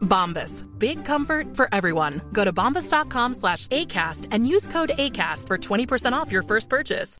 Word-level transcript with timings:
Bombas. 0.00 0.64
Big 0.78 1.04
comfort 1.04 1.56
for 1.56 1.68
everyone. 1.72 2.20
Go 2.32 2.44
to 2.44 2.52
bombas.com 2.52 3.34
slash 3.34 3.68
ACAST 3.68 4.28
and 4.32 4.46
use 4.46 4.66
code 4.66 4.90
ACAST 4.98 5.46
for 5.46 5.56
20% 5.56 6.12
off 6.12 6.32
your 6.32 6.42
first 6.42 6.68
purchase. 6.68 7.16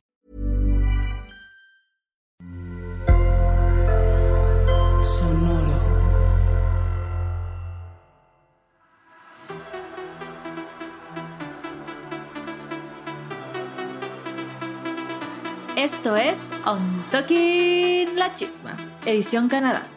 Esto 15.79 16.17
es 16.17 16.37
On 16.65 16.81
Talking 17.09 18.13
La 18.17 18.35
Chisma, 18.35 18.75
edición 19.05 19.47
Canadá. 19.47 19.87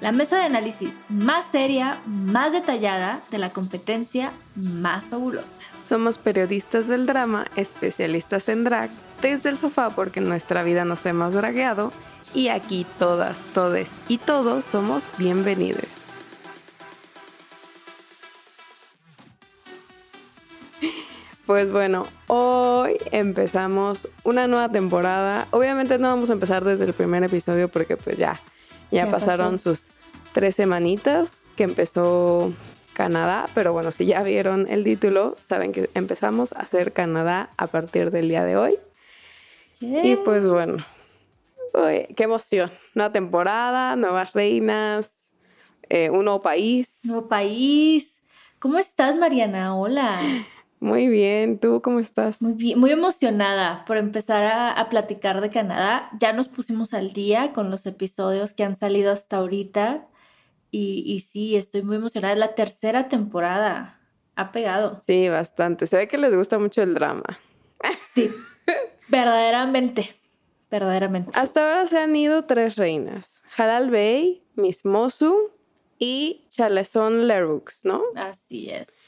La 0.00 0.12
mesa 0.12 0.36
de 0.36 0.44
análisis 0.44 0.98
más 1.08 1.46
seria, 1.46 1.98
más 2.06 2.52
detallada 2.52 3.22
de 3.30 3.38
la 3.38 3.50
competencia 3.50 4.32
más 4.54 5.06
fabulosa. 5.06 5.60
Somos 5.82 6.18
periodistas 6.18 6.88
del 6.88 7.06
drama, 7.06 7.46
especialistas 7.56 8.48
en 8.48 8.64
drag, 8.64 8.90
desde 9.22 9.50
el 9.50 9.58
sofá 9.58 9.90
porque 9.90 10.20
nuestra 10.20 10.62
vida 10.62 10.84
nos 10.84 11.04
hemos 11.06 11.34
dragueado 11.34 11.92
y 12.34 12.48
aquí 12.48 12.86
todas, 12.98 13.38
todes 13.54 13.88
y 14.08 14.18
todos 14.18 14.64
somos 14.64 15.08
bienvenidos. 15.18 15.88
Pues 21.46 21.70
bueno, 21.70 22.04
hoy 22.26 22.96
empezamos 23.12 24.08
una 24.22 24.46
nueva 24.46 24.70
temporada. 24.70 25.46
Obviamente 25.50 25.98
no 25.98 26.08
vamos 26.08 26.30
a 26.30 26.32
empezar 26.32 26.64
desde 26.64 26.86
el 26.86 26.94
primer 26.94 27.22
episodio 27.22 27.68
porque 27.68 27.98
pues 27.98 28.16
ya, 28.16 28.40
ya, 28.90 29.04
Ya 29.06 29.10
pasaron 29.10 29.52
pasó. 29.52 29.74
sus 29.74 29.86
tres 30.32 30.54
semanitas 30.56 31.32
que 31.56 31.64
empezó 31.64 32.52
Canadá, 32.92 33.46
pero 33.54 33.72
bueno, 33.72 33.90
si 33.92 34.06
ya 34.06 34.22
vieron 34.22 34.66
el 34.68 34.84
título, 34.84 35.36
saben 35.48 35.72
que 35.72 35.88
empezamos 35.94 36.52
a 36.52 36.60
hacer 36.60 36.92
Canadá 36.92 37.50
a 37.56 37.66
partir 37.66 38.10
del 38.10 38.28
día 38.28 38.44
de 38.44 38.56
hoy. 38.56 38.74
Y 39.80 40.16
pues 40.16 40.46
bueno, 40.46 40.84
uy, 41.74 42.06
qué 42.16 42.24
emoción. 42.24 42.70
Nueva 42.94 43.12
temporada, 43.12 43.96
nuevas 43.96 44.32
reinas, 44.32 45.10
eh, 45.88 46.10
un 46.10 46.24
nuevo 46.24 46.40
país. 46.40 47.00
Nuevo 47.04 47.28
país. 47.28 48.20
¿Cómo 48.60 48.78
estás, 48.78 49.16
Mariana? 49.16 49.76
Hola. 49.76 50.20
Muy 50.84 51.08
bien, 51.08 51.58
¿tú 51.58 51.80
cómo 51.80 51.98
estás? 51.98 52.42
Muy 52.42 52.52
bien, 52.52 52.78
muy 52.78 52.90
emocionada 52.90 53.86
por 53.86 53.96
empezar 53.96 54.44
a, 54.44 54.70
a 54.70 54.90
platicar 54.90 55.40
de 55.40 55.48
Canadá. 55.48 56.10
Ya 56.20 56.34
nos 56.34 56.48
pusimos 56.48 56.92
al 56.92 57.14
día 57.14 57.54
con 57.54 57.70
los 57.70 57.86
episodios 57.86 58.52
que 58.52 58.64
han 58.64 58.76
salido 58.76 59.10
hasta 59.10 59.38
ahorita. 59.38 60.06
Y, 60.70 61.02
y 61.06 61.20
sí, 61.20 61.56
estoy 61.56 61.80
muy 61.80 61.96
emocionada. 61.96 62.34
Es 62.34 62.38
la 62.38 62.54
tercera 62.54 63.08
temporada. 63.08 63.98
Ha 64.36 64.52
pegado. 64.52 65.00
Sí, 65.06 65.30
bastante. 65.30 65.86
Se 65.86 65.96
ve 65.96 66.06
que 66.06 66.18
les 66.18 66.34
gusta 66.34 66.58
mucho 66.58 66.82
el 66.82 66.92
drama. 66.92 67.40
Sí, 68.12 68.30
verdaderamente. 69.08 70.14
Verdaderamente. 70.70 71.30
Hasta 71.32 71.62
ahora 71.62 71.86
se 71.86 71.96
han 71.96 72.14
ido 72.14 72.44
tres 72.44 72.76
reinas. 72.76 73.40
Halal 73.56 73.88
Bey, 73.88 74.44
Miss 74.54 74.84
Mosu 74.84 75.50
y 75.98 76.44
Chalezón 76.50 77.26
Leroux, 77.26 77.80
¿no? 77.84 78.02
Así 78.16 78.68
es. 78.68 79.03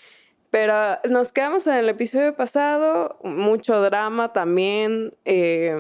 Pero 0.57 0.99
nos 1.11 1.33
quedamos 1.33 1.67
en 1.67 1.75
el 1.75 1.91
episodio 1.91 2.35
pasado, 2.35 3.19
mucho 3.23 3.79
drama 3.83 4.33
también. 4.33 5.13
eh, 5.27 5.77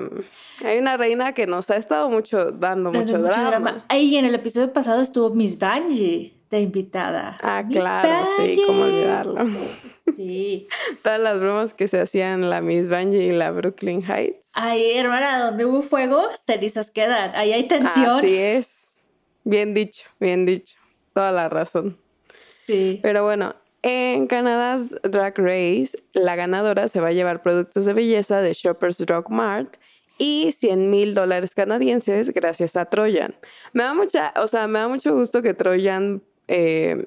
hay 0.62 0.76
una 0.76 0.98
reina 0.98 1.32
que 1.32 1.46
nos 1.46 1.70
ha 1.70 1.76
estado 1.78 2.10
mucho 2.10 2.50
dando 2.50 2.90
Dando 2.90 2.92
mucho, 2.92 3.18
drama. 3.22 3.86
Ay, 3.88 4.14
en 4.18 4.26
el 4.26 4.34
episodio 4.34 4.74
pasado 4.74 5.00
estuvo 5.00 5.30
Miss 5.30 5.58
Bungie 5.58 6.34
de 6.50 6.60
invitada. 6.60 7.38
Ah, 7.40 7.62
Miss 7.66 7.78
claro, 7.78 8.26
sí, 8.36 8.62
cómo 8.66 8.82
olvidarlo. 8.82 9.46
Sí. 10.14 10.68
Todas 11.02 11.20
las 11.20 11.40
bromas 11.40 11.72
que 11.72 11.88
se 11.88 11.98
hacían 11.98 12.50
la 12.50 12.60
Miss 12.60 12.90
Bungie 12.90 13.28
y 13.28 13.32
la 13.32 13.52
Brooklyn 13.52 14.02
Heights. 14.02 14.50
Ay, 14.52 14.92
hermana, 14.92 15.42
donde 15.42 15.64
hubo 15.64 15.80
fuego, 15.80 16.20
cenizas 16.44 16.90
quedan. 16.90 17.34
Ahí 17.34 17.54
hay 17.54 17.66
tensión. 17.66 18.18
Así 18.18 18.36
es. 18.36 18.88
Bien 19.42 19.72
dicho, 19.72 20.04
bien 20.20 20.44
dicho. 20.44 20.76
Toda 21.14 21.32
la 21.32 21.48
razón. 21.48 21.96
Sí. 22.66 23.00
Pero 23.02 23.24
bueno, 23.24 23.54
en 23.88 24.26
Canadá 24.26 24.84
Drag 25.04 25.38
Race, 25.38 25.96
la 26.12 26.34
ganadora 26.34 26.88
se 26.88 26.98
va 27.00 27.08
a 27.08 27.12
llevar 27.12 27.40
productos 27.40 27.84
de 27.84 27.92
belleza 27.92 28.40
de 28.40 28.52
Shoppers 28.52 28.98
Drug 28.98 29.30
Mart 29.30 29.76
y 30.18 30.50
100 30.50 30.90
mil 30.90 31.14
dólares 31.14 31.54
canadienses 31.54 32.30
gracias 32.30 32.74
a 32.74 32.86
Trojan. 32.86 33.36
Me 33.72 33.84
da 33.84 33.94
mucha, 33.94 34.34
o 34.42 34.48
sea, 34.48 34.66
me 34.66 34.80
da 34.80 34.88
mucho 34.88 35.14
gusto 35.14 35.40
que 35.40 35.54
Trojan 35.54 36.20
eh, 36.48 37.06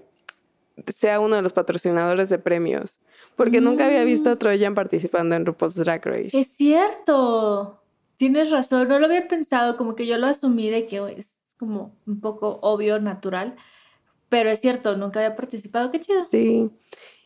sea 0.87 1.19
uno 1.19 1.35
de 1.35 1.41
los 1.41 1.51
patrocinadores 1.51 2.29
de 2.29 2.39
premios, 2.39 2.97
porque 3.35 3.59
nunca 3.59 3.87
había 3.87 4.05
visto 4.05 4.29
a 4.29 4.37
Trojan 4.37 4.73
participando 4.73 5.35
en 5.35 5.45
RuPaul's 5.45 5.75
Drag 5.75 6.05
Race. 6.05 6.39
Es 6.39 6.47
cierto. 6.47 7.83
Tienes 8.15 8.51
razón. 8.51 8.87
No 8.87 8.99
lo 8.99 9.07
había 9.07 9.27
pensado, 9.27 9.75
como 9.75 9.95
que 9.95 10.05
yo 10.05 10.17
lo 10.17 10.27
asumí 10.27 10.69
de 10.69 10.87
que 10.87 11.15
es 11.17 11.35
como 11.57 11.93
un 12.07 12.21
poco 12.21 12.59
obvio, 12.61 13.01
natural. 13.01 13.57
Pero 14.29 14.49
es 14.49 14.61
cierto, 14.61 14.95
nunca 14.95 15.19
había 15.19 15.35
participado. 15.35 15.91
Qué 15.91 15.99
chido. 15.99 16.23
Sí. 16.29 16.69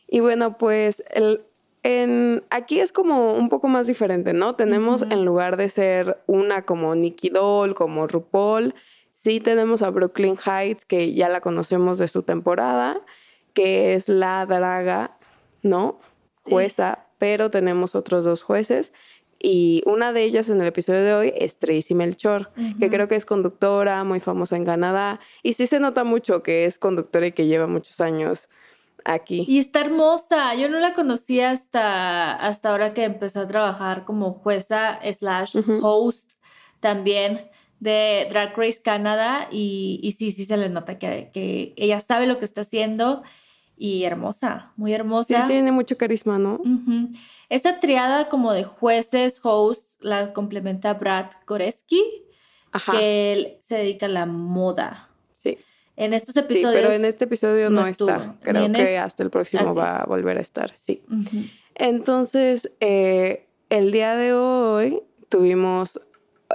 Y 0.08 0.20
bueno, 0.20 0.58
pues 0.58 1.04
el, 1.10 1.42
en, 1.84 2.44
aquí 2.50 2.80
es 2.80 2.92
como 2.92 3.34
un 3.34 3.50
poco 3.50 3.68
más 3.68 3.86
diferente, 3.86 4.32
¿no? 4.32 4.56
Tenemos 4.56 5.02
en 5.02 5.24
lugar 5.24 5.56
de 5.58 5.68
ser 5.68 6.18
una 6.26 6.62
como 6.62 6.94
Nicky 6.94 7.28
Doll, 7.28 7.74
como 7.74 8.06
RuPaul, 8.06 8.74
sí 9.12 9.38
tenemos 9.38 9.82
a 9.82 9.90
Brooklyn 9.90 10.36
Heights, 10.36 10.86
que 10.86 11.12
ya 11.12 11.28
la 11.28 11.42
conocemos 11.42 11.98
de 11.98 12.08
su 12.08 12.22
temporada, 12.22 13.00
que 13.52 13.94
es 13.94 14.08
la 14.08 14.46
draga, 14.46 15.18
¿no? 15.62 15.98
Sí. 16.44 16.52
Jueza, 16.52 17.06
pero 17.18 17.50
tenemos 17.50 17.94
otros 17.94 18.24
dos 18.24 18.42
jueces. 18.42 18.94
Y 19.46 19.82
una 19.84 20.14
de 20.14 20.22
ellas 20.22 20.48
en 20.48 20.62
el 20.62 20.68
episodio 20.68 21.02
de 21.02 21.12
hoy 21.12 21.34
es 21.36 21.58
Tracy 21.58 21.94
Melchor, 21.94 22.50
que 22.80 22.88
creo 22.88 23.08
que 23.08 23.16
es 23.16 23.26
conductora, 23.26 24.02
muy 24.02 24.18
famosa 24.18 24.56
en 24.56 24.64
Canadá. 24.64 25.20
Y 25.42 25.52
sí 25.52 25.66
se 25.66 25.80
nota 25.80 26.02
mucho 26.02 26.42
que 26.42 26.64
es 26.64 26.78
conductora 26.78 27.26
y 27.26 27.32
que 27.32 27.44
lleva 27.44 27.66
muchos 27.66 28.00
años 28.00 28.48
aquí. 29.04 29.44
Y 29.46 29.58
está 29.58 29.82
hermosa. 29.82 30.54
Yo 30.54 30.70
no 30.70 30.78
la 30.78 30.94
conocía 30.94 31.50
hasta, 31.50 32.32
hasta 32.32 32.70
ahora 32.70 32.94
que 32.94 33.04
empezó 33.04 33.40
a 33.40 33.46
trabajar 33.46 34.06
como 34.06 34.32
jueza 34.32 34.98
slash 35.12 35.58
host 35.82 36.32
también 36.80 37.50
de 37.80 38.26
Drag 38.30 38.56
Race 38.56 38.80
Canadá. 38.82 39.48
Y, 39.50 40.00
y 40.02 40.12
sí, 40.12 40.32
sí 40.32 40.46
se 40.46 40.56
le 40.56 40.70
nota 40.70 40.98
que, 40.98 41.30
que 41.34 41.74
ella 41.76 42.00
sabe 42.00 42.26
lo 42.26 42.38
que 42.38 42.46
está 42.46 42.62
haciendo. 42.62 43.22
Y 43.76 44.04
hermosa, 44.04 44.72
muy 44.76 44.90
Sí, 44.90 44.94
hermosa. 44.94 45.46
tiene 45.46 45.72
mucho 45.72 45.96
carisma, 45.98 46.38
¿no? 46.38 46.54
Ujú. 46.56 47.08
Esta 47.48 47.80
triada 47.80 48.28
como 48.28 48.52
de 48.52 48.64
jueces, 48.64 49.40
hosts 49.42 49.98
la 50.00 50.32
complementa 50.32 50.94
Brad 50.94 51.26
Goreski, 51.46 52.02
Ajá. 52.72 52.92
que 52.92 53.32
él 53.32 53.56
se 53.62 53.76
dedica 53.78 54.06
a 54.06 54.08
la 54.10 54.26
moda. 54.26 55.08
Sí. 55.42 55.58
En 55.96 56.12
estos 56.14 56.34
Sí, 56.34 56.40
episodios. 56.40 56.72
pero 56.82 56.92
en 56.92 57.04
este 57.04 57.24
episodio 57.24 57.70
no, 57.70 57.86
está. 57.86 58.36
Creo 58.42 58.72
que 58.72 58.82
este. 58.82 58.98
hasta 58.98 59.22
el 59.22 59.30
próximo 59.30 59.74
va 59.74 59.98
a 59.98 60.06
volver 60.06 60.38
a 60.38 60.40
estar, 60.40 60.72
sí. 60.80 61.02
Entonces, 61.74 62.70
eh, 62.80 63.46
el 63.70 63.90
día 63.92 64.14
de 64.16 64.32
hoy 64.34 65.02
tuvimos 65.28 66.00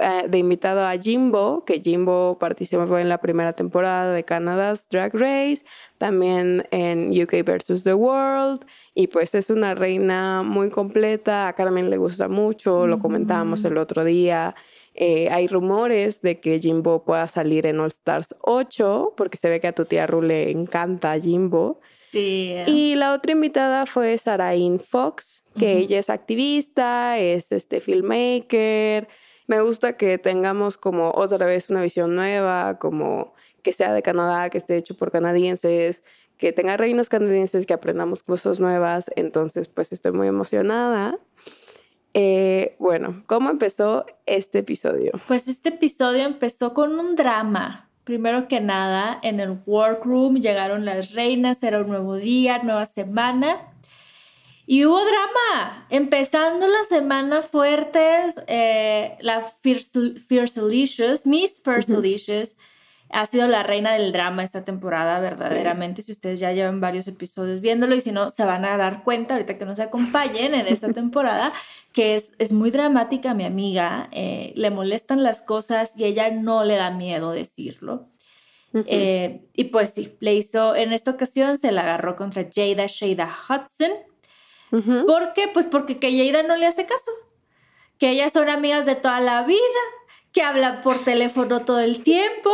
eh, 0.00 0.26
de 0.28 0.38
invitado 0.38 0.86
a 0.86 0.96
Jimbo, 0.96 1.64
que 1.64 1.80
Jimbo 1.80 2.38
participó 2.38 2.98
en 2.98 3.08
la 3.08 3.18
primera 3.18 3.52
temporada 3.52 4.12
de 4.12 4.24
Canada's 4.24 4.88
Drag 4.88 5.12
Race, 5.14 5.64
también 5.98 6.66
en 6.70 7.10
UK 7.10 7.44
vs. 7.44 7.84
The 7.84 7.94
World, 7.94 8.64
y 8.94 9.08
pues 9.08 9.34
es 9.34 9.50
una 9.50 9.74
reina 9.74 10.42
muy 10.42 10.70
completa, 10.70 11.48
a 11.48 11.52
Carmen 11.52 11.90
le 11.90 11.96
gusta 11.98 12.28
mucho, 12.28 12.86
lo 12.86 12.98
comentábamos 12.98 13.64
el 13.64 13.76
otro 13.76 14.04
día. 14.04 14.54
Eh, 14.94 15.28
hay 15.30 15.46
rumores 15.46 16.20
de 16.20 16.40
que 16.40 16.58
Jimbo 16.60 17.04
pueda 17.04 17.28
salir 17.28 17.66
en 17.66 17.78
All 17.80 17.88
Stars 17.88 18.34
8, 18.40 19.14
porque 19.16 19.38
se 19.38 19.48
ve 19.48 19.60
que 19.60 19.68
a 19.68 19.72
tu 19.72 19.84
tía 19.84 20.06
Ru 20.06 20.22
le 20.22 20.50
encanta 20.50 21.18
Jimbo. 21.18 21.80
Sí. 22.10 22.54
Y 22.66 22.96
la 22.96 23.12
otra 23.12 23.32
invitada 23.32 23.86
fue 23.86 24.18
Sarain 24.18 24.80
Fox, 24.80 25.44
que 25.56 25.74
Ujú. 25.74 25.82
ella 25.82 25.98
es 26.00 26.10
activista, 26.10 27.18
es 27.18 27.52
este 27.52 27.80
filmmaker. 27.80 29.08
Me 29.50 29.60
gusta 29.62 29.96
que 29.96 30.16
tengamos 30.16 30.76
como 30.78 31.10
otra 31.10 31.44
vez 31.44 31.70
una 31.70 31.82
visión 31.82 32.14
nueva, 32.14 32.78
como 32.78 33.34
que 33.64 33.72
sea 33.72 33.92
de 33.92 34.00
Canadá, 34.00 34.48
que 34.48 34.58
esté 34.58 34.76
hecho 34.76 34.96
por 34.96 35.10
canadienses, 35.10 36.04
que 36.36 36.52
tenga 36.52 36.76
reinas 36.76 37.08
canadienses, 37.08 37.66
que 37.66 37.74
aprendamos 37.74 38.22
cosas 38.22 38.60
nuevas. 38.60 39.10
Entonces, 39.16 39.66
pues 39.66 39.90
estoy 39.90 40.12
muy 40.12 40.28
emocionada. 40.28 41.18
Eh, 42.14 42.76
bueno, 42.78 43.24
¿cómo 43.26 43.50
empezó 43.50 44.06
este 44.24 44.60
episodio? 44.60 45.14
Pues 45.26 45.48
este 45.48 45.70
episodio 45.70 46.26
empezó 46.26 46.72
con 46.72 46.96
un 47.00 47.16
drama. 47.16 47.90
Primero 48.04 48.46
que 48.46 48.60
nada, 48.60 49.18
en 49.20 49.40
el 49.40 49.58
workroom 49.66 50.36
llegaron 50.36 50.84
las 50.84 51.12
reinas, 51.12 51.60
era 51.64 51.80
un 51.80 51.88
nuevo 51.88 52.14
día, 52.14 52.62
nueva 52.62 52.86
semana. 52.86 53.69
Y 54.70 54.84
hubo 54.84 55.00
drama. 55.00 55.84
Empezando 55.90 56.68
la 56.68 56.84
semana 56.88 57.42
fuertes, 57.42 58.40
eh, 58.46 59.16
la 59.18 59.42
Fierce, 59.62 60.12
Fiercelicious, 60.28 61.26
Miss 61.26 61.60
Fiercelicious, 61.64 62.56
ha 63.08 63.26
sido 63.26 63.48
la 63.48 63.64
reina 63.64 63.94
del 63.94 64.12
drama 64.12 64.44
esta 64.44 64.64
temporada, 64.64 65.18
verdaderamente. 65.18 66.02
Si 66.02 66.12
ustedes 66.12 66.38
ya 66.38 66.52
llevan 66.52 66.80
varios 66.80 67.08
episodios 67.08 67.60
viéndolo 67.60 67.96
y 67.96 68.00
si 68.00 68.12
no, 68.12 68.30
se 68.30 68.44
van 68.44 68.64
a 68.64 68.76
dar 68.76 69.02
cuenta 69.02 69.34
ahorita 69.34 69.58
que 69.58 69.64
nos 69.64 69.80
acompañen 69.80 70.54
en 70.54 70.68
esta 70.68 70.92
temporada, 70.92 71.52
que 71.92 72.14
es, 72.14 72.30
es 72.38 72.52
muy 72.52 72.70
dramática 72.70 73.34
mi 73.34 73.46
amiga. 73.46 74.08
eh, 74.12 74.52
le 74.54 74.70
molestan 74.70 75.24
las 75.24 75.42
cosas 75.42 75.98
y 75.98 76.04
ella 76.04 76.30
no 76.30 76.62
le 76.62 76.76
da 76.76 76.92
miedo 76.92 77.32
decirlo. 77.32 78.08
Eh, 78.86 79.48
y 79.52 79.64
pues 79.64 79.94
sí, 79.94 80.16
le 80.20 80.34
hizo, 80.34 80.76
en 80.76 80.92
esta 80.92 81.10
ocasión 81.10 81.58
se 81.58 81.72
la 81.72 81.80
agarró 81.80 82.14
contra 82.14 82.48
Jada 82.54 82.86
Shada 82.86 83.36
Hudson. 83.48 83.90
Ujú. 84.72 85.06
¿Por 85.06 85.32
qué? 85.32 85.48
Pues 85.52 85.66
porque 85.66 85.98
que 85.98 86.10
Jada 86.10 86.42
no 86.42 86.56
le 86.56 86.66
hace 86.66 86.86
caso. 86.86 87.10
Que 87.98 88.10
ellas 88.10 88.32
son 88.32 88.48
amigas 88.48 88.86
de 88.86 88.94
toda 88.94 89.20
la 89.20 89.42
vida, 89.42 89.58
que 90.32 90.42
hablan 90.42 90.82
por 90.82 91.04
teléfono 91.04 91.64
todo 91.64 91.80
el 91.80 92.02
tiempo 92.02 92.50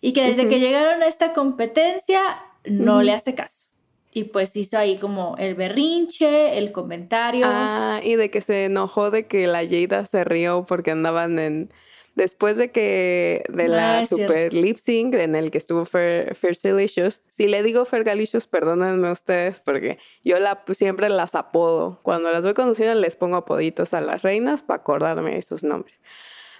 y 0.00 0.12
que 0.12 0.22
desde 0.22 0.48
que 0.48 0.60
llegaron 0.60 1.02
a 1.02 1.06
esta 1.06 1.32
competencia 1.32 2.20
no 2.64 3.02
le 3.02 3.12
hace 3.12 3.34
caso. 3.34 3.68
Y 4.12 4.24
pues 4.24 4.56
hizo 4.56 4.76
ahí 4.76 4.98
como 4.98 5.36
el 5.38 5.54
berrinche, 5.54 6.58
el 6.58 6.72
comentario. 6.72 7.46
Ah, 7.48 8.00
y 8.02 8.16
de 8.16 8.30
que 8.30 8.40
se 8.40 8.64
enojó 8.64 9.10
de 9.10 9.26
que 9.26 9.46
la 9.46 9.66
Jada 9.66 10.04
se 10.04 10.24
rió 10.24 10.64
porque 10.66 10.90
andaban 10.90 11.38
en. 11.38 11.72
Después 12.20 12.58
de 12.58 12.70
que. 12.70 13.44
de 13.48 13.66
la 13.68 14.04
super 14.06 14.52
lip 14.52 14.76
sync 14.76 15.14
en 15.14 15.34
el 15.34 15.50
que 15.50 15.56
estuvo 15.56 15.86
Fer, 15.86 16.34
Fergalicious. 16.34 17.22
Si 17.28 17.48
le 17.48 17.62
digo 17.62 17.86
Fergalicious, 17.86 18.46
perdónenme 18.46 19.10
ustedes 19.10 19.60
porque 19.60 19.96
yo 20.22 20.38
la, 20.38 20.62
siempre 20.72 21.08
las 21.08 21.34
apodo. 21.34 21.98
Cuando 22.02 22.30
las 22.30 22.42
voy 22.42 22.52
conociendo 22.52 22.94
les 23.00 23.16
pongo 23.16 23.36
apoditos 23.36 23.94
a 23.94 24.02
las 24.02 24.20
reinas 24.20 24.62
para 24.62 24.80
acordarme 24.82 25.34
de 25.34 25.40
sus 25.40 25.64
nombres. 25.64 25.94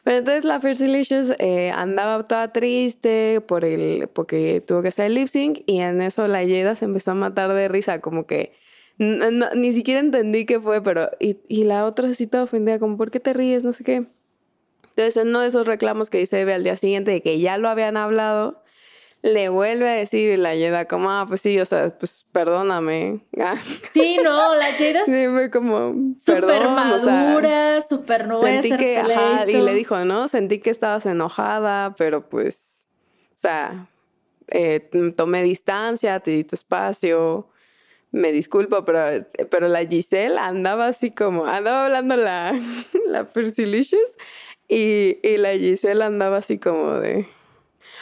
Pero 0.03 0.17
entonces 0.17 0.47
la 0.47 0.59
Fergalicious 0.61 1.35
eh, 1.39 1.71
andaba 1.75 2.27
toda 2.27 2.53
triste 2.55 3.43
por 3.47 3.67
el, 3.67 4.09
porque 4.09 4.63
tuvo 4.67 4.81
que 4.81 4.89
hacer 4.89 5.05
el 5.07 5.15
lip 5.15 5.29
sync 5.29 5.59
y 5.67 5.81
en 5.81 6.01
eso 6.01 6.27
la 6.27 6.41
Jada 6.41 6.75
se 6.75 6.87
empezó 6.87 7.11
a 7.11 7.15
matar 7.15 7.53
de 7.53 7.69
risa, 7.69 8.01
como 8.01 8.27
que 8.27 8.55
n- 8.99 9.31
no- 9.31 9.51
ni 9.55 9.75
siquiera 9.75 10.01
entendí 10.01 10.47
qué 10.47 10.59
fue, 10.59 10.83
pero 10.83 11.11
y, 11.21 11.37
y 11.49 11.65
la 11.65 11.85
otra 11.85 12.09
así 12.09 12.27
toda 12.27 12.45
ofendida, 12.45 12.79
como 12.79 12.97
¿por 12.97 13.11
qué 13.11 13.21
te 13.21 13.35
ríes? 13.35 13.63
No 13.63 13.75
sé 13.75 13.85
qué. 13.85 14.07
Entonces 14.91 15.17
en 15.17 15.29
uno 15.29 15.41
de 15.41 15.49
esos 15.49 15.67
reclamos 15.67 16.11
que 16.11 16.19
dice 16.19 16.41
Eve 16.41 16.55
al 16.55 16.65
día 16.65 16.77
siguiente 16.77 17.11
de 17.11 17.23
que 17.23 17.39
ya 17.41 17.59
lo 17.59 17.69
habían 17.69 17.97
hablado, 17.97 18.63
le 19.23 19.49
vuelve 19.49 19.89
a 19.89 19.95
decir 19.95 20.33
y 20.33 20.37
la 20.37 20.51
Jada 20.51 20.87
como, 20.87 21.11
ah, 21.11 21.27
pues 21.29 21.43
sí, 21.43 21.59
o 21.61 21.65
sea, 21.65 21.97
pues 21.97 22.27
perdóname. 22.33 23.21
Sí, 23.93 24.19
no, 24.23 24.55
la 24.55 24.67
fue 24.73 25.51
como, 25.51 25.95
súper 26.25 26.69
madura, 26.69 27.83
súper 27.83 28.27
no 28.27 28.41
sentí 28.41 28.77
que, 28.77 28.99
ajá, 28.99 29.49
y 29.49 29.61
le 29.61 29.75
dijo, 29.75 30.05
¿no? 30.05 30.29
Sentí 30.29 30.59
que 30.59 30.71
estabas 30.71 31.07
enojada, 31.07 31.95
pero 31.99 32.29
pues, 32.29 32.87
o 33.35 33.39
sea, 33.39 33.89
eh, 34.49 34.81
tomé 35.17 35.43
distancia, 35.43 36.21
te 36.21 36.31
di 36.31 36.45
tu 36.45 36.55
espacio, 36.55 37.49
me 38.13 38.33
disculpo, 38.33 38.85
pero, 38.85 39.27
pero 39.51 39.69
la 39.69 39.85
Giselle 39.85 40.39
andaba 40.39 40.87
así 40.87 41.11
como, 41.11 41.47
andaba 41.47 41.85
hablando 41.85 42.17
la, 42.17 42.53
la 43.07 43.31
Persilicious 43.31 44.17
y, 44.71 45.19
y 45.27 45.37
la 45.39 45.53
Giselle 45.53 46.05
andaba 46.05 46.39
así 46.39 46.59
como 46.59 46.93
de... 46.95 47.27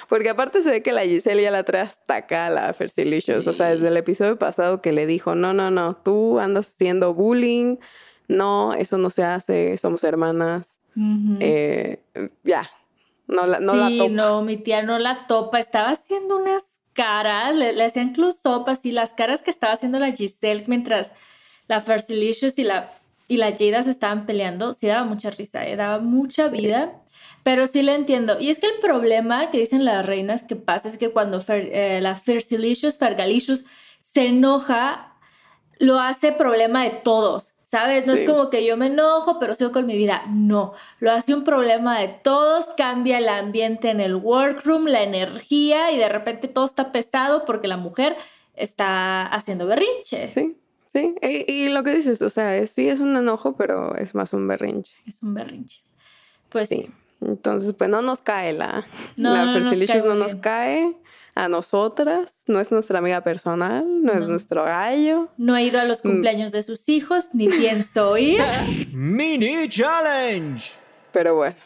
Porque 0.08 0.30
aparte 0.30 0.62
se 0.62 0.70
ve 0.70 0.82
que 0.82 0.92
la 0.92 1.02
Giselle 1.02 1.42
ya 1.42 1.50
la 1.50 1.64
trae 1.64 1.82
hasta 1.82 2.16
acá, 2.16 2.48
la 2.48 2.72
Fersilicious. 2.72 3.46
O 3.46 3.52
sea, 3.52 3.68
Sí. 3.68 3.74
desde 3.74 3.88
el 3.88 3.96
episodio 3.98 4.38
pasado 4.38 4.80
que 4.80 4.92
le 4.92 5.06
dijo, 5.06 5.34
no, 5.34 5.52
no, 5.52 5.70
no, 5.70 5.96
tú 5.96 6.38
andas 6.38 6.68
haciendo 6.68 7.12
bullying, 7.12 7.76
no, 8.26 8.72
eso 8.74 8.96
no 8.96 9.10
se 9.10 9.22
hace, 9.24 9.76
somos 9.76 10.04
hermanas. 10.04 10.78
Eh, 11.40 12.02
ya, 12.42 12.68
no 13.26 13.46
la, 13.46 13.60
no 13.60 13.74
la 13.74 13.88
sí, 13.88 13.98
topa. 13.98 14.10
no, 14.10 14.42
mi 14.42 14.56
tía 14.56 14.82
no 14.82 14.98
la 14.98 15.26
topa. 15.26 15.60
Estaba 15.60 15.90
haciendo 15.90 16.38
unas 16.38 16.64
caras, 16.94 17.54
le, 17.54 17.72
le 17.74 17.84
hacían 17.84 18.12
close-up 18.12 18.64
así, 18.68 18.90
las 18.92 19.12
caras 19.12 19.42
que 19.42 19.50
estaba 19.50 19.74
haciendo 19.74 19.98
la 19.98 20.10
Giselle 20.12 20.64
mientras 20.66 21.12
la 21.68 21.80
Fersilicious 21.82 22.58
y 22.58 22.64
la, 22.64 22.90
y 23.28 23.36
la 23.36 23.52
Jada 23.56 23.82
se 23.82 23.90
estaban 23.90 24.26
peleando. 24.26 24.72
Sí, 24.72 24.86
daba 24.88 25.04
mucha 25.04 25.30
risa, 25.30 25.66
eh, 25.66 25.76
daba 25.76 25.98
mucha 26.00 26.48
vida. 26.48 26.94
Pero 27.44 27.66
sí 27.66 27.82
le 27.82 27.94
entiendo. 27.94 28.38
Y 28.40 28.50
es 28.50 28.58
que 28.58 28.66
el 28.66 28.80
problema 28.80 29.50
que 29.50 29.58
dicen 29.58 29.84
las 29.84 30.04
reinas 30.04 30.42
que 30.42 30.56
pasa 30.56 30.88
es 30.88 30.98
que 30.98 31.10
cuando 31.10 31.40
Fer- 31.40 31.70
eh, 31.72 32.00
la 32.00 32.14
Fersilicious, 32.16 32.98
Fergalicious 32.98 33.64
se 34.00 34.26
enoja, 34.26 35.14
lo 35.78 36.00
hace 36.00 36.32
problema 36.32 36.82
de 36.84 36.90
todos. 36.90 37.54
¿Sabes? 37.64 38.06
No 38.06 38.14
Sí. 38.16 38.22
es 38.22 38.26
como 38.30 38.48
que 38.48 38.64
yo 38.64 38.78
me 38.78 38.86
enojo, 38.86 39.38
pero 39.38 39.54
sigo 39.54 39.72
con 39.72 39.84
mi 39.84 39.94
vida. 39.94 40.22
No, 40.28 40.72
lo 41.00 41.12
hace 41.12 41.34
un 41.34 41.44
problema 41.44 42.00
de 42.00 42.08
todos, 42.08 42.64
cambia 42.78 43.18
el 43.18 43.28
ambiente 43.28 43.90
en 43.90 44.00
el 44.00 44.14
workroom, 44.16 44.86
la 44.86 45.02
energía 45.02 45.92
y 45.92 45.98
de 45.98 46.08
repente 46.08 46.48
todo 46.48 46.64
está 46.64 46.92
pesado 46.92 47.44
porque 47.44 47.68
la 47.68 47.76
mujer 47.76 48.16
está 48.54 49.26
haciendo 49.26 49.66
berrinche. 49.66 50.30
Sí, 50.32 50.56
sí. 50.92 51.14
Y, 51.22 51.52
y 51.52 51.68
lo 51.68 51.82
que 51.82 51.94
dices, 51.94 52.20
o 52.22 52.30
sea, 52.30 52.56
es- 52.56 52.70
sí 52.70 52.88
es 52.88 53.00
un 53.00 53.16
enojo, 53.16 53.56
pero 53.56 53.94
es 53.96 54.14
más 54.14 54.32
un 54.32 54.46
berrinche. 54.48 54.94
Es 55.06 55.22
un 55.22 55.34
berrinche. 55.34 55.82
Pues 56.50 56.68
sí. 56.68 56.90
Entonces, 57.20 57.72
pues 57.74 57.90
no 57.90 58.00
nos 58.02 58.22
cae 58.22 58.52
la, 58.52 58.86
No, 59.16 59.34
la 59.34 59.44
no 59.44 59.58
nos 59.60 59.76
cae 59.88 60.02
no 60.02 60.14
nos 60.14 60.34
cae 60.36 60.96
a 61.34 61.48
nosotras, 61.48 62.42
no 62.46 62.58
es 62.60 62.70
nuestra 62.72 62.98
amiga 62.98 63.20
personal, 63.22 63.84
no, 64.02 64.12
es 64.12 64.20
No. 64.22 64.28
nuestro 64.28 64.64
gallo. 64.64 65.28
no 65.36 65.56
he 65.56 65.64
ido 65.64 65.78
a 65.80 65.84
los 65.84 65.98
Mm. 66.04 66.08
cumpleaños 66.08 66.50
de 66.52 66.62
sus 66.62 66.88
hijos, 66.88 67.28
ni 67.32 67.48
pienso 67.48 68.16
ir. 68.18 68.40
Mini 68.92 69.68
Challenge. 69.68 70.64
Pero 71.12 71.36
bueno, 71.36 71.56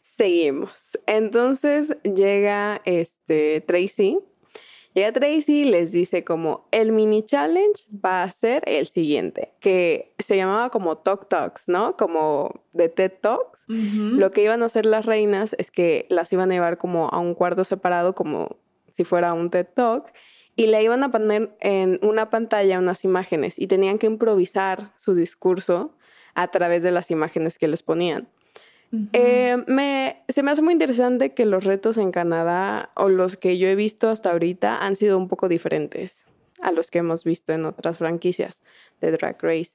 seguimos. 0.00 0.98
Entonces 1.06 1.96
llega 2.02 2.80
este 2.84 3.60
Tracy. 3.60 4.18
Llega 4.94 5.12
Tracy 5.12 5.62
y 5.62 5.64
les 5.64 5.92
dice 5.92 6.22
como 6.22 6.68
el 6.70 6.92
mini 6.92 7.22
challenge 7.22 7.84
va 8.04 8.22
a 8.22 8.30
ser 8.30 8.62
el 8.66 8.86
siguiente, 8.86 9.52
que 9.60 10.14
se 10.18 10.36
llamaba 10.36 10.68
como 10.70 10.98
Talk 10.98 11.28
Talks, 11.28 11.66
¿no? 11.66 11.96
Como 11.96 12.62
de 12.72 12.88
TED 12.88 13.12
Talks. 13.20 13.64
Lo 13.68 14.32
que 14.32 14.42
iban 14.42 14.62
a 14.62 14.66
hacer 14.66 14.84
las 14.84 15.06
reinas 15.06 15.54
es 15.58 15.70
que 15.70 16.06
las 16.10 16.32
iban 16.32 16.50
a 16.50 16.54
llevar 16.54 16.76
como 16.76 17.08
a 17.08 17.18
un 17.20 17.34
cuarto 17.34 17.64
separado, 17.64 18.14
como 18.14 18.56
si 18.90 19.04
fuera 19.04 19.32
un 19.32 19.48
TED 19.48 19.66
Talk, 19.74 20.12
y 20.56 20.66
le 20.66 20.82
iban 20.82 21.02
a 21.02 21.10
poner 21.10 21.56
en 21.60 21.98
una 22.02 22.28
pantalla 22.28 22.78
unas 22.78 23.04
imágenes 23.04 23.58
y 23.58 23.66
tenían 23.68 23.98
que 23.98 24.06
improvisar 24.06 24.92
su 24.98 25.14
discurso 25.14 25.96
a 26.34 26.48
través 26.48 26.82
de 26.82 26.90
las 26.90 27.10
imágenes 27.10 27.56
que 27.56 27.68
les 27.68 27.82
ponían. 27.82 28.28
Eh, 29.14 29.56
me, 29.66 30.22
se 30.28 30.42
me 30.42 30.50
hace 30.50 30.60
muy 30.60 30.72
interesante 30.72 31.32
que 31.32 31.46
los 31.46 31.64
retos 31.64 31.96
en 31.96 32.12
Canadá 32.12 32.90
o 32.94 33.08
los 33.08 33.36
que 33.36 33.56
yo 33.56 33.68
he 33.68 33.74
visto 33.74 34.10
hasta 34.10 34.30
ahorita 34.30 34.84
han 34.84 34.96
sido 34.96 35.16
un 35.16 35.28
poco 35.28 35.48
diferentes 35.48 36.26
a 36.60 36.72
los 36.72 36.90
que 36.90 36.98
hemos 36.98 37.24
visto 37.24 37.52
en 37.52 37.64
otras 37.64 37.98
franquicias 37.98 38.58
de 39.00 39.12
Drag 39.12 39.38
Race. 39.40 39.72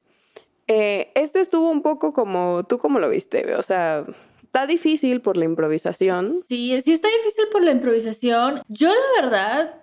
Eh, 0.67 1.11
este 1.15 1.41
estuvo 1.41 1.69
un 1.69 1.81
poco 1.81 2.13
como, 2.13 2.63
¿tú 2.67 2.77
cómo 2.77 2.99
lo 2.99 3.09
viste? 3.09 3.55
O 3.55 3.63
sea, 3.63 4.05
está 4.43 4.67
difícil 4.67 5.21
por 5.21 5.35
la 5.35 5.45
improvisación. 5.45 6.31
Sí, 6.47 6.79
sí 6.83 6.93
está 6.93 7.07
difícil 7.07 7.45
por 7.51 7.63
la 7.63 7.71
improvisación. 7.71 8.61
Yo 8.67 8.89
la 8.89 9.21
verdad 9.21 9.81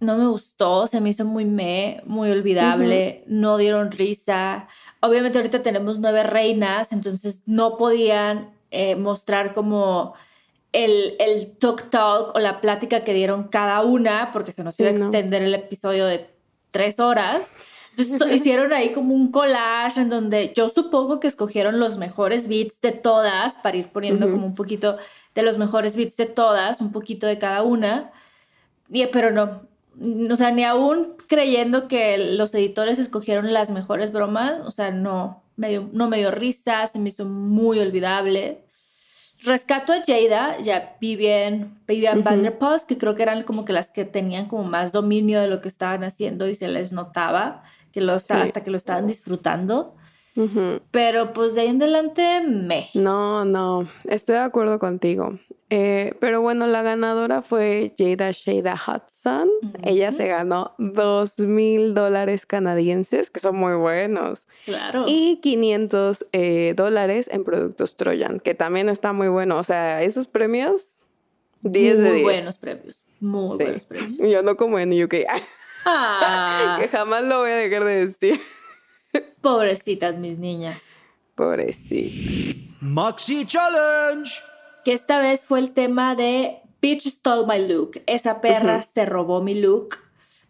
no 0.00 0.18
me 0.18 0.26
gustó, 0.26 0.86
se 0.86 1.00
me 1.00 1.10
hizo 1.10 1.24
muy 1.24 1.44
me, 1.44 2.02
muy 2.04 2.30
olvidable, 2.30 3.24
no 3.26 3.56
dieron 3.58 3.92
risa. 3.92 4.68
Obviamente 5.00 5.38
ahorita 5.38 5.62
tenemos 5.62 5.98
nueve 5.98 6.22
reinas, 6.22 6.92
entonces 6.92 7.40
no 7.46 7.76
podían 7.76 8.55
eh, 8.70 8.96
mostrar 8.96 9.54
como 9.54 10.14
el, 10.72 11.16
el 11.18 11.56
talk 11.58 11.90
talk 11.90 12.34
o 12.34 12.40
la 12.40 12.60
plática 12.60 13.04
que 13.04 13.14
dieron 13.14 13.44
cada 13.44 13.82
una, 13.82 14.32
porque 14.32 14.52
se 14.52 14.64
nos 14.64 14.78
iba 14.80 14.90
a 14.90 14.92
extender 14.92 15.42
el 15.42 15.54
episodio 15.54 16.06
de 16.06 16.28
tres 16.70 17.00
horas. 17.00 17.50
Entonces 17.96 18.30
hicieron 18.36 18.72
ahí 18.72 18.92
como 18.92 19.14
un 19.14 19.30
collage 19.30 20.00
en 20.00 20.10
donde 20.10 20.52
yo 20.54 20.68
supongo 20.68 21.20
que 21.20 21.28
escogieron 21.28 21.80
los 21.80 21.96
mejores 21.96 22.48
beats 22.48 22.80
de 22.80 22.92
todas 22.92 23.54
para 23.54 23.76
ir 23.76 23.88
poniendo 23.88 24.30
como 24.30 24.46
un 24.46 24.54
poquito 24.54 24.98
de 25.34 25.42
los 25.42 25.58
mejores 25.58 25.96
beats 25.96 26.16
de 26.16 26.26
todas, 26.26 26.80
un 26.80 26.92
poquito 26.92 27.26
de 27.26 27.38
cada 27.38 27.62
una. 27.62 28.12
Y, 28.90 29.06
pero 29.06 29.30
no, 29.30 29.62
o 30.30 30.36
sea, 30.36 30.50
ni 30.50 30.64
aún 30.64 31.14
creyendo 31.26 31.88
que 31.88 32.18
los 32.18 32.54
editores 32.54 32.98
escogieron 32.98 33.52
las 33.52 33.70
mejores 33.70 34.12
bromas, 34.12 34.62
o 34.62 34.70
sea, 34.70 34.90
no, 34.90 35.42
no 35.56 36.08
me 36.08 36.18
dio 36.18 36.30
risa, 36.30 36.86
se 36.86 36.98
me 36.98 37.08
hizo 37.08 37.24
muy 37.24 37.78
olvidable. 37.78 38.62
Rescato 39.42 39.92
a 39.92 40.02
Jada, 40.06 40.58
ya 40.58 40.96
Vivian, 41.00 41.78
Vivian 41.86 42.20
uh 42.20 42.86
que 42.86 42.96
creo 42.96 43.14
que 43.14 43.22
eran 43.22 43.42
como 43.42 43.64
que 43.64 43.72
las 43.72 43.90
que 43.90 44.04
tenían 44.04 44.46
como 44.46 44.64
más 44.64 44.92
dominio 44.92 45.40
de 45.40 45.46
lo 45.46 45.60
que 45.60 45.68
estaban 45.68 46.04
haciendo 46.04 46.48
y 46.48 46.54
se 46.54 46.68
les 46.68 46.92
notaba 46.92 47.62
que 47.92 48.00
lo 48.00 48.14
hasta 48.14 48.64
que 48.64 48.70
lo 48.70 48.76
estaban 48.76 49.06
disfrutando. 49.06 49.94
Pero 50.90 51.32
pues 51.32 51.54
de 51.54 51.62
ahí 51.62 51.68
en 51.68 51.82
adelante 51.82 52.42
me. 52.42 52.90
No, 52.94 53.44
no, 53.44 53.88
estoy 54.04 54.34
de 54.34 54.42
acuerdo 54.42 54.78
contigo. 54.78 55.38
Eh, 55.68 56.14
pero 56.20 56.42
bueno, 56.42 56.68
la 56.68 56.82
ganadora 56.82 57.42
fue 57.42 57.92
Jada 57.98 58.30
Shada 58.30 58.74
Hudson. 58.74 59.48
Ella 59.82 60.12
se 60.12 60.28
ganó 60.28 60.74
dos 60.78 61.40
mil 61.40 61.92
dólares 61.94 62.46
canadienses, 62.46 63.30
que 63.30 63.40
son 63.40 63.56
muy 63.56 63.74
buenos. 63.74 64.46
Claro. 64.64 65.04
Y 65.08 65.40
500 65.42 66.26
eh, 66.32 66.74
dólares 66.76 67.28
en 67.32 67.42
productos 67.42 67.96
Trojan, 67.96 68.38
que 68.38 68.54
también 68.54 68.88
está 68.88 69.12
muy 69.12 69.28
bueno. 69.28 69.58
O 69.58 69.64
sea, 69.64 70.02
esos 70.02 70.28
premios, 70.28 70.96
10 71.62 71.98
de 71.98 72.02
10. 72.02 72.12
Muy 72.12 72.22
buenos 72.22 72.58
premios. 72.58 73.04
Muy 73.18 73.56
buenos 73.56 73.84
premios. 73.86 74.18
Yo 74.18 74.42
no 74.42 74.56
como 74.56 74.78
en 74.78 75.02
UK. 75.02 75.14
Ah. 75.88 76.78
que 76.80 76.88
jamás 76.88 77.22
lo 77.22 77.38
voy 77.38 77.50
a 77.52 77.54
dejar 77.54 77.84
de 77.84 78.06
decir. 78.06 78.40
Pobrecitas 79.40 80.16
mis 80.16 80.38
niñas. 80.38 80.80
Pobrecitas. 81.34 82.56
Maxi 82.80 83.46
Challenge. 83.46 84.30
Que 84.84 84.92
esta 84.92 85.20
vez 85.20 85.44
fue 85.44 85.58
el 85.58 85.72
tema 85.72 86.14
de 86.14 86.58
Bitch 86.80 87.08
stole 87.08 87.46
my 87.46 87.66
look. 87.66 88.02
Esa 88.06 88.40
perra 88.40 88.82
se 88.82 89.06
robó 89.06 89.42
mi 89.42 89.54
look, 89.54 89.96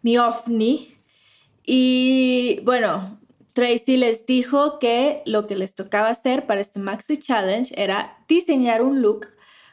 mi 0.01 0.17
ovni. 0.17 0.95
Y 1.65 2.59
bueno, 2.63 3.19
Tracy 3.53 3.97
les 3.97 4.25
dijo 4.25 4.77
que 4.77 5.23
lo 5.25 5.47
que 5.47 5.55
les 5.55 5.73
tocaba 5.73 6.09
hacer 6.09 6.45
para 6.45 6.61
este 6.61 6.79
Maxi 6.79 7.17
Challenge 7.17 7.73
era 7.75 8.19
diseñar 8.27 8.83
un 8.83 9.01
look 9.01 9.27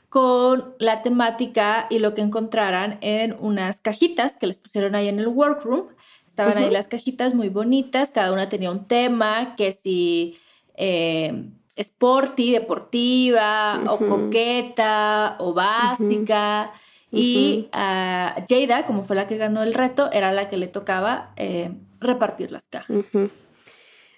con 0.08 0.74
la 0.78 1.02
temática 1.02 1.86
y 1.90 1.98
lo 1.98 2.14
que 2.14 2.22
encontraran 2.22 2.98
en 3.02 3.36
unas 3.38 3.80
cajitas 3.80 4.36
que 4.36 4.46
les 4.46 4.56
pusieron 4.56 4.94
ahí 4.94 5.08
en 5.08 5.18
el 5.18 5.28
workroom. 5.28 5.88
Estaban 6.34 6.58
ahí 6.58 6.68
las 6.68 6.88
cajitas 6.88 7.32
muy 7.32 7.48
bonitas, 7.48 8.10
cada 8.10 8.32
una 8.32 8.48
tenía 8.48 8.68
un 8.72 8.88
tema, 8.88 9.54
que 9.54 9.70
si 9.70 10.36
eh, 10.74 11.48
sporty, 11.76 12.50
deportiva, 12.50 13.80
o 13.88 13.98
coqueta, 13.98 15.36
o 15.38 15.54
básica. 15.54 16.72
Y 17.12 17.68
a 17.70 18.44
Jada, 18.48 18.84
como 18.84 19.04
fue 19.04 19.14
la 19.14 19.28
que 19.28 19.36
ganó 19.36 19.62
el 19.62 19.74
reto, 19.74 20.10
era 20.10 20.32
la 20.32 20.48
que 20.48 20.56
le 20.56 20.66
tocaba 20.66 21.30
eh, 21.36 21.70
repartir 22.00 22.50
las 22.50 22.66
cajas. 22.66 23.12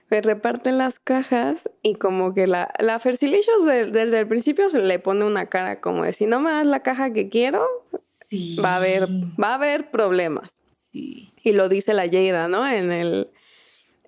Me 0.08 0.22
reparten 0.22 0.78
las 0.78 0.98
cajas 0.98 1.68
y 1.82 1.96
como 1.96 2.32
que 2.32 2.46
la, 2.46 2.72
la 2.78 2.98
Fersilicious 2.98 3.66
desde 3.66 4.20
el 4.20 4.26
principio 4.26 4.70
se 4.70 4.78
le 4.78 4.98
pone 5.00 5.26
una 5.26 5.50
cara 5.50 5.82
como 5.82 6.04
de 6.04 6.14
si 6.14 6.24
no 6.24 6.40
me 6.40 6.50
das 6.50 6.64
la 6.64 6.80
caja 6.80 7.12
que 7.12 7.28
quiero, 7.28 7.66
va 8.64 8.72
a 8.72 8.76
haber, 8.76 9.06
va 9.38 9.48
a 9.50 9.54
haber 9.56 9.90
problemas. 9.90 10.55
Y 11.46 11.52
lo 11.52 11.68
dice 11.68 11.94
la 11.94 12.08
Jada, 12.10 12.48
¿no? 12.48 12.68
En 12.68 12.90
el, 12.90 13.30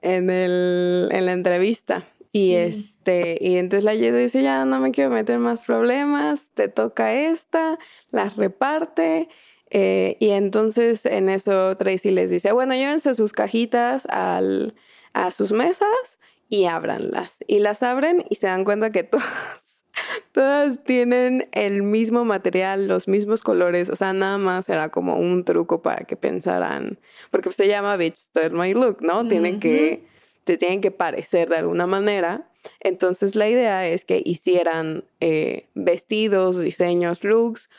en 0.02 0.28
el, 0.28 1.08
en 1.12 1.24
la 1.24 1.30
entrevista. 1.30 2.04
Y 2.32 2.54
este, 2.54 3.38
y 3.40 3.58
entonces 3.58 3.84
la 3.84 3.94
Jada 3.94 4.18
dice, 4.18 4.42
ya 4.42 4.64
no 4.64 4.80
me 4.80 4.90
quiero 4.90 5.10
meter 5.10 5.38
más 5.38 5.60
problemas, 5.60 6.48
te 6.54 6.66
toca 6.66 7.14
esta, 7.14 7.78
las 8.10 8.34
reparte. 8.34 9.28
Eh, 9.70 10.16
y 10.18 10.30
entonces 10.30 11.06
en 11.06 11.28
eso 11.28 11.76
Tracy 11.76 12.10
les 12.10 12.28
dice, 12.28 12.50
bueno, 12.50 12.74
llévense 12.74 13.14
sus 13.14 13.32
cajitas 13.32 14.04
al, 14.06 14.74
a 15.12 15.30
sus 15.30 15.52
mesas 15.52 16.18
y 16.48 16.64
ábranlas. 16.64 17.36
Y 17.46 17.60
las 17.60 17.84
abren 17.84 18.24
y 18.28 18.34
se 18.34 18.48
dan 18.48 18.64
cuenta 18.64 18.90
que 18.90 19.04
todas, 19.04 19.62
todas 20.32 20.82
tienen 20.84 21.48
el 21.52 21.82
mismo 21.82 22.24
material, 22.24 22.88
los 22.88 23.08
mismos 23.08 23.42
colores. 23.42 23.90
O 23.90 23.96
sea, 23.96 24.12
nada 24.12 24.38
más 24.38 24.68
era 24.68 24.90
como 24.90 25.16
un 25.16 25.44
truco 25.44 25.82
para 25.82 26.04
que 26.04 26.16
pensaran, 26.16 26.98
porque 27.30 27.52
se 27.52 27.68
llama 27.68 27.96
Bitch 27.96 28.16
Stole 28.16 28.50
My 28.50 28.74
Look, 28.74 28.98
¿no? 29.00 29.26
Tienen 29.26 29.60
que, 29.60 30.06
te 30.44 30.56
tienen 30.56 30.80
que 30.80 30.90
parecer 30.90 31.48
de 31.48 31.56
alguna 31.56 31.86
manera. 31.86 32.48
Entonces 32.80 33.36
la 33.36 33.48
idea 33.48 33.86
es 33.86 34.04
que 34.04 34.22
hicieran 34.24 35.04
eh, 35.20 35.68
vestidos, 35.74 36.58
diseños, 36.60 37.24
looks 37.24 37.70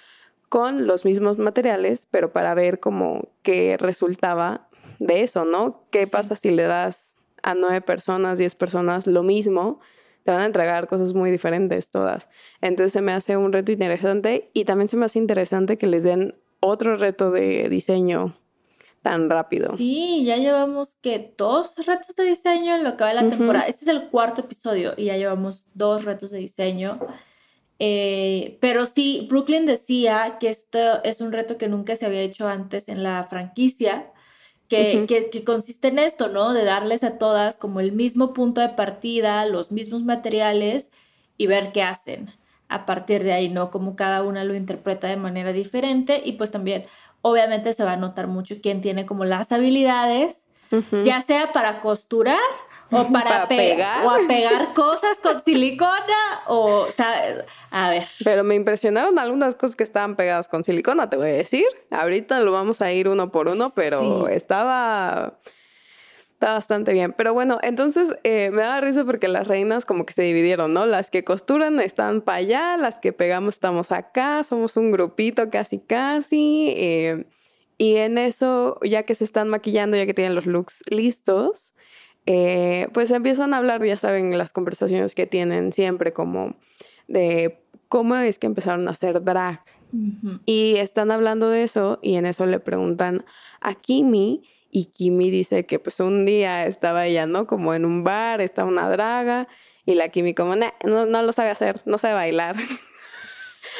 con 0.50 0.88
los 0.88 1.06
mismos 1.06 1.38
materiales, 1.38 2.08
pero 2.10 2.34
para 2.34 2.54
ver 2.56 2.80
cómo 2.80 3.30
qué 3.44 3.78
resultaba 3.78 4.68
de 4.98 5.24
eso, 5.24 5.46
¿no? 5.46 5.84
¿Qué 5.92 6.08
pasa 6.08 6.36
si 6.36 6.52
le 6.52 6.64
das 6.64 7.14
a 7.44 7.54
nueve 7.54 7.82
personas, 7.82 8.38
diez 8.38 8.56
personas 8.56 9.08
lo 9.08 9.24
mismo, 9.24 9.80
te 10.24 10.32
van 10.32 10.42
a 10.42 10.46
entregar 10.46 10.88
cosas 10.88 11.14
muy 11.14 11.32
diferentes 11.32 11.92
todas. 11.92 12.30
Entonces 12.62 12.94
se 12.94 13.02
me 13.02 13.12
hace 13.12 13.38
un 13.38 13.54
reto 13.54 13.72
interesante 13.72 14.50
y 14.54 14.66
también 14.66 14.90
se 14.90 14.98
me 14.98 15.06
hace 15.06 15.20
interesante 15.20 15.78
que 15.78 15.88
les 15.88 16.04
den 16.04 16.36
otro 16.60 16.98
reto 16.98 17.32
de 17.32 17.70
diseño 17.70 18.36
tan 19.02 19.30
rápido. 19.30 19.76
Sí, 19.78 20.24
ya 20.26 20.38
llevamos 20.38 20.96
que 21.02 21.34
dos 21.38 21.74
retos 21.86 22.16
de 22.16 22.24
diseño 22.24 22.76
en 22.76 22.84
lo 22.84 22.98
que 22.98 23.04
va 23.04 23.10
de 23.10 23.16
la 23.16 23.30
temporada. 23.30 23.66
Este 23.66 23.86
es 23.86 23.90
el 23.90 24.10
cuarto 24.10 24.42
episodio 24.42 24.94
y 24.98 25.06
ya 25.06 25.18
llevamos 25.18 25.66
dos 25.74 26.04
retos 26.04 26.32
de 26.32 26.40
diseño. 26.40 27.00
Eh, 27.80 28.58
pero 28.60 28.86
sí, 28.86 29.26
Brooklyn 29.30 29.66
decía 29.66 30.38
que 30.40 30.50
esto 30.50 31.02
es 31.04 31.22
un 31.22 31.32
reto 31.32 31.58
que 31.58 31.70
nunca 31.70 31.96
se 31.96 32.06
había 32.06 32.22
hecho 32.22 32.48
antes 32.48 32.90
en 32.90 33.04
la 33.04 33.24
franquicia 33.24 34.12
que, 34.70 35.44
consiste 35.46 35.90
en 35.90 36.00
esto, 36.00 36.30
¿no? 36.30 36.54
De 36.54 36.64
darles 36.64 37.04
a 37.04 37.18
todas 37.18 37.58
como 37.58 37.80
el 37.80 37.92
mismo 37.92 38.34
punto 38.34 38.62
de 38.62 38.70
partida, 38.70 39.46
los 39.46 39.72
mismos 39.72 40.04
materiales 40.04 40.90
y 41.38 41.48
ver 41.48 41.72
qué 41.72 41.84
hacen 41.84 42.32
a 42.68 42.86
partir 42.86 43.24
de 43.24 43.34
ahí, 43.34 43.50
¿no? 43.50 43.72
Como 43.72 43.96
cada 43.96 44.24
una 44.24 44.44
lo 44.44 44.54
interpreta 44.56 45.08
de 45.08 45.18
manera 45.18 45.52
diferente 45.52 46.22
y 46.24 46.34
pues 46.34 46.52
también 46.52 46.86
obviamente 47.22 47.74
se 47.74 47.84
va 47.84 47.94
a 47.94 47.98
notar 47.98 48.28
mucho 48.28 48.56
quién 48.62 48.82
tiene 48.82 49.06
como 49.06 49.26
las 49.26 49.52
habilidades, 49.52 50.44
ya 51.04 51.22
sea 51.22 51.52
para 51.52 51.82
costurar 51.82 52.38
o 52.92 53.08
para, 53.12 53.48
pegar 53.48 54.06
o 54.06 54.10
a 54.10 54.20
pegar 54.28 54.74
cosas 54.74 55.20
con 55.22 55.44
silicona 55.44 55.90
o, 56.48 56.88
sea, 56.96 57.46
a 57.72 57.90
ver. 57.90 58.08
Pero 58.24 58.44
me 58.44 58.56
impresionaron 58.56 59.20
algunas 59.20 59.56
cosas 59.56 59.76
que 59.76 59.84
estaban 59.84 60.16
pegadas 60.16 60.48
con 60.48 60.64
silicona, 60.64 61.10
te 61.10 61.18
voy 61.18 61.30
a 61.30 61.34
decir. 61.34 61.66
Ahorita 61.92 62.40
lo 62.40 62.52
vamos 62.52 62.82
a 62.82 62.92
ir 62.92 63.08
uno 63.08 63.32
por 63.32 63.50
uno, 63.50 63.72
pero 63.76 64.28
estaba 64.28 65.40
está 66.40 66.54
bastante 66.54 66.94
bien. 66.94 67.14
Pero 67.18 67.34
bueno, 67.34 67.60
entonces 67.62 68.16
eh, 68.24 68.50
me 68.52 68.62
da 68.62 68.80
risa 68.80 69.04
porque 69.04 69.28
las 69.28 69.48
reinas 69.48 69.86
como 69.86 70.06
que 70.06 70.14
se 70.14 70.22
dividieron, 70.22 70.74
¿no? 70.74 70.86
Las 70.86 71.12
que 71.12 71.26
costuran 71.26 71.82
están 71.82 72.22
para 72.22 72.38
allá, 72.38 72.78
las 72.78 72.98
que 72.98 73.12
pegamos 73.12 73.56
estamos 73.56 73.92
acá, 73.92 74.44
somos 74.44 74.78
un 74.78 74.92
grupito 74.92 75.50
casi 75.50 75.80
casi. 75.80 76.74
Eh, 76.78 77.26
y 77.78 77.98
en 77.98 78.18
eso, 78.18 78.80
ya 78.84 79.04
que 79.04 79.16
se 79.16 79.26
están 79.26 79.50
maquillando, 79.50 79.98
ya 79.98 80.06
que 80.06 80.14
tienen 80.14 80.34
los 80.34 80.46
looks 80.46 80.82
listos, 80.90 81.74
eh, 82.26 82.88
pues 82.94 83.12
empiezan 83.12 83.54
a 83.54 83.58
hablar, 83.58 83.84
ya 83.84 83.98
saben, 83.98 84.38
las 84.38 84.52
conversaciones 84.52 85.16
que 85.16 85.26
tienen 85.26 85.74
siempre 85.74 86.14
como 86.14 86.56
de 87.08 87.60
cómo 87.88 88.16
es 88.16 88.40
que 88.40 88.48
empezaron 88.48 88.88
a 88.88 88.92
hacer 88.92 89.24
drag. 89.24 89.62
Y 90.46 90.76
están 90.76 91.10
hablando 91.10 91.50
de 91.50 91.64
eso 91.64 91.98
y 92.04 92.16
en 92.16 92.28
eso 92.28 92.46
le 92.46 92.60
preguntan 92.60 93.26
a 93.60 93.74
Kimi 93.74 94.44
y 94.70 94.86
Kimi 94.86 95.32
dice 95.32 95.66
que 95.66 95.80
pues 95.80 96.00
un 96.00 96.26
día 96.26 96.68
estaba 96.68 97.08
ella, 97.08 97.26
¿no? 97.26 97.48
Como 97.48 97.74
en 97.74 97.86
un 97.86 98.04
bar, 98.04 98.40
estaba 98.40 98.68
una 98.68 98.88
draga 98.88 99.48
y 99.88 99.96
la 99.96 100.10
Kimi 100.10 100.36
como, 100.36 100.56
no, 100.56 101.06
no 101.08 101.22
lo 101.24 101.32
sabe 101.32 101.50
hacer, 101.50 101.82
no 101.86 101.98
sabe 101.98 102.14
bailar. 102.14 102.56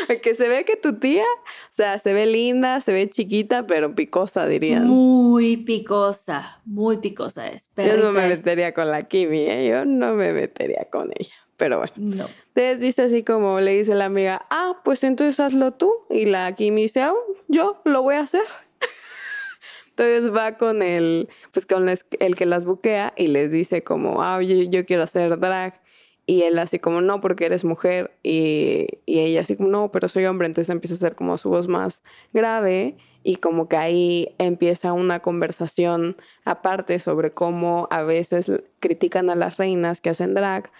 que 0.22 0.36
se 0.36 0.48
ve 0.48 0.66
que 0.66 0.76
tu 0.76 1.00
tía, 1.00 1.24
o 1.24 1.74
sea, 1.74 2.00
se 2.00 2.14
ve 2.14 2.26
linda, 2.26 2.82
se 2.82 2.94
ve 2.94 3.10
chiquita, 3.10 3.68
pero 3.68 3.96
picosa, 3.96 4.48
dirían. 4.48 4.88
Muy 4.88 5.58
picosa, 5.58 6.62
muy 6.66 6.98
picosa 6.98 7.48
es. 7.48 7.70
Yo 7.78 7.98
no 7.98 8.12
me 8.12 8.28
metería 8.28 8.74
con 8.74 8.90
la 8.90 9.08
Kimi, 9.08 9.40
¿eh? 9.40 9.68
Yo 9.70 9.86
no 9.86 10.14
me 10.16 10.34
metería 10.34 10.88
con 10.92 11.12
ella. 11.18 11.34
Pero 11.58 11.80
bueno. 11.80 11.94
No. 11.98 12.28
Entonces 12.56 12.80
dice 12.80 13.02
así 13.04 13.24
como 13.24 13.60
le 13.60 13.76
dice 13.76 13.94
la 13.94 14.06
amiga, 14.06 14.46
ah, 14.50 14.80
pues 14.84 15.04
entonces 15.04 15.40
hazlo 15.40 15.74
tú. 15.74 15.94
Y 16.10 16.26
la 16.26 16.56
Kimi 16.56 16.84
dice, 16.84 17.02
ah, 17.02 17.14
yo 17.48 17.82
lo 17.84 18.02
voy 18.02 18.16
a 18.16 18.22
hacer. 18.22 18.44
Entonces 19.90 20.34
va 20.34 20.58
con 20.58 20.82
el, 20.82 21.28
pues 21.52 21.66
con 21.66 21.90
el, 21.90 22.00
el 22.22 22.36
que 22.38 22.46
las 22.46 22.64
buquea 22.64 23.14
y 23.18 23.28
les 23.28 23.52
dice 23.52 23.84
como, 23.84 24.24
ah, 24.24 24.38
oye, 24.38 24.70
yo 24.70 24.86
quiero 24.86 25.04
hacer 25.04 25.38
drag. 25.38 25.82
Y 26.30 26.44
él 26.44 26.60
así 26.60 26.78
como, 26.78 27.02
no, 27.02 27.22
porque 27.22 27.46
eres 27.46 27.66
mujer. 27.66 28.12
Y, 28.22 28.86
y 29.08 29.20
ella 29.20 29.42
así 29.42 29.56
como, 29.56 29.70
no, 29.70 29.92
pero 29.92 30.08
soy 30.08 30.26
hombre. 30.26 30.46
Entonces 30.46 30.70
empieza 30.70 30.94
a 30.94 30.98
hacer 30.98 31.16
como 31.16 31.40
su 31.40 31.50
voz 31.50 31.68
más 31.68 32.04
grave. 32.34 32.98
Y 33.24 33.38
como 33.38 33.68
que 33.68 33.78
ahí 33.78 34.36
empieza 34.38 34.94
una 34.94 35.22
conversación 35.22 36.18
aparte 36.46 37.00
sobre 37.00 37.32
cómo 37.32 37.88
a 37.90 38.04
veces 38.04 38.52
critican 38.80 39.32
a 39.32 39.36
las 39.36 39.58
reinas 39.58 40.02
que 40.02 40.12
hacen 40.12 40.36
drag. 40.36 40.72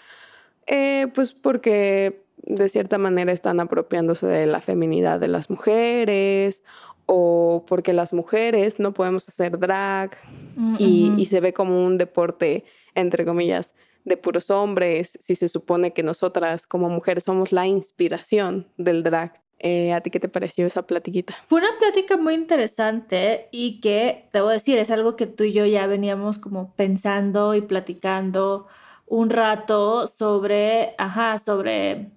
Eh, 0.66 1.08
pues 1.14 1.34
porque 1.34 2.22
de 2.42 2.68
cierta 2.68 2.98
manera 2.98 3.32
están 3.32 3.58
apropiándose 3.58 4.26
de 4.26 4.46
la 4.46 4.60
feminidad 4.60 5.18
de 5.18 5.28
las 5.28 5.50
mujeres 5.50 6.62
o 7.06 7.64
porque 7.66 7.92
las 7.92 8.12
mujeres 8.12 8.78
no 8.78 8.94
podemos 8.94 9.28
hacer 9.28 9.58
drag 9.58 10.16
Mm, 10.60 10.76
y, 10.78 11.12
y 11.16 11.26
se 11.26 11.40
ve 11.40 11.52
como 11.52 11.84
un 11.84 11.96
deporte, 11.96 12.64
entre 12.94 13.24
comillas, 13.24 13.72
de 14.04 14.16
puros 14.16 14.50
hombres, 14.50 15.12
si 15.20 15.34
se 15.34 15.48
supone 15.48 15.92
que 15.92 16.02
nosotras 16.02 16.66
como 16.66 16.88
mujeres 16.88 17.24
somos 17.24 17.52
la 17.52 17.66
inspiración 17.66 18.66
del 18.76 19.02
drag. 19.02 19.40
Eh, 19.62 19.92
¿A 19.92 20.00
ti 20.00 20.10
qué 20.10 20.18
te 20.18 20.28
pareció 20.28 20.66
esa 20.66 20.82
platiquita? 20.86 21.34
Fue 21.44 21.60
una 21.60 21.78
plática 21.78 22.16
muy 22.16 22.32
interesante 22.32 23.48
y 23.52 23.80
que, 23.80 24.28
debo 24.32 24.48
decir, 24.48 24.78
es 24.78 24.90
algo 24.90 25.16
que 25.16 25.26
tú 25.26 25.44
y 25.44 25.52
yo 25.52 25.66
ya 25.66 25.86
veníamos 25.86 26.38
como 26.38 26.74
pensando 26.76 27.54
y 27.54 27.60
platicando 27.60 28.68
un 29.06 29.28
rato 29.28 30.06
sobre, 30.06 30.94
ajá, 30.96 31.36
sobre, 31.36 32.10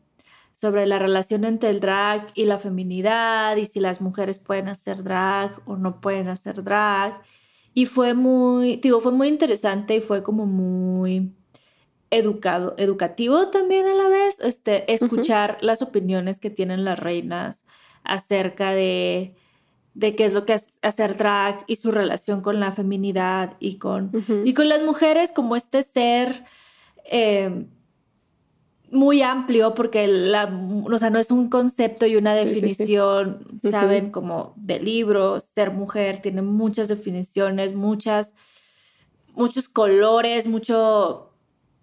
sobre 0.55 0.85
la 0.85 0.99
relación 0.99 1.43
entre 1.43 1.71
el 1.71 1.81
drag 1.81 2.27
y 2.33 2.45
la 2.45 2.59
feminidad 2.59 3.57
y 3.57 3.65
si 3.65 3.81
las 3.81 3.99
mujeres 3.99 4.39
pueden 4.39 4.69
hacer 4.69 5.03
drag 5.03 5.59
o 5.65 5.75
no 5.75 5.99
pueden 5.99 6.29
hacer 6.29 6.63
drag. 6.63 7.21
Y 7.73 7.87
fue 7.87 8.13
muy, 8.13 8.77
digo, 8.77 9.01
fue 9.01 9.11
muy 9.11 9.27
interesante 9.27 9.97
y 9.97 10.01
fue 10.01 10.23
como 10.23 10.45
muy 10.45 11.33
educado, 12.17 12.75
educativo 12.77 13.47
también 13.49 13.87
a 13.87 13.93
la 13.93 14.07
vez, 14.07 14.39
este, 14.39 14.91
escuchar 14.93 15.57
las 15.61 15.81
opiniones 15.81 16.39
que 16.39 16.49
tienen 16.49 16.83
las 16.85 16.99
reinas 16.99 17.63
acerca 18.03 18.71
de, 18.71 19.35
de 19.93 20.15
qué 20.15 20.25
es 20.25 20.33
lo 20.33 20.45
que 20.45 20.53
es 20.53 20.79
hacer 20.81 21.17
drag 21.17 21.63
y 21.67 21.77
su 21.77 21.91
relación 21.91 22.41
con 22.41 22.59
la 22.59 22.71
feminidad 22.71 23.55
y 23.59 23.77
con, 23.77 24.11
y 24.45 24.53
con 24.53 24.69
las 24.69 24.81
mujeres 24.83 25.31
como 25.31 25.55
este 25.55 25.81
ser 25.83 26.43
eh, 27.05 27.65
muy 28.91 29.23
amplio 29.23 29.73
porque 29.73 30.07
la, 30.07 30.45
o 30.85 30.97
sea, 30.99 31.09
no 31.09 31.17
es 31.17 31.31
un 31.31 31.49
concepto 31.49 32.05
y 32.05 32.15
una 32.15 32.35
Sí, 32.35 32.41
sí, 32.41 32.53
sí. 32.55 32.61
definición, 32.61 33.59
saben, 33.63 34.11
como 34.11 34.53
de 34.55 34.79
libro, 34.79 35.39
ser 35.39 35.71
mujer 35.71 36.21
tiene 36.21 36.43
muchas 36.43 36.89
definiciones, 36.89 37.73
muchas, 37.73 38.35
muchos 39.33 39.67
colores, 39.67 40.45
mucho, 40.45 41.32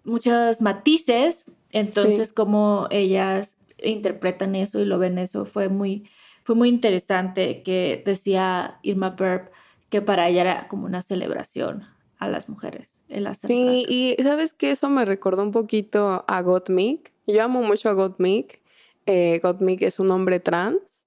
muchos 0.03 0.61
matices, 0.61 1.45
entonces 1.71 2.29
Sí. 2.29 2.33
como 2.33 2.87
ellas 2.91 3.55
interpretan 3.83 4.55
eso 4.55 4.79
y 4.79 4.85
lo 4.85 4.99
ven 4.99 5.17
eso 5.17 5.45
fue 5.45 5.69
muy, 5.69 6.07
fue 6.43 6.55
muy 6.55 6.69
interesante 6.69 7.63
que 7.63 8.01
decía 8.05 8.79
Irma 8.83 9.11
Burp 9.11 9.49
que 9.89 10.01
para 10.01 10.29
ella 10.29 10.41
era 10.41 10.67
como 10.67 10.85
una 10.85 11.01
celebración 11.01 11.83
a 12.17 12.27
las 12.27 12.47
mujeres. 12.47 12.89
El 13.09 13.27
hacer 13.27 13.49
Sí, 13.49 13.83
drag. 13.83 13.91
y 13.91 14.15
sabes 14.23 14.53
que 14.53 14.71
eso 14.71 14.89
me 14.89 15.03
recordó 15.03 15.43
un 15.43 15.51
poquito 15.51 16.23
a 16.27 16.41
Gottmik. 16.41 17.11
Yo 17.27 17.43
amo 17.43 17.61
mucho 17.61 17.89
a 17.89 17.93
Gottmik. 17.93 18.61
Eh, 19.05 19.39
Gottmik 19.43 19.81
es 19.81 19.99
un 19.99 20.11
hombre 20.11 20.39
trans. 20.39 21.05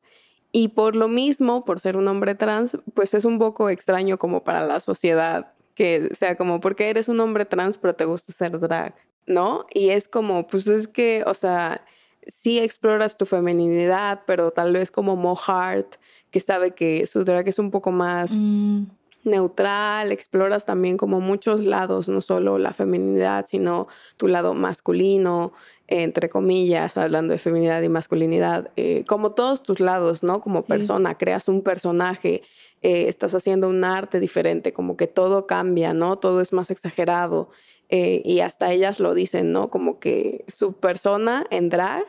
Y 0.53 0.69
por 0.69 0.97
lo 0.97 1.09
mismo, 1.09 1.65
por 1.65 1.81
ser 1.81 1.97
un 1.97 2.07
hombre 2.09 2.35
trans, 2.35 2.77
pues 2.93 3.15
es 3.15 3.25
un 3.25 3.39
poco 3.39 3.71
extraño 3.71 4.19
como 4.19 4.45
para 4.45 4.67
la 4.67 4.81
sociedad 4.81 5.54
que 5.75 6.11
sea 6.19 6.37
como, 6.37 6.61
porque 6.61 6.89
eres 6.91 7.09
un 7.09 7.21
hombre 7.21 7.45
trans, 7.45 7.79
pero 7.79 7.95
te 7.95 8.05
gusta 8.05 8.33
hacer 8.33 8.59
drag, 8.61 8.95
¿no? 9.27 9.67
Y 9.73 9.91
es 9.91 10.09
como, 10.09 10.47
pues 10.47 10.67
es 10.69 10.87
que, 10.89 11.23
o 11.27 11.35
sea, 11.35 11.85
sí 12.27 12.59
exploras 12.59 13.17
tu 13.17 13.27
feminidad, 13.27 14.23
pero 14.27 14.51
tal 14.53 14.73
vez 14.73 14.91
como 14.91 15.17
Mo 15.17 15.39
Hart, 15.47 15.97
que 16.31 16.41
sabe 16.41 16.73
que 16.73 17.07
su 17.07 17.25
drag 17.25 17.49
es 17.49 17.59
un 17.59 17.71
poco 17.71 17.91
más 17.91 18.33
Mm, 18.33 18.85
neutral, 19.25 20.13
exploras 20.13 20.67
también 20.67 20.97
como 20.99 21.21
muchos 21.21 21.61
lados, 21.61 22.09
no 22.09 22.21
solo 22.21 22.59
la 22.59 22.73
feminidad, 22.75 23.47
sino 23.49 23.89
tu 24.19 24.29
lado 24.29 24.55
masculino, 24.55 25.53
entre 25.87 26.29
comillas, 26.29 26.97
hablando 26.97 27.33
de 27.33 27.39
feminidad 27.39 27.81
y 27.83 27.89
masculinidad, 27.89 28.71
eh, 28.77 29.05
como 29.07 29.33
todos 29.33 29.63
tus 29.63 29.81
lados, 29.81 30.23
¿no? 30.23 30.41
Como 30.41 30.61
Sí. 30.63 30.69
persona, 30.69 31.17
creas 31.17 31.49
un 31.49 31.63
personaje, 31.63 32.43
eh, 32.85 33.09
estás 33.09 33.35
haciendo 33.35 33.71
un 33.71 33.83
arte 33.83 34.21
diferente, 34.21 34.75
como 34.75 34.99
que 34.99 35.07
todo 35.07 35.47
cambia, 35.47 35.95
¿no? 35.95 36.19
Todo 36.19 36.43
es 36.43 36.53
más 36.53 36.71
exagerado. 36.71 37.49
eh, 37.89 38.21
y 38.27 38.41
hasta 38.41 38.73
ellas 38.73 39.01
lo 39.01 39.15
dicen, 39.15 39.53
¿no? 39.53 39.71
Como 39.71 39.99
que 40.01 40.45
su 40.49 40.75
persona 40.75 41.47
en 41.51 41.71
drag 41.71 42.05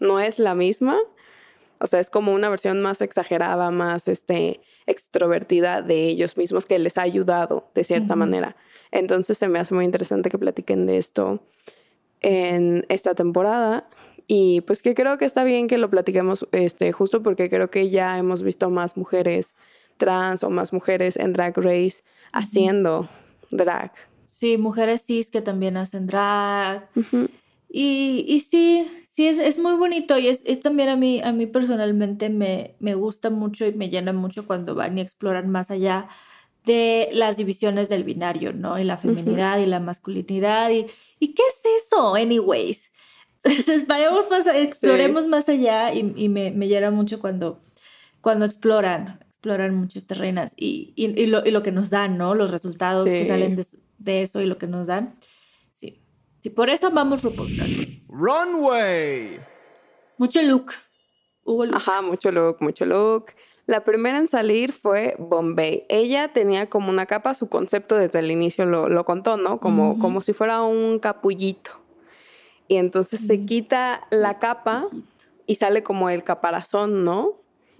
no 0.00 0.18
es 0.18 0.40
la 0.40 0.56
misma. 0.56 0.98
O 1.78 1.86
sea, 1.86 2.00
es 2.00 2.10
como 2.10 2.32
una 2.34 2.48
versión 2.48 2.82
más 2.82 3.00
exagerada, 3.00 3.70
más 3.70 4.08
este, 4.08 4.60
extrovertida 4.86 5.82
de 5.82 6.08
ellos 6.08 6.36
mismos 6.36 6.66
que 6.66 6.80
les 6.80 6.98
ha 6.98 7.02
ayudado 7.02 7.70
de 7.76 7.84
cierta 7.84 8.16
manera. 8.16 8.56
Entonces 8.90 9.38
se 9.38 9.46
me 9.46 9.60
hace 9.60 9.72
muy 9.74 9.84
interesante 9.84 10.30
que 10.30 10.38
platiquen 10.38 10.86
de 10.86 10.98
esto 10.98 11.44
en 12.20 12.86
esta 12.88 13.14
temporada. 13.14 13.88
Y 14.26 14.62
pues 14.62 14.82
que 14.82 14.94
creo 14.94 15.16
que 15.16 15.26
está 15.26 15.44
bien 15.44 15.68
que 15.68 15.78
lo 15.78 15.90
platiquemos 15.90 16.48
este, 16.50 16.90
justo 16.90 17.22
porque 17.22 17.48
creo 17.48 17.70
que 17.70 17.88
ya 17.88 18.18
hemos 18.18 18.42
visto 18.42 18.68
más 18.68 18.96
mujeres 18.96 19.54
trans 19.98 20.42
o 20.42 20.50
más 20.50 20.72
mujeres 20.72 21.16
en 21.16 21.32
Drag 21.32 21.56
Race 21.56 22.02
haciendo 22.32 23.08
drag. 23.50 23.92
Sí, 24.24 24.56
mujeres 24.56 25.04
cis 25.04 25.30
que 25.30 25.42
también 25.42 25.76
hacen 25.76 26.06
drag. 26.06 26.88
Y, 27.68 28.24
y 28.26 28.40
sí, 28.40 28.88
sí, 29.10 29.26
es, 29.26 29.38
es 29.38 29.58
muy 29.58 29.74
bonito 29.74 30.16
y 30.16 30.28
es, 30.28 30.42
es 30.46 30.60
también 30.60 30.88
a 30.88 30.96
mí, 30.96 31.20
a 31.20 31.32
mí 31.32 31.46
personalmente 31.46 32.30
me, 32.30 32.76
me 32.78 32.94
gusta 32.94 33.30
mucho 33.30 33.66
y 33.66 33.72
me 33.72 33.90
llena 33.90 34.12
mucho 34.12 34.46
cuando 34.46 34.74
van 34.74 34.96
y 34.96 35.00
exploran 35.00 35.50
más 35.50 35.70
allá 35.70 36.08
de 36.64 37.08
las 37.12 37.36
divisiones 37.36 37.88
del 37.88 38.04
binario, 38.04 38.52
¿no? 38.52 38.78
Y 38.78 38.84
la 38.84 38.98
feminidad 38.98 39.58
y 39.58 39.66
la 39.66 39.80
masculinidad 39.80 40.70
y, 40.70 40.86
¿y 41.18 41.34
qué 41.34 41.42
es 41.42 41.84
eso, 41.84 42.14
anyways? 42.14 42.90
Entonces, 43.42 43.86
vayamos 43.86 44.28
más, 44.30 44.46
exploremos 44.46 45.26
más 45.26 45.48
allá 45.48 45.92
y, 45.94 46.12
y 46.16 46.28
me, 46.28 46.50
me 46.50 46.68
llena 46.68 46.90
mucho 46.90 47.20
cuando, 47.20 47.60
cuando 48.20 48.44
exploran, 48.44 49.24
exploran 49.38 49.76
mucho 49.76 50.00
estas 50.00 50.18
reinas 50.18 50.52
y, 50.56 50.92
y, 50.96 51.20
y 51.20 51.26
lo, 51.26 51.46
y 51.46 51.52
lo 51.52 51.62
que 51.62 51.70
nos 51.70 51.90
dan, 51.90 52.18
¿no? 52.18 52.34
Los 52.34 52.50
resultados 52.50 53.04
que 53.04 53.24
salen 53.24 53.54
de, 53.54 53.64
de 53.98 54.22
eso 54.22 54.40
y 54.40 54.46
lo 54.46 54.58
que 54.58 54.66
nos 54.66 54.88
dan. 54.88 55.14
Sí. 55.74 56.02
Sí, 56.42 56.50
por 56.50 56.70
eso 56.70 56.88
amamos 56.88 57.22
RuPaul's 57.22 57.56
Drag 57.56 57.68
Race. 57.68 58.02
Runway. 58.08 59.38
Mucho 60.18 60.42
look. 60.42 60.72
Hubo 61.44 61.66
look. 61.66 61.76
Ajá, 61.76 62.02
mucho 62.02 62.32
look, 62.32 62.56
mucho 62.60 62.84
look. 62.84 63.26
La 63.66 63.84
primera 63.84 64.18
en 64.18 64.26
salir 64.26 64.72
fue 64.72 65.14
Bombay. 65.20 65.86
Ella 65.88 66.32
tenía 66.32 66.68
como 66.68 66.90
una 66.90 67.06
capa, 67.06 67.34
su 67.34 67.48
concepto 67.48 67.94
desde 67.94 68.18
el 68.18 68.32
inicio 68.32 68.66
lo, 68.66 68.88
lo 68.88 69.04
contó, 69.04 69.36
¿no? 69.36 69.60
Como, 69.60 70.00
como 70.00 70.20
si 70.20 70.32
fuera 70.32 70.62
un 70.62 70.98
capullito. 70.98 71.70
Y 72.66 72.76
entonces 72.76 73.20
se 73.24 73.44
quita 73.46 74.08
la 74.10 74.40
capa 74.40 74.88
y 75.46 75.54
sale 75.54 75.84
como 75.84 76.10
el 76.10 76.24
caparazón, 76.24 77.04
¿no? 77.04 77.34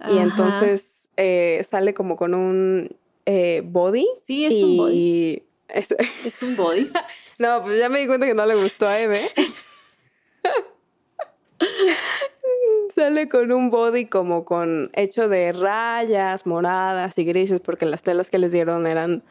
Y 0.09 0.19
entonces 0.19 0.98
eh, 1.19 1.63
sale 1.69 1.93
como 1.93 2.15
con 2.15 2.33
un 2.33 2.95
eh, 3.25 3.61
body. 3.65 4.07
Sí, 4.25 4.45
es 4.45 4.55
un 4.63 4.77
body. 4.77 5.43
es- 5.67 5.91
Es 6.25 6.41
un 6.41 6.55
body. 6.55 6.89
no, 7.37 7.61
pues 7.63 7.77
ya 7.79 7.89
me 7.89 7.99
di 7.99 8.07
cuenta 8.07 8.25
que 8.25 8.33
no 8.33 8.45
le 8.45 8.55
gustó 8.55 8.87
a 8.87 8.99
Eve. 8.99 9.19
Sale 12.95 13.29
con 13.29 13.51
un 13.51 13.69
body 13.69 14.05
como 14.07 14.45
con 14.45 14.89
hecho 14.93 15.29
de 15.29 15.51
rayas 15.53 16.45
moradas 16.45 17.17
y 17.17 17.23
grises, 17.23 17.59
porque 17.59 17.85
las 17.85 18.01
telas 18.01 18.29
que 18.29 18.37
les 18.39 18.51
dieron 18.51 18.87
eran 18.87 19.23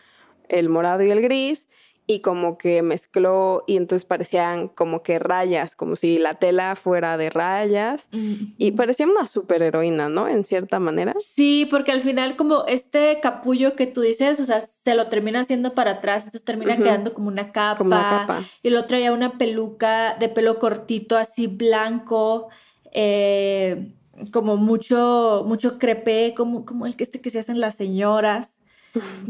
el 0.48 0.68
morado 0.68 1.03
y 1.03 1.11
el 1.11 1.20
gris, 1.20 1.66
y 2.11 2.21
como 2.21 2.57
que 2.57 2.81
mezcló 2.81 3.64
y 3.66 3.77
entonces 3.77 4.07
parecían 4.07 4.68
como 4.68 5.03
que 5.03 5.18
rayas, 5.18 5.77
como 5.77 5.94
si 5.94 6.18
la 6.18 6.37
tela 6.37 6.75
fuera 6.75 7.18
de 7.18 7.29
rayas. 7.29 8.09
Y 8.11 8.73
parecía 8.73 9.07
una 9.07 9.27
superheroína, 9.27 10.09
¿no? 10.09 10.27
En 10.27 10.44
cierta 10.44 10.81
manera. 10.81 11.14
Sí, 11.18 11.68
porque 11.71 11.92
al 11.92 12.01
final 12.01 12.35
como 12.37 12.64
este 12.66 13.21
capullo 13.21 13.77
que 13.77 13.87
tú 13.87 14.01
dices, 14.01 14.40
o 14.40 14.47
sea, 14.47 14.61
se 14.61 14.94
lo 14.94 15.09
termina 15.09 15.40
haciendo 15.40 15.75
para 15.75 15.92
atrás, 15.92 16.23
entonces 16.23 16.44
termina 16.44 16.79
quedando 16.79 17.12
como 17.12 17.29
una 17.29 17.53
capa. 17.53 17.77
Como 17.77 17.90
una 17.90 18.09
capa. 18.09 18.44
Y 18.62 18.71
luego 18.71 18.87
traía 18.87 19.12
una 19.12 19.37
peluca 19.37 20.16
de 20.18 20.31
pelo 20.31 20.59
cortito, 20.59 21.18
así 21.18 21.47
blanco, 21.47 22.49
eh, 22.90 23.92
como 24.33 24.57
mucho, 24.57 25.44
mucho 25.47 25.79
crepé, 25.79 26.33
como, 26.35 26.64
como 26.64 26.87
el 26.87 26.97
que 26.97 27.05
este 27.05 27.21
que 27.21 27.29
se 27.29 27.38
hacen 27.38 27.61
las 27.61 27.75
señoras. 27.75 28.58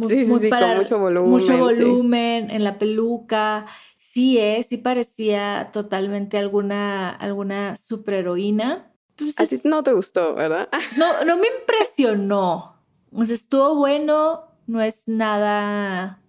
Sí, 0.09 0.25
sí, 0.25 0.39
sí, 0.41 0.51
con 0.51 0.77
mucho 0.77 0.99
volumen. 0.99 1.31
Mucho 1.31 1.59
volumen 1.59 2.51
en 2.51 2.65
la 2.65 2.79
peluca. 2.79 3.67
Sí, 3.99 4.39
es, 4.39 4.67
sí 4.67 4.79
parecía 4.79 5.71
totalmente 5.73 6.39
alguna, 6.39 7.11
alguna 7.11 7.77
superheroína. 7.77 8.91
A 9.37 9.47
ti 9.47 9.61
no 9.65 9.83
te 9.83 9.93
gustó, 9.93 10.35
¿verdad? 10.35 10.69
No, 10.97 11.25
no 11.25 11.37
me 11.37 11.49
impresionó. 11.61 12.77
O 13.13 13.25
sea, 13.25 13.35
estuvo 13.35 13.75
bueno, 13.77 14.45
no 14.67 14.81
es 14.81 15.09
nada. 15.09 16.21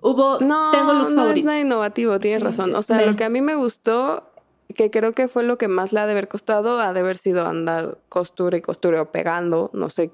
Hubo. 0.00 0.38
No, 0.40 0.70
tengo 0.70 0.92
no 0.92 1.06
es 1.06 1.44
nada 1.44 1.60
innovativo, 1.60 2.20
tienes 2.20 2.42
razón. 2.42 2.74
O 2.74 2.82
sea, 2.82 3.04
lo 3.06 3.16
que 3.16 3.24
a 3.24 3.30
mí 3.30 3.40
me 3.40 3.54
gustó, 3.54 4.30
que 4.74 4.90
creo 4.90 5.12
que 5.12 5.28
fue 5.28 5.44
lo 5.44 5.56
que 5.56 5.68
más 5.68 5.92
le 5.92 6.00
ha 6.00 6.06
de 6.06 6.12
haber 6.12 6.28
costado, 6.28 6.78
ha 6.78 6.92
de 6.92 7.00
haber 7.00 7.16
sido 7.16 7.46
andar 7.46 7.98
costura 8.08 8.56
y 8.58 8.60
costura 8.60 9.02
o 9.02 9.10
pegando. 9.10 9.70
No 9.72 9.88
sé 9.88 10.12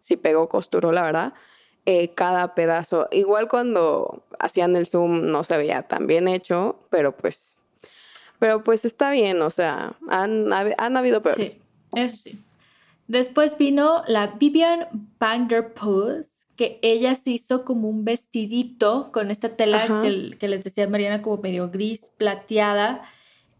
si 0.00 0.16
pegó 0.16 0.48
costura, 0.48 0.92
la 0.92 1.02
verdad. 1.02 1.34
Eh, 1.86 2.14
cada 2.14 2.54
pedazo. 2.54 3.08
Igual 3.12 3.48
cuando 3.48 4.24
hacían 4.40 4.74
el 4.74 4.86
zoom 4.86 5.30
no 5.30 5.44
se 5.44 5.56
veía 5.56 5.82
tan 5.82 6.08
bien 6.08 6.26
hecho, 6.26 6.80
pero 6.90 7.16
pues 7.16 7.56
pero 8.38 8.62
pues 8.62 8.84
está 8.84 9.10
bien, 9.10 9.40
o 9.40 9.50
sea, 9.50 9.96
han, 10.08 10.52
han 10.52 10.96
habido 10.96 11.22
peores. 11.22 11.52
Sí, 11.52 11.58
eso 11.94 12.16
sí. 12.16 12.42
Después 13.08 13.56
vino 13.56 14.02
la 14.08 14.26
Vivian 14.38 14.88
van 15.18 15.48
der 15.48 15.72
Poels, 15.74 16.46
que 16.56 16.78
ella 16.82 17.14
se 17.14 17.30
hizo 17.30 17.64
como 17.64 17.88
un 17.88 18.04
vestidito 18.04 19.10
con 19.12 19.30
esta 19.30 19.50
tela 19.50 20.02
que, 20.02 20.48
les 20.48 20.64
decía 20.64 20.88
Mariana, 20.88 21.22
como 21.22 21.36
medio 21.38 21.70
gris, 21.70 22.10
plateada, 22.16 23.02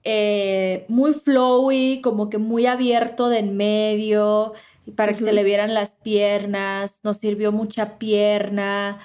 eh, 0.03 0.85
muy 0.89 1.13
flowy, 1.13 2.01
como 2.01 2.29
que 2.29 2.39
muy 2.39 2.67
abierto 2.67 3.29
de 3.29 3.39
en 3.39 3.57
medio, 3.57 4.55
para 4.95 5.13
que 5.13 5.25
se 5.25 5.33
le 5.33 5.43
vieran 5.43 5.75
las 5.75 5.95
piernas, 5.97 7.01
nos 7.03 7.17
sirvió 7.17 7.53
mucha 7.53 7.99
pierna. 7.99 9.01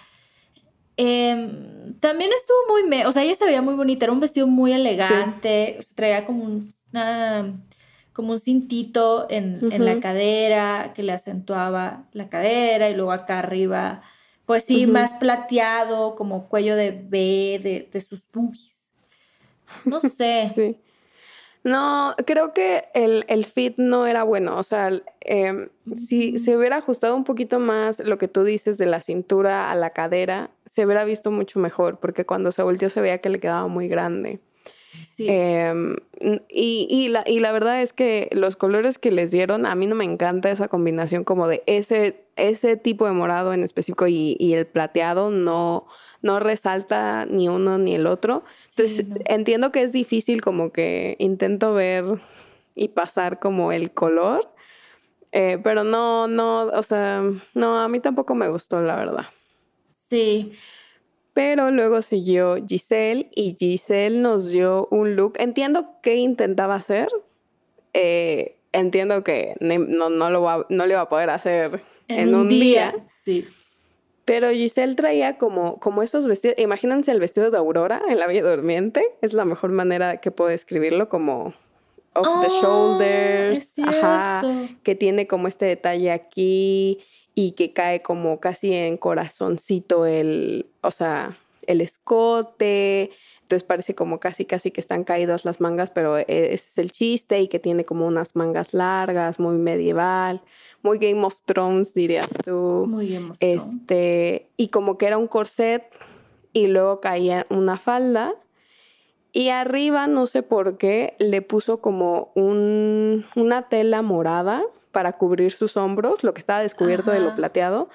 Em, 0.97 1.95
también 1.99 2.29
estuvo 2.35 2.57
muy, 2.69 3.03
o 3.03 3.11
sea, 3.11 3.23
ella 3.23 3.35
se 3.35 3.45
veía 3.45 3.61
muy 3.61 3.75
bonita, 3.75 4.05
era 4.05 4.11
un 4.11 4.19
vestido 4.19 4.45
muy 4.45 4.73
elegante, 4.73 5.85
traía 5.95 6.25
como 6.25 6.43
un, 6.43 6.73
como 8.13 8.33
un 8.33 8.39
cintito 8.39 9.25
en, 9.29 9.59
la 9.83 9.99
cadera 9.99 10.91
que 10.93 11.03
le 11.03 11.13
acentuaba 11.13 12.03
la 12.11 12.29
cadera 12.29 12.89
y 12.89 12.95
luego 12.95 13.11
acá 13.11 13.39
arriba, 13.39 14.03
pues 14.45 14.65
sí, 14.65 14.85
más 14.85 15.13
plateado, 15.15 16.15
como 16.15 16.47
cuello 16.49 16.75
de 16.75 16.91
B 16.91 17.87
de, 17.91 18.01
sus 18.01 18.21
boobies. 18.31 18.71
No 19.85 19.99
sé. 20.01 20.51
sí. 20.55 20.77
No, 21.63 22.15
creo 22.25 22.53
que 22.53 22.85
el, 22.93 23.45
fit 23.45 23.77
no 23.77 24.07
era 24.07 24.23
bueno. 24.23 24.57
O 24.57 24.63
sea, 24.63 24.91
em, 25.19 25.69
si 25.95 26.39
se 26.39 26.57
hubiera 26.57 26.77
ajustado 26.77 27.15
un 27.15 27.23
poquito 27.23 27.59
más 27.59 27.99
lo 27.99 28.17
que 28.17 28.27
tú 28.27 28.43
dices 28.43 28.77
de 28.79 28.87
la 28.87 29.01
cintura 29.01 29.71
a 29.71 29.75
la 29.75 29.91
cadera, 29.91 30.49
se 30.65 30.85
hubiera 30.85 31.03
visto 31.03 31.29
mucho 31.29 31.59
mejor, 31.59 31.99
porque 31.99 32.25
cuando 32.25 32.51
se 32.51 32.63
volteó 32.63 32.89
se 32.89 33.01
veía 33.01 33.19
que 33.19 33.29
le 33.29 33.39
quedaba 33.39 33.67
muy 33.67 33.87
grande. 33.87 34.39
Sí. 35.07 35.27
Em, 35.29 35.95
y, 36.49 36.87
y, 36.89 37.09
la, 37.09 37.23
y 37.25 37.39
la 37.39 37.51
verdad 37.51 37.81
es 37.81 37.93
que 37.93 38.29
los 38.31 38.55
colores 38.55 38.97
que 38.97 39.11
les 39.11 39.31
dieron, 39.31 39.65
a 39.65 39.75
mí 39.75 39.87
no 39.87 39.95
me 39.95 40.05
encanta 40.05 40.51
esa 40.51 40.67
combinación 40.67 41.23
como 41.23 41.47
de 41.47 41.63
ese, 41.65 42.23
ese 42.35 42.77
tipo 42.77 43.05
de 43.05 43.11
morado 43.13 43.53
en 43.53 43.63
específico 43.63 44.07
y, 44.07 44.35
y 44.39 44.53
el 44.53 44.65
plateado 44.67 45.31
no, 45.31 45.87
no 46.21 46.39
resalta 46.39 47.25
ni 47.25 47.49
uno 47.49 47.77
ni 47.77 47.95
el 47.95 48.07
otro. 48.07 48.43
Entonces, 48.69 49.05
entiendo 49.25 49.71
que 49.71 49.81
es 49.81 49.91
difícil 49.91 50.41
como 50.41 50.71
que 50.71 51.15
intento 51.19 51.73
ver 51.73 52.05
y 52.75 52.89
pasar 52.89 53.39
como 53.39 53.71
el 53.71 53.91
color, 53.91 54.49
eh, 55.31 55.59
pero 55.63 55.83
no, 55.83 56.27
no, 56.27 56.63
o 56.63 56.83
sea, 56.83 57.23
no, 57.53 57.79
a 57.79 57.87
mí 57.87 57.99
tampoco 57.99 58.35
me 58.35 58.49
gustó, 58.49 58.81
la 58.81 58.95
verdad. 58.95 59.25
Sí. 60.09 60.53
Pero 61.33 61.71
luego 61.71 62.01
siguió 62.01 62.57
Giselle 62.67 63.29
y 63.33 63.55
Giselle 63.57 64.19
nos 64.19 64.51
dio 64.51 64.87
un 64.91 65.15
look. 65.15 65.33
Entiendo 65.37 65.95
qué 66.03 66.17
intentaba 66.17 66.75
hacer. 66.75 67.07
Eh, 67.93 68.57
entiendo 68.73 69.23
que 69.23 69.55
no, 69.59 70.09
no, 70.09 70.29
lo 70.29 70.65
no 70.69 70.85
le 70.85 70.95
va 70.95 71.01
a 71.01 71.09
poder 71.09 71.29
hacer 71.29 71.81
en, 72.07 72.35
un 72.35 72.49
día. 72.49 72.91
día. 72.91 73.05
Sí. 73.23 73.47
Pero 74.25 74.49
Giselle 74.51 74.95
traía 74.95 75.37
como, 75.37 75.79
como 75.79 76.03
esos 76.03 76.27
vestidos, 76.27 76.57
imagínense 76.59 77.11
el 77.11 77.19
vestido 77.19 77.49
de 77.49 77.57
Aurora 77.57 78.01
en 78.07 78.19
la 78.19 78.27
Bella 78.27 78.43
Durmiente, 78.43 79.03
es 79.21 79.33
la 79.33 79.45
mejor 79.45 79.71
manera 79.71 80.17
que 80.17 80.31
puedo 80.31 80.49
describirlo, 80.49 81.09
como 81.09 81.53
off 82.13 82.41
the 82.41 82.49
shoulders, 82.61 83.73
ajá, 83.83 84.43
que 84.83 84.95
tiene 84.95 85.27
como 85.27 85.47
este 85.47 85.65
detalle 85.65 86.11
aquí 86.11 86.99
y 87.35 87.51
que 87.51 87.73
cae 87.73 88.01
como 88.01 88.39
casi 88.39 88.73
en 88.73 88.97
corazoncito 88.97 90.05
el, 90.05 90.67
o 90.81 90.91
sea, 90.91 91.37
el 91.67 91.81
escote, 91.81 93.11
entonces 93.41 93.63
parece 93.63 93.95
como 93.95 94.19
casi 94.19 94.45
casi 94.45 94.71
que 94.71 94.81
están 94.81 95.03
caídas 95.03 95.45
las 95.45 95.61
mangas, 95.61 95.89
pero 95.89 96.17
e, 96.17 96.25
ese 96.27 96.53
es 96.53 96.77
el 96.77 96.91
chiste 96.91 97.39
y 97.41 97.47
que 97.47 97.59
tiene 97.59 97.85
como 97.85 98.07
unas 98.07 98.35
mangas 98.35 98.73
largas, 98.73 99.39
muy 99.39 99.57
medieval 99.57 100.41
muy 100.83 100.97
Game 100.97 101.23
of 101.23 101.41
Thrones, 101.45 101.93
dirías 101.93 102.27
tú. 102.43 102.85
Muy 102.87 103.13
Game 103.13 103.31
of 103.31 103.37
Thrones. 103.37 103.63
Este, 103.63 104.49
y 104.57 104.69
como 104.69 104.97
que 104.97 105.07
era 105.07 105.17
un 105.17 105.27
corset 105.27 105.83
y 106.53 106.67
luego 106.67 106.99
caía 107.01 107.45
una 107.49 107.77
falda. 107.77 108.33
Y 109.31 109.49
arriba, 109.49 110.07
no 110.07 110.25
sé 110.25 110.43
por 110.43 110.77
qué, 110.77 111.15
le 111.19 111.41
puso 111.41 111.79
como 111.79 112.31
un, 112.35 113.25
una 113.35 113.69
tela 113.69 114.01
morada 114.01 114.63
para 114.91 115.13
cubrir 115.13 115.51
sus 115.51 115.77
hombros, 115.77 116.23
lo 116.23 116.33
que 116.33 116.39
estaba 116.39 116.61
descubierto 116.61 117.11
de 117.11 117.19
lo 117.19 117.35
plateado. 117.35 117.89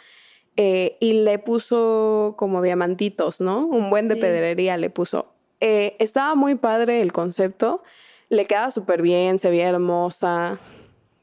Eh, 0.56 0.96
y 1.00 1.22
le 1.24 1.38
puso 1.38 2.34
como 2.38 2.62
diamantitos, 2.62 3.40
¿no? 3.40 3.66
Un 3.66 3.90
buen 3.90 4.08
de 4.08 4.16
pedrería 4.16 4.76
le 4.76 4.88
puso. 4.88 5.26
Eh, 5.60 5.96
estaba 5.98 6.34
muy 6.34 6.54
padre 6.54 7.02
el 7.02 7.12
concepto, 7.12 7.82
le 8.30 8.46
quedaba 8.46 8.70
súper 8.70 9.02
bien, 9.02 9.38
se 9.38 9.50
veía 9.50 9.68
hermosa. 9.68 10.58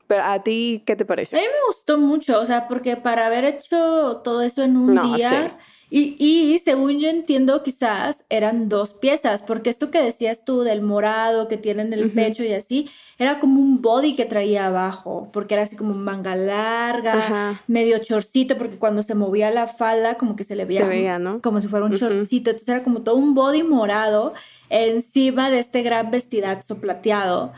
Pero 0.05 0.23
a 0.23 0.43
ti, 0.43 0.83
¿qué 0.85 0.95
te 0.95 1.05
parece? 1.05 1.35
A 1.35 1.39
mí 1.39 1.45
me 1.45 1.67
gustó 1.67 1.97
mucho, 1.97 2.39
o 2.39 2.45
sea, 2.45 2.67
porque 2.67 2.95
para 2.95 3.25
haber 3.25 3.45
hecho 3.45 4.21
todo 4.23 4.41
eso 4.41 4.63
en 4.63 4.77
un 4.77 5.15
día... 5.15 5.57
Y, 5.95 6.15
y, 6.17 6.57
según 6.57 6.99
yo 6.99 7.07
entiendo, 7.07 7.61
quizás 7.61 8.25
eran 8.27 8.67
dos 8.67 8.93
piezas, 8.93 9.43
porque 9.43 9.69
esto 9.69 9.91
que 9.91 10.01
decías 10.01 10.43
tú 10.43 10.61
del 10.63 10.81
morado 10.81 11.47
que 11.47 11.57
tiene 11.57 11.83
en 11.83 11.93
el 11.93 12.09
pecho 12.09 12.43
y 12.43 12.51
así, 12.51 12.89
era 13.19 13.39
como 13.39 13.61
un 13.61 13.79
body 13.79 14.15
que 14.15 14.25
traía 14.25 14.65
abajo, 14.65 15.29
porque 15.31 15.53
era 15.53 15.61
así 15.61 15.75
como 15.75 15.93
manga 15.93 16.35
larga, 16.35 17.61
medio 17.67 17.99
chorcito, 17.99 18.57
porque 18.57 18.79
cuando 18.79 19.03
se 19.03 19.13
movía 19.13 19.51
la 19.51 19.67
falda, 19.67 20.17
como 20.17 20.35
que 20.35 20.43
se 20.43 20.55
le 20.55 20.65
veía, 20.65 21.19
como 21.43 21.61
si 21.61 21.67
fuera 21.67 21.85
un 21.85 21.93
chorcito. 21.93 22.49
Entonces 22.49 22.69
era 22.69 22.83
como 22.83 23.03
todo 23.03 23.15
un 23.15 23.35
body 23.35 23.61
morado 23.61 24.33
encima 24.71 25.51
de 25.51 25.59
este 25.59 25.83
gran 25.83 26.09
vestidazo 26.09 26.81
plateado 26.81 27.53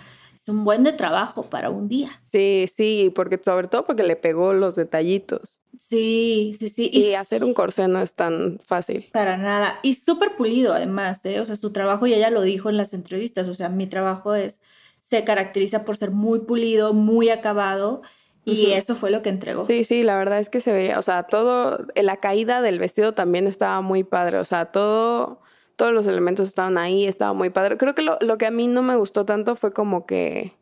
un 0.48 0.64
buen 0.64 0.84
de 0.84 0.94
trabajo 0.94 1.44
para 1.44 1.70
un 1.70 1.88
día. 1.88 2.12
Sí, 2.32 2.66
sí, 2.76 3.12
porque 3.14 3.40
sobre 3.44 3.68
todo 3.68 3.86
porque 3.86 4.04
le 4.04 4.16
pegó 4.16 4.54
los 4.54 4.76
detallitos. 4.76 5.62
Sí, 5.78 6.56
sí, 6.60 6.70
sí. 6.70 6.90
Y, 6.94 7.14
hacer 7.16 7.44
un 7.44 7.54
corsé 7.54 7.88
no 7.88 8.02
es 8.02 8.14
tan 8.14 8.60
fácil. 8.66 9.10
Para 9.12 9.38
nada. 9.38 9.80
Y 9.84 9.96
súper 9.96 10.36
pulido 10.36 10.74
además, 10.74 11.26
¿eh? 11.26 11.40
O 11.40 11.46
sea, 11.46 11.56
su 11.56 11.72
trabajo, 11.72 12.08
y 12.08 12.14
ella 12.14 12.30
lo 12.30 12.42
dijo 12.42 12.70
en 12.70 12.78
las 12.78 12.94
entrevistas, 12.94 13.48
o 13.48 13.54
sea, 13.54 13.70
mi 13.70 13.88
trabajo 13.88 14.36
es, 14.36 14.62
se 15.00 15.24
caracteriza 15.24 15.84
por 15.84 15.98
ser 15.98 16.12
muy 16.12 16.40
pulido, 16.40 16.94
muy 16.94 17.30
acabado. 17.30 18.02
Y 18.48 18.74
eso 18.74 18.94
fue 18.94 19.10
lo 19.10 19.24
que 19.24 19.30
entregó. 19.30 19.64
Sí, 19.64 19.84
sí, 19.84 20.04
la 20.04 20.18
verdad 20.18 20.40
es 20.40 20.50
que 20.50 20.62
se 20.62 20.72
veía, 20.72 21.00
o 21.00 21.02
sea, 21.02 21.24
todo, 21.24 21.80
la 21.96 22.18
caída 22.18 22.62
del 22.62 22.78
vestido 22.78 23.16
también 23.16 23.48
estaba 23.48 23.82
muy 23.82 24.04
padre, 24.04 24.38
o 24.38 24.46
sea, 24.46 24.66
todo 24.66 25.40
todos 25.76 25.94
los 25.94 26.08
elementos 26.08 26.48
estaban 26.48 26.78
ahí, 26.78 27.06
estaba 27.06 27.34
muy 27.34 27.50
padre. 27.50 27.78
Creo 27.78 27.96
que 27.96 28.02
lo, 28.02 28.18
lo 28.22 28.38
que 28.38 28.46
a 28.46 28.52
mí 28.52 28.68
no 28.68 28.82
me 28.82 28.96
gustó 28.96 29.26
tanto 29.26 29.56
fue 29.56 29.74
como 29.74 30.06
que 30.06 30.54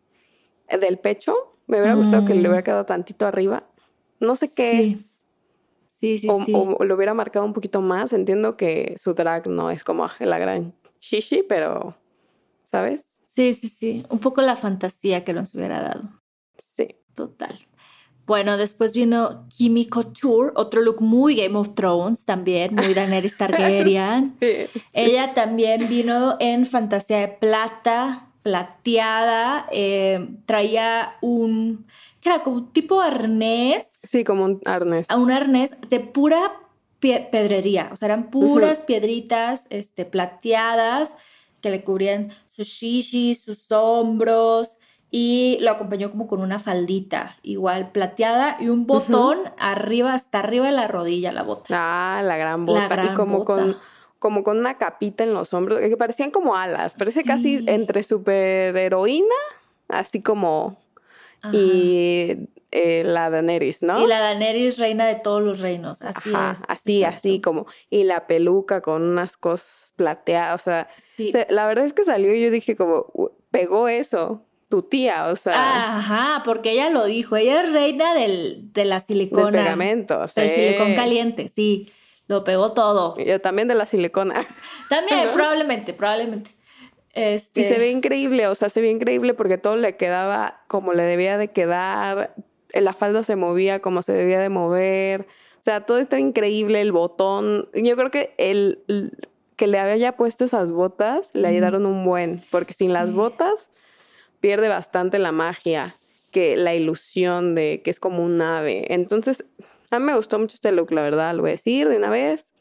del 0.80 0.98
pecho, 0.98 1.36
me 1.68 1.78
hubiera 1.80 1.96
gustado 1.96 2.26
que 2.26 2.34
le 2.34 2.42
hubiera 2.42 2.62
mm. 2.62 2.64
quedado 2.64 2.86
tantito 2.86 3.26
arriba. 3.26 3.64
No 4.20 4.36
sé 4.36 4.54
qué 4.54 4.82
es. 4.82 5.10
Sí, 6.00 6.18
sí, 6.18 6.28
o, 6.30 6.44
sí. 6.44 6.54
O 6.54 6.84
lo 6.84 6.96
hubiera 6.96 7.14
marcado 7.14 7.46
un 7.46 7.54
poquito 7.54 7.82
más. 7.82 8.14
Entiendo 8.14 8.58
que 8.58 8.96
su 8.98 9.14
drag 9.14 9.48
no 9.48 9.72
es 9.72 9.84
como 9.84 10.08
la 10.20 10.38
gran 10.38 10.74
shishi, 11.00 11.44
pero, 11.44 11.96
¿sabes? 12.66 13.06
Sí, 13.28 13.54
sí, 13.54 13.70
sí. 13.70 14.06
Un 14.10 14.20
poco 14.20 14.42
la 14.42 14.56
fantasía 14.56 15.24
que 15.24 15.34
nos 15.34 15.56
hubiera 15.56 15.82
dado. 15.82 16.10
Sí. 16.58 16.96
Total. 17.16 17.60
Bueno, 18.26 18.58
después 18.58 18.94
vino 18.94 19.46
Kimi 19.50 19.88
Couture, 19.88 20.52
otro 20.56 20.82
look 20.82 21.02
muy 21.02 21.36
Game 21.36 21.58
of 21.58 21.76
Thrones 21.76 22.24
también, 22.24 22.74
muy 22.76 22.94
Daenerys 22.94 23.38
Targaryen. 23.38 24.38
Ella 24.94 25.34
también 25.34 25.90
vino 25.90 26.38
en 26.40 26.66
fantasía 26.66 27.20
de 27.20 27.28
plata, 27.28 28.30
plateada, 28.42 29.68
eh, 29.72 30.26
traía 30.46 31.16
un, 31.22 31.86
¿qué 32.22 32.30
era? 32.30 32.44
Como 32.44 32.66
tipo 32.66 33.02
arnés. 33.02 34.00
Sí, 34.04 34.24
como 34.24 34.46
un 34.46 34.62
arnés. 34.64 35.08
Un 35.10 35.32
arnés 35.32 35.76
de 35.90 36.00
pura 36.00 36.54
pedrería, 37.00 37.90
o 37.92 37.98
sea, 37.98 38.06
eran 38.08 38.30
puras 38.30 38.80
piedritas 38.82 39.68
este, 39.70 40.06
plateadas 40.06 41.18
que 41.60 41.70
le 41.70 41.84
cubrían 41.84 42.32
sus 42.50 42.68
shishis, 42.68 43.42
sus 43.42 43.72
hombros, 43.72 44.78
y 45.16 45.60
lo 45.62 45.70
acompañó 45.70 46.10
como 46.10 46.26
con 46.26 46.42
una 46.42 46.58
faldita 46.58 47.38
igual 47.44 47.92
plateada 47.92 48.58
y 48.60 48.70
un 48.70 48.88
botón 48.88 49.38
arriba, 49.60 50.16
hasta 50.16 50.40
arriba 50.40 50.66
de 50.66 50.72
la 50.72 50.88
rodilla, 50.88 51.32
la 51.32 51.44
bota. 51.44 51.68
Ah, 51.70 52.24
la 52.24 52.36
gran 52.36 52.66
bota. 52.66 53.06
y 53.06 53.14
como 53.14 53.46
con 53.46 53.78
como 54.18 54.44
con 54.44 54.58
una 54.58 54.80
capita 54.80 55.24
en 55.24 55.36
los 55.36 55.54
hombros, 55.54 55.80
que 55.82 55.98
parecían 55.98 56.32
como 56.32 56.56
alas, 56.56 56.96
parece 56.96 57.24
casi 57.24 57.64
entre 57.68 58.02
super 58.02 58.76
heroína, 58.76 59.36
así 59.88 60.24
como 60.24 60.78
y 61.52 62.50
eh, 62.72 63.04
la 63.06 63.30
Daenerys, 63.30 63.84
¿no? 63.84 64.04
Y 64.04 64.08
la 64.08 64.20
Daenerys 64.20 64.80
reina 64.80 65.06
de 65.06 65.14
todos 65.14 65.44
los 65.44 65.60
reinos, 65.60 66.02
así 66.02 66.30
es. 66.30 66.64
Así, 66.68 67.04
así 67.04 67.40
como 67.40 67.68
y 67.92 68.04
la 68.04 68.26
peluca 68.26 68.82
con 68.82 69.04
unas 69.04 69.38
cosas 69.38 69.94
plateadas, 69.96 70.60
o 70.60 70.64
sea, 70.64 70.90
la 71.50 71.68
verdad 71.68 71.86
es 71.86 71.94
que 71.94 72.04
salió 72.04 72.34
y 72.34 72.42
yo 72.42 72.50
dije 72.50 72.76
como 72.76 73.06
pegó 73.52 73.88
eso 73.88 74.44
tu 74.74 74.82
tía, 74.82 75.28
o 75.28 75.36
sea. 75.36 75.98
Ajá, 75.98 76.42
porque 76.44 76.72
ella 76.72 76.90
lo 76.90 77.06
dijo, 77.06 77.36
ella 77.36 77.62
es 77.62 77.72
reina 77.72 78.16
del, 78.16 78.74
de 78.74 78.86
la 78.86 79.02
silicona. 79.02 79.52
Del 79.52 79.66
pegamento, 79.66 80.26
Del 80.36 80.50
silicón 80.50 80.96
caliente, 80.96 81.48
sí. 81.48 81.92
Lo 82.26 82.44
pegó 82.44 82.72
todo. 82.74 83.16
Yo 83.20 83.40
también 83.40 83.68
de 83.68 83.76
la 83.76 83.86
silicona. 83.86 84.44
También, 84.90 85.30
probablemente, 85.32 85.94
probablemente. 85.94 86.50
Este... 87.14 87.62
Y 87.62 87.64
se 87.66 87.78
ve 87.78 87.92
increíble, 87.92 88.48
o 88.48 88.56
sea, 88.56 88.70
se 88.70 88.82
ve 88.82 88.90
increíble 88.90 89.36
porque 89.36 89.60
todo 89.60 89.76
le 89.76 89.96
quedaba 89.96 90.64
como 90.68 90.94
le 90.94 91.04
debía 91.04 91.38
de 91.38 91.50
quedar, 91.50 92.34
la 92.74 92.94
falda 92.94 93.22
se 93.22 93.36
movía 93.36 93.80
como 93.80 94.02
se 94.02 94.14
debía 94.14 94.40
de 94.40 94.50
mover, 94.50 95.28
o 95.60 95.64
sea, 95.64 95.82
todo 95.82 96.00
está 96.00 96.18
increíble, 96.18 96.82
el 96.82 96.92
botón. 96.92 97.70
Yo 97.76 97.96
creo 97.96 98.10
que 98.10 98.34
el, 98.40 98.80
que 99.56 99.68
le 99.68 99.78
había 99.78 100.16
puesto 100.18 100.46
esas 100.46 100.72
botas 100.72 101.30
le 101.34 101.48
ayudaron 101.48 101.86
un 101.86 102.04
buen, 102.04 102.42
porque 102.50 102.74
sin 102.74 102.92
las 102.92 103.14
botas 103.14 103.70
pierde 104.44 104.68
bastante 104.68 105.20
la 105.20 105.32
magia, 105.32 105.96
que 106.32 106.58
la 106.58 106.76
ilusión 106.76 107.56
de 107.56 107.82
que 107.82 107.90
es 107.90 108.02
como 108.02 108.22
un 108.26 108.42
ave. 108.42 108.94
Entonces, 108.94 109.46
a 109.90 110.00
mí 110.00 110.06
me 110.06 110.18
gustó 110.18 110.38
mucho 110.38 110.56
este 110.56 110.74
look, 110.74 110.92
la 110.92 111.02
verdad, 111.02 111.34
lo 111.34 111.44
voy 111.44 111.52
a 111.52 111.54
decir 111.54 111.88
de 111.88 111.96
una 111.96 112.10
vez, 112.10 112.52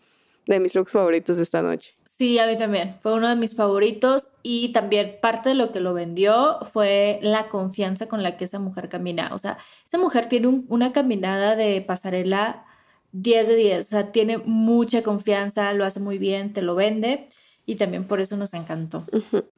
de 0.47 0.61
mis 0.61 0.77
looks 0.77 0.92
favoritos 0.92 1.38
de 1.38 1.42
esta 1.42 1.61
noche. 1.61 1.97
Sí, 2.07 2.38
a 2.38 2.47
mí 2.47 2.57
también. 2.57 2.95
Fue 3.01 3.14
uno 3.14 3.29
de 3.29 3.35
mis 3.35 3.57
favoritos 3.57 4.29
y 4.45 4.71
también 4.71 5.18
parte 5.21 5.49
de 5.49 5.55
lo 5.57 5.73
que 5.73 5.81
lo 5.81 5.92
vendió 5.92 6.61
fue 6.73 7.18
la 7.21 7.49
confianza 7.49 8.07
con 8.07 8.23
la 8.23 8.37
que 8.37 8.45
esa 8.45 8.61
mujer 8.61 8.88
camina. 8.88 9.35
O 9.35 9.38
sea, 9.38 9.59
esa 9.88 9.99
mujer 9.99 10.27
tiene 10.27 10.62
una 10.68 10.92
caminada 10.92 11.57
de 11.57 11.81
pasarela 11.81 12.64
10 13.11 13.49
de 13.49 13.57
10. 13.57 13.87
O 13.87 13.88
sea, 13.88 14.12
tiene 14.12 14.38
mucha 14.38 15.03
confianza, 15.03 15.73
lo 15.73 15.85
hace 15.85 15.99
muy 15.99 16.18
bien, 16.18 16.53
te 16.53 16.62
lo 16.62 16.77
vende 16.77 17.29
y 17.66 17.77
también 17.77 18.05
por 18.05 18.20
eso 18.20 18.37
nos 18.37 18.55
encantó. 18.55 19.07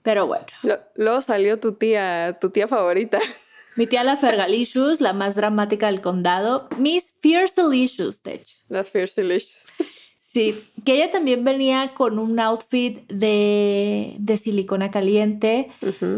Pero 0.02 0.26
bueno. 0.26 0.46
luego 0.94 1.20
salió 1.20 1.58
tu 1.58 1.72
tía, 1.72 2.38
tu 2.40 2.50
tía 2.50 2.68
favorita. 2.68 3.18
Mi 3.76 3.86
tía 3.86 4.04
la 4.04 4.16
Fergalicious, 4.16 5.00
la 5.00 5.12
más 5.12 5.34
dramática 5.34 5.86
del 5.86 6.00
condado. 6.00 6.68
Miss 6.78 7.12
Fiercelicious, 7.20 8.22
de 8.22 8.34
hecho. 8.34 8.56
Las 8.68 8.88
Fiercelicious. 8.88 9.64
Sí, 10.18 10.54
que 10.84 10.94
ella 10.94 11.10
también 11.10 11.44
venía 11.44 11.92
con 11.94 12.18
un 12.18 12.38
outfit 12.40 13.06
de, 13.08 14.16
de 14.18 14.36
silicona 14.36 14.90
caliente. 14.90 15.70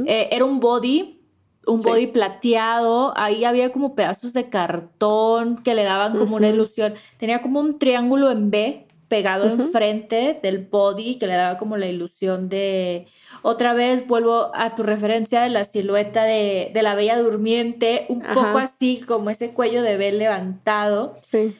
Eh, 0.07 0.29
era 0.33 0.45
un 0.45 0.61
body, 0.61 1.21
un 1.67 1.83
body 1.83 2.07
plateado. 2.09 3.13
Ahí 3.17 3.45
había 3.45 3.73
como 3.73 3.95
pedazos 3.95 4.33
de 4.33 4.49
cartón 4.49 5.63
que 5.63 5.75
le 5.75 5.85
daban 5.85 6.19
como 6.19 6.37
una 6.37 6.49
ilusión. 6.49 6.95
Tenía 7.19 7.43
como 7.43 7.61
un 7.61 7.79
triángulo 7.79 8.31
en 8.31 8.51
B 8.51 8.86
pegado 9.09 9.47
enfrente 9.47 10.39
del 10.43 10.59
body 10.59 11.17
que 11.17 11.27
le 11.27 11.35
daba 11.35 11.59
como 11.59 11.77
la 11.77 11.87
ilusión 11.87 12.49
de... 12.49 13.07
Otra 13.43 13.75
vez 13.75 14.07
vuelvo 14.07 14.51
a 14.55 14.75
tu 14.75 14.83
referencia 14.83 15.43
de 15.43 15.51
la 15.51 15.65
silueta 15.65 16.25
de, 16.25 16.71
la 16.75 16.95
bella 16.95 17.19
durmiente, 17.19 18.07
un 18.09 18.23
poco 18.23 18.59
así 18.59 19.01
como 19.07 19.31
ese 19.31 19.53
cuello 19.53 19.83
de 19.83 19.97
B 19.97 20.13
levantado. 20.13 21.17
Sí. 21.31 21.55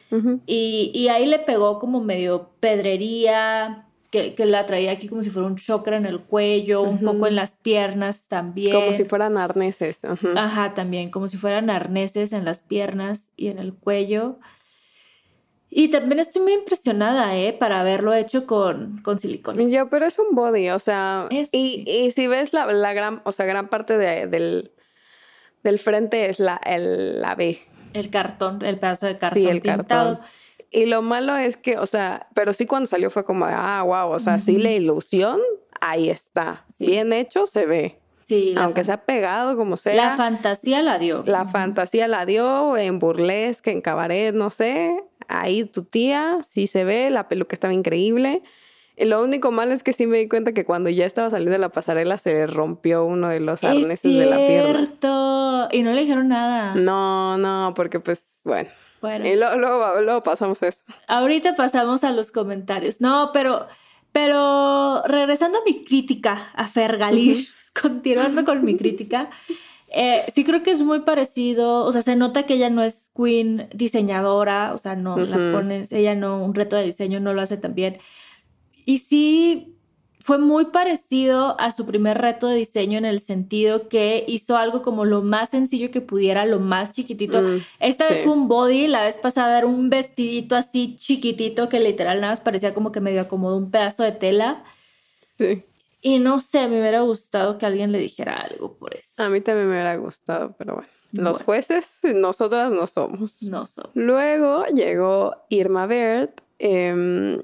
y, 0.45 1.07
ahí 1.09 1.25
le 1.25 1.39
pegó 1.39 1.79
como 1.79 2.01
medio 2.01 2.49
pedrería, 2.59 3.85
que, 4.09 4.33
la 4.45 4.65
traía 4.65 4.91
aquí 4.91 5.07
como 5.07 5.23
si 5.23 5.29
fuera 5.29 5.47
un 5.47 5.55
chakra 5.55 5.97
en 5.97 6.05
el 6.05 6.19
cuello, 6.21 6.81
un 6.81 6.99
poco 6.99 7.27
en 7.27 7.35
las 7.35 7.55
piernas 7.55 8.27
también. 8.27 8.73
Como 8.73 8.93
si 8.93 9.05
fueran 9.05 9.37
arneses. 9.37 9.99
Ajá, 10.35 10.73
también, 10.73 11.09
como 11.09 11.27
si 11.27 11.37
fueran 11.37 11.69
arneses 11.69 12.33
en 12.33 12.43
las 12.43 12.61
piernas 12.61 13.31
y 13.37 13.47
en 13.47 13.59
el 13.59 13.73
cuello. 13.73 14.39
Y 15.69 15.89
también 15.89 16.19
estoy 16.19 16.41
muy 16.41 16.53
impresionada, 16.53 17.35
¿eh? 17.37 17.53
Para 17.53 17.81
haberlo 17.81 18.13
hecho 18.13 18.47
con, 18.47 19.01
con 19.03 19.19
silicona. 19.19 19.61
Yo, 19.63 19.89
pero 19.89 20.05
es 20.05 20.17
un 20.17 20.33
body, 20.33 20.69
o 20.69 20.79
sea. 20.79 21.27
y, 21.29 21.83
y, 21.85 22.11
si 22.11 22.27
ves 22.27 22.53
la, 22.53 22.65
la, 22.67 22.93
gran, 22.93 23.21
o 23.25 23.31
sea, 23.31 23.45
gran 23.45 23.67
parte 23.67 23.97
de, 23.97 24.27
del, 24.27 24.71
del 25.63 25.79
frente 25.79 26.29
es 26.29 26.39
la, 26.39 26.55
el, 26.65 27.21
la 27.21 27.35
B. 27.35 27.59
El 27.93 28.09
cartón, 28.09 28.63
el 28.63 28.79
pedazo 28.79 29.07
de 29.07 29.17
cartón 29.17 29.41
sí, 29.41 29.47
el 29.49 29.61
pintado. 29.61 30.15
Cartón. 30.15 30.31
Y 30.71 30.85
lo 30.85 31.01
malo 31.01 31.35
es 31.35 31.57
que, 31.57 31.77
o 31.77 31.85
sea, 31.85 32.27
pero 32.33 32.53
sí 32.53 32.65
cuando 32.65 32.87
salió 32.87 33.09
fue 33.09 33.25
como 33.25 33.45
de, 33.45 33.53
ah, 33.55 33.83
wow, 33.83 34.11
o 34.11 34.19
sea, 34.19 34.39
sí 34.39 34.57
la 34.57 34.71
ilusión, 34.71 35.39
ahí 35.79 36.09
está. 36.09 36.65
Bien 36.77 37.13
hecho, 37.13 37.47
se 37.47 37.65
ve. 37.65 37.99
Sí, 38.25 38.53
Aunque 38.57 38.83
se 38.83 38.91
ha 38.91 39.05
pegado 39.05 39.55
como 39.55 39.77
sea. 39.77 39.95
La 39.95 40.17
fantasía 40.17 40.81
la 40.81 40.99
dio. 40.99 41.23
La 41.25 41.45
fantasía 41.45 42.09
la 42.09 42.25
dio 42.25 42.75
en 42.75 42.99
burlesque, 42.99 43.71
en 43.71 43.79
cabaret, 43.79 44.33
no 44.33 44.49
sé 44.49 44.97
ahí 45.27 45.63
tu 45.65 45.83
tía, 45.83 46.37
sí 46.49 46.67
se 46.67 46.83
ve, 46.83 47.09
la 47.09 47.27
peluca 47.27 47.55
estaba 47.55 47.73
increíble. 47.73 48.43
Y 48.99 49.05
lo 49.05 49.23
único 49.23 49.51
malo 49.51 49.73
es 49.73 49.83
que 49.83 49.93
sí 49.93 50.07
me 50.07 50.17
di 50.17 50.27
cuenta 50.27 50.53
que 50.53 50.65
cuando 50.65 50.89
ya 50.89 51.05
estaba 51.05 51.29
saliendo 51.29 51.51
de 51.51 51.59
la 51.59 51.69
pasarela 51.69 52.17
se 52.17 52.47
rompió 52.47 53.05
uno 53.05 53.29
de 53.29 53.39
los 53.39 53.63
arneses 53.63 54.01
de 54.01 54.25
la 54.25 54.37
pierna. 54.37 54.73
cierto! 54.73 55.67
Y 55.71 55.83
no 55.83 55.93
le 55.93 56.01
dijeron 56.01 56.29
nada. 56.29 56.73
No, 56.73 57.37
no, 57.37 57.73
porque 57.75 57.99
pues, 57.99 58.41
bueno. 58.43 58.69
Y 59.23 59.35
luego, 59.35 60.23
pasamos 60.23 60.61
a 60.63 60.69
eso. 60.69 60.81
Ahorita 61.07 61.55
pasamos 61.55 62.03
a 62.03 62.11
los 62.11 62.31
comentarios. 62.31 62.99
No, 62.99 63.29
pero, 63.31 63.67
pero 64.11 65.03
regresando 65.05 65.59
a 65.59 65.61
mi 65.65 65.83
crítica 65.83 66.49
a 66.55 66.67
Fergalicious, 66.67 67.71
continuando 67.81 68.43
con 68.43 68.65
mi 68.65 68.75
crítica, 68.75 69.29
eh, 69.89 70.25
sí 70.33 70.43
creo 70.43 70.63
que 70.63 70.71
es 70.71 70.81
muy 70.81 71.01
parecido, 71.01 71.85
o 71.85 71.91
sea, 71.91 72.01
se 72.01 72.15
nota 72.15 72.43
que 72.43 72.55
ella 72.55 72.69
no 72.69 72.83
es 72.83 73.09
queen 73.15 73.69
diseñadora, 73.73 74.73
o 74.73 74.77
sea, 74.77 74.95
no 74.95 75.17
la 75.17 75.53
pones, 75.53 75.91
ella 75.91 76.13
no, 76.13 76.43
un 76.43 76.53
reto 76.53 76.75
de 76.75 76.85
diseño 76.85 77.19
no 77.19 77.33
lo 77.33 77.41
hace 77.41 77.57
tan 77.57 77.73
bien. 77.73 77.97
Y 78.85 78.99
sí 78.99 79.77
fue 80.27 80.39
muy 80.39 80.65
parecido 80.65 81.55
a 81.57 81.71
su 81.71 81.85
primer 81.85 82.17
reto 82.17 82.47
de 82.47 82.57
diseño 82.57 82.97
en 82.97 83.05
el 83.05 83.21
sentido 83.21 83.87
que 83.87 84.25
hizo 84.27 84.57
algo 84.57 84.81
como 84.81 85.05
lo 85.05 85.21
más 85.21 85.51
sencillo 85.51 85.89
que 85.89 86.01
pudiera, 86.01 86.45
lo 86.45 86.59
más 86.59 86.91
chiquitito. 86.91 87.41
Mm, 87.41 87.61
Esta 87.79 88.09
vez 88.09 88.23
fue 88.25 88.33
un 88.33 88.49
body, 88.49 88.87
la 88.87 89.03
vez 89.03 89.15
pasada 89.15 89.57
era 89.57 89.67
un 89.67 89.89
vestidito 89.89 90.57
así 90.57 90.97
chiquitito 90.97 91.69
que 91.69 91.79
literal 91.79 92.19
nada 92.19 92.33
más 92.33 92.41
parecía 92.41 92.73
como 92.73 92.91
que 92.91 92.99
medio 92.99 93.21
acomodó 93.21 93.55
un 93.55 93.71
pedazo 93.71 94.03
de 94.03 94.11
tela. 94.11 94.65
Sí. 95.37 95.63
Y 96.07 96.19
no 96.19 96.39
sé, 96.39 96.69
me 96.69 96.79
hubiera 96.79 97.01
gustado 97.01 97.57
que 97.57 97.65
alguien 97.65 97.91
le 97.91 97.99
dijera 97.99 98.37
algo 98.37 98.77
por 98.77 98.95
eso. 98.95 99.21
A 99.21 99.27
mí 99.27 99.41
también 99.41 99.67
me 99.67 99.73
hubiera 99.73 99.97
gustado, 99.97 100.55
pero 100.57 100.75
bueno. 100.75 100.89
Los 101.11 101.43
jueces, 101.43 101.99
nosotras 102.15 102.71
no 102.71 102.87
somos. 102.87 103.43
No 103.43 103.67
somos. 103.67 103.91
Luego 103.93 104.65
llegó 104.67 105.35
Irma 105.49 105.85
Baird. 105.85 106.29
Em, 106.59 107.41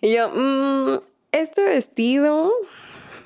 y 0.00 0.12
yo, 0.12 0.30
mmm, 0.34 0.98
este 1.30 1.62
vestido. 1.62 2.52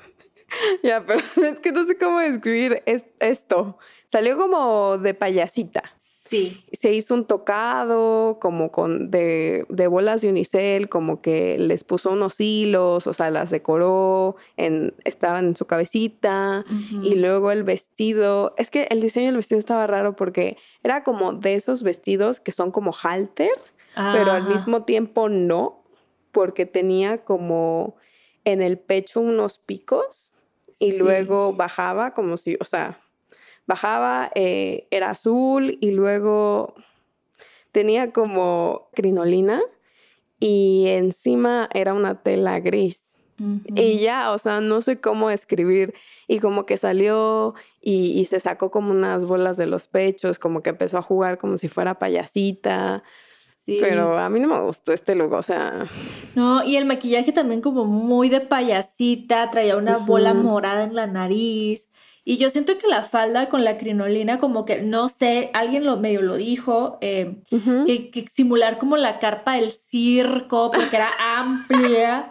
ya, 0.83 1.03
pero 1.07 1.23
es 1.47 1.57
que 1.57 1.71
no 1.71 1.87
sé 1.87 1.97
cómo 1.97 2.19
describir 2.19 2.83
esto. 3.19 3.79
Salió 4.11 4.37
como 4.37 4.99
de 4.99 5.15
payasita. 5.15 5.81
Sí. 6.31 6.63
Se 6.71 6.93
hizo 6.93 7.13
un 7.13 7.25
tocado 7.25 8.39
como 8.39 8.71
con 8.71 9.11
de, 9.11 9.65
de, 9.67 9.87
bolas 9.87 10.21
de 10.21 10.29
unicel, 10.29 10.87
como 10.87 11.21
que 11.21 11.57
les 11.59 11.83
puso 11.83 12.11
unos 12.11 12.39
hilos, 12.39 13.05
o 13.05 13.13
sea, 13.13 13.29
las 13.29 13.49
decoró, 13.49 14.37
en, 14.55 14.93
estaban 15.03 15.47
en 15.47 15.55
su 15.57 15.65
cabecita. 15.65 16.63
Y 17.03 17.15
luego 17.15 17.51
el 17.51 17.63
vestido, 17.63 18.55
es 18.57 18.71
que 18.71 18.87
el 18.91 19.01
diseño 19.01 19.25
del 19.25 19.35
vestido 19.35 19.59
estaba 19.59 19.85
raro 19.87 20.15
porque 20.15 20.55
era 20.83 21.03
como 21.03 21.33
de 21.33 21.55
esos 21.55 21.83
vestidos 21.83 22.39
que 22.39 22.53
son 22.53 22.71
como 22.71 22.93
halter, 22.93 23.51
pero 23.93 24.31
al 24.31 24.47
mismo 24.47 24.83
tiempo 24.83 25.27
no, 25.27 25.83
porque 26.31 26.65
tenía 26.65 27.25
como 27.25 27.97
en 28.45 28.61
el 28.61 28.79
pecho 28.79 29.19
unos 29.19 29.57
picos 29.59 30.31
y 30.79 30.97
luego 30.97 31.51
bajaba 31.51 32.13
como 32.13 32.37
si, 32.37 32.55
o 32.61 32.63
sea, 32.63 33.01
bajaba, 33.67 34.31
eh, 34.35 34.87
era 34.91 35.11
azul 35.11 35.77
y 35.81 35.91
luego 35.91 36.75
tenía 37.71 38.11
como 38.11 38.89
crinolina 38.93 39.61
y 40.39 40.85
encima 40.87 41.69
era 41.73 41.93
una 41.93 42.21
tela 42.21 42.59
gris. 42.59 43.11
Y 43.75 43.97
ya, 43.97 44.31
o 44.31 44.37
sea, 44.37 44.61
no 44.61 44.81
sé 44.81 44.99
cómo 44.99 45.31
escribir. 45.31 45.95
Y 46.27 46.39
como 46.39 46.65
que 46.65 46.77
salió 46.77 47.55
y, 47.81 48.25
se 48.25 48.39
sacó 48.39 48.69
como 48.69 48.91
unas 48.91 49.25
bolas 49.25 49.57
de 49.57 49.65
los 49.65 49.87
pechos, 49.87 50.37
como 50.37 50.61
que 50.61 50.69
empezó 50.69 50.99
a 50.99 51.01
jugar 51.01 51.37
como 51.37 51.57
si 51.57 51.67
fuera 51.67 51.97
payasita. 51.97 53.03
Pero 53.65 54.17
a 54.17 54.29
mí 54.29 54.39
no 54.39 54.47
me 54.47 54.59
gustó 54.61 54.91
este 54.91 55.15
look, 55.15 55.33
o 55.33 55.41
sea. 55.41 55.85
No, 56.35 56.63
y 56.63 56.75
el 56.75 56.85
maquillaje 56.85 57.31
también 57.31 57.61
como 57.61 57.85
muy 57.85 58.29
de 58.29 58.41
payasita, 58.41 59.49
traía 59.49 59.77
una 59.77 59.97
bola 59.97 60.33
morada 60.33 60.83
en 60.83 60.95
la 60.95 61.07
nariz. 61.07 61.87
Y 62.23 62.37
yo 62.37 62.51
siento 62.51 62.77
que 62.77 62.87
la 62.87 63.01
falda 63.01 63.49
con 63.49 63.63
la 63.63 63.77
crinolina, 63.77 64.39
como 64.39 64.63
que, 64.63 64.81
no 64.81 65.09
sé, 65.09 65.49
alguien 65.53 65.85
lo 65.85 65.97
medio 65.97 66.21
lo 66.21 66.37
dijo, 66.37 66.99
eh, 67.01 67.41
que, 67.49 68.11
que, 68.11 68.27
simular 68.31 68.77
como 68.77 68.95
la 68.95 69.17
carpa 69.17 69.55
del 69.55 69.71
circo, 69.71 70.69
porque 70.69 70.97
era 70.97 71.09
amplia. 71.39 72.29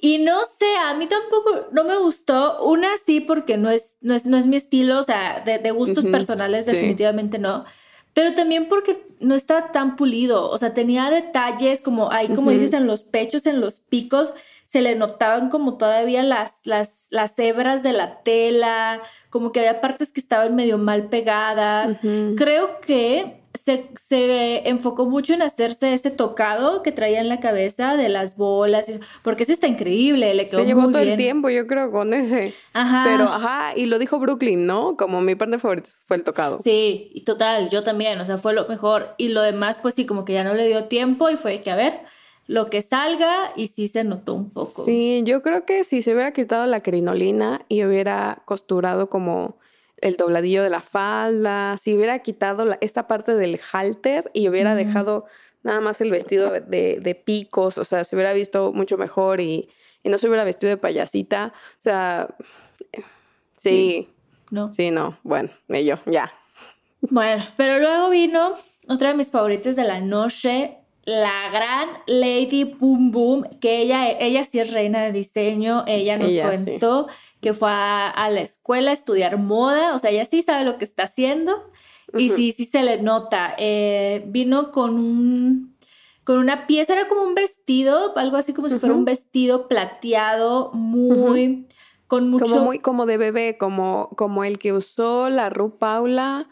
Y 0.00 0.18
no 0.18 0.38
sé, 0.58 0.66
a 0.84 0.94
mí 0.94 1.06
tampoco, 1.06 1.68
no 1.72 1.84
me 1.84 1.96
gustó. 1.96 2.62
Una 2.62 2.88
sí, 3.04 3.20
porque 3.20 3.56
no 3.56 3.70
es, 3.70 3.96
no 4.02 4.14
es, 4.14 4.26
no 4.26 4.36
es 4.36 4.46
mi 4.46 4.56
estilo, 4.56 5.00
o 5.00 5.02
sea, 5.04 5.42
de, 5.44 5.70
gustos 5.70 6.04
personales 6.04 6.66
definitivamente 6.66 7.38
no. 7.38 7.64
Pero 8.12 8.34
también 8.34 8.68
porque 8.68 9.06
no 9.20 9.34
está 9.34 9.72
tan 9.72 9.96
pulido, 9.96 10.50
o 10.50 10.58
sea, 10.58 10.74
tenía 10.74 11.08
detalles 11.10 11.80
como 11.80 12.10
ahí, 12.12 12.28
como 12.28 12.50
dices, 12.50 12.72
en 12.72 12.86
los 12.86 13.02
pechos, 13.02 13.46
en 13.46 13.60
los 13.60 13.80
picos, 13.80 14.34
se 14.68 14.82
le 14.82 14.94
notaban 14.96 15.48
como 15.48 15.78
todavía 15.78 16.22
las, 16.22 16.52
las, 16.64 17.06
las 17.10 17.38
hebras 17.38 17.82
de 17.82 17.94
la 17.94 18.22
tela, 18.22 19.00
como 19.30 19.50
que 19.50 19.60
había 19.60 19.80
partes 19.80 20.12
que 20.12 20.20
estaban 20.20 20.54
medio 20.54 20.76
mal 20.76 21.08
pegadas. 21.08 21.96
Creo 22.36 22.78
que 22.80 23.40
se, 23.54 23.88
se, 23.98 24.68
enfocó 24.68 25.06
mucho 25.06 25.32
en 25.32 25.40
hacerse 25.40 25.94
ese 25.94 26.10
tocado 26.10 26.82
que 26.82 26.92
traía 26.92 27.18
en 27.20 27.30
la 27.30 27.40
cabeza 27.40 27.96
de 27.96 28.10
las 28.10 28.36
bolas, 28.36 28.92
porque 29.22 29.44
ese 29.44 29.54
está 29.54 29.66
increíble, 29.68 30.34
le 30.34 30.46
quedó 30.46 30.60
Se 30.60 30.66
llevó 30.66 30.88
todo 30.88 30.98
el 30.98 31.16
tiempo, 31.16 31.48
yo 31.48 31.66
creo, 31.66 31.90
con 31.90 32.12
ese. 32.12 32.52
Ajá. 32.74 33.04
Pero, 33.06 33.24
ajá, 33.24 33.72
y 33.74 33.86
lo 33.86 33.98
dijo 33.98 34.18
Brooklyn, 34.18 34.66
¿no? 34.66 34.98
Como 34.98 35.22
mi 35.22 35.34
parte 35.34 35.58
favorita 35.58 35.88
fue 36.04 36.18
el 36.18 36.24
tocado. 36.24 36.58
Sí, 36.60 37.10
y 37.14 37.22
total, 37.22 37.70
yo 37.70 37.82
también, 37.84 38.20
o 38.20 38.26
sea, 38.26 38.36
fue 38.36 38.52
lo 38.52 38.68
mejor. 38.68 39.14
Y 39.16 39.28
lo 39.28 39.40
demás, 39.40 39.78
pues 39.80 39.94
sí, 39.94 40.04
como 40.04 40.26
que 40.26 40.34
ya 40.34 40.44
no 40.44 40.52
le 40.52 40.66
dio 40.66 40.84
tiempo 40.84 41.30
y 41.30 41.36
fue 41.36 41.62
que, 41.62 41.70
a 41.70 41.76
ver, 41.76 42.00
lo 42.48 42.70
que 42.70 42.80
salga 42.80 43.52
y 43.56 43.66
sí 43.66 43.88
se 43.88 44.04
notó 44.04 44.32
un 44.34 44.50
poco. 44.50 44.86
Sí, 44.86 45.22
yo 45.24 45.42
creo 45.42 45.66
que 45.66 45.84
si 45.84 46.02
se 46.02 46.14
hubiera 46.14 46.32
quitado 46.32 46.64
la 46.66 46.82
crinolina 46.82 47.64
y 47.68 47.84
hubiera 47.84 48.42
costurado 48.46 49.10
como 49.10 49.58
el 49.98 50.16
dobladillo 50.16 50.62
de 50.62 50.70
la 50.70 50.80
falda, 50.80 51.76
si 51.76 51.94
hubiera 51.94 52.20
quitado 52.20 52.76
esta 52.80 53.06
parte 53.06 53.34
del 53.34 53.60
halter 53.70 54.30
y 54.32 54.48
hubiera 54.48 54.74
dejado 54.74 55.26
nada 55.62 55.80
más 55.80 56.00
el 56.00 56.10
vestido 56.10 56.50
de, 56.50 57.22
picos, 57.22 57.76
o 57.76 57.84
sea, 57.84 58.04
se 58.04 58.16
hubiera 58.16 58.32
visto 58.32 58.72
mucho 58.72 58.96
mejor 58.96 59.40
y, 59.40 59.68
no 60.04 60.16
se 60.16 60.26
hubiera 60.26 60.44
vestido 60.44 60.70
de 60.70 60.78
payasita, 60.78 61.52
o 61.54 61.82
sea, 61.82 62.34
sí, 63.58 64.08
no. 64.50 64.72
Sí, 64.72 64.90
no, 64.90 65.18
bueno, 65.22 65.50
yo, 65.68 65.96
ya. 66.06 66.32
Bueno, 67.02 67.44
pero 67.58 67.78
luego 67.78 68.08
vino 68.08 68.54
otra 68.88 69.08
de 69.08 69.14
mis 69.16 69.30
favoritas 69.30 69.76
de 69.76 69.84
la 69.84 70.00
noche, 70.00 70.77
la 71.08 71.48
gran 71.50 71.88
Lady 72.06 72.64
Boom 72.64 73.10
Boom, 73.10 73.44
que 73.60 73.80
ella, 73.80 74.10
ella 74.10 74.44
sí 74.44 74.58
es 74.58 74.70
reina 74.74 75.02
de 75.02 75.10
diseño, 75.10 75.84
ella 75.86 76.18
nos 76.18 76.34
contó 76.34 77.08
que 77.40 77.54
fue 77.54 77.70
a, 77.72 78.28
la 78.30 78.42
escuela 78.42 78.90
a 78.90 78.94
estudiar 78.94 79.38
moda, 79.38 79.94
o 79.94 79.98
sea, 79.98 80.10
ella 80.10 80.26
sí 80.26 80.42
sabe 80.42 80.66
lo 80.66 80.76
que 80.76 80.84
está 80.84 81.04
haciendo 81.04 81.70
y 82.12 82.28
sí, 82.28 82.52
sí 82.52 82.66
se 82.66 82.82
le 82.82 83.00
nota. 83.00 83.54
Eh, 83.56 84.22
vino 84.26 84.70
con 84.70 84.98
un, 84.98 85.78
con 86.24 86.36
una 86.36 86.66
pieza, 86.66 86.92
era 86.92 87.08
como 87.08 87.22
un 87.22 87.34
vestido, 87.34 88.12
algo 88.18 88.36
así 88.36 88.52
como 88.52 88.68
si 88.68 88.78
fuera 88.78 88.94
un 88.94 89.06
vestido 89.06 89.66
plateado, 89.66 90.72
muy, 90.74 91.68
con 92.06 92.28
mucho... 92.28 92.44
Como 92.44 92.64
muy, 92.66 92.80
como 92.80 93.06
de 93.06 93.16
bebé, 93.16 93.56
como, 93.56 94.10
como 94.14 94.44
el 94.44 94.58
que 94.58 94.74
usó 94.74 95.30
la 95.30 95.48
Ru 95.48 95.78
Paula 95.78 96.50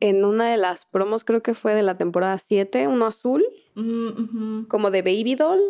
en 0.00 0.22
una 0.26 0.50
de 0.50 0.58
las 0.58 0.84
promos, 0.84 1.24
creo 1.24 1.42
que 1.42 1.54
fue 1.54 1.74
de 1.74 1.82
la 1.82 1.96
temporada 1.96 2.36
7, 2.36 2.88
uno 2.88 3.06
azul, 3.06 3.42
mm, 3.76 4.64
como 4.64 4.90
de 4.90 5.02
baby 5.02 5.34
doll, 5.34 5.60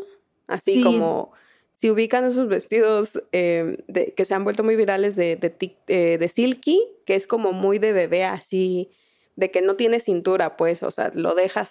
así 0.47 0.83
como 0.83 1.33
si 1.75 1.91
ubican 1.91 2.25
esos 2.25 2.49
vestidos 2.49 3.11
eh, 3.33 3.85
de, 3.87 4.15
que 4.15 4.25
se 4.25 4.35
han 4.35 4.45
vuelto 4.45 4.65
muy 4.65 4.77
virales 4.77 5.15
de, 5.15 5.37
de, 5.37 5.77
eh, 5.89 6.17
de, 6.19 6.29
Silky, 6.29 6.83
que 7.05 7.15
es 7.15 7.27
como 7.27 7.53
muy 7.53 7.79
de 7.79 7.93
bebé, 7.93 8.25
así, 8.25 8.91
de 9.37 9.51
que 9.51 9.61
no 9.61 9.77
tiene 9.77 10.01
cintura, 10.01 10.57
pues, 10.57 10.83
o 10.83 10.91
sea, 10.91 11.11
lo 11.15 11.35
dejas 11.35 11.71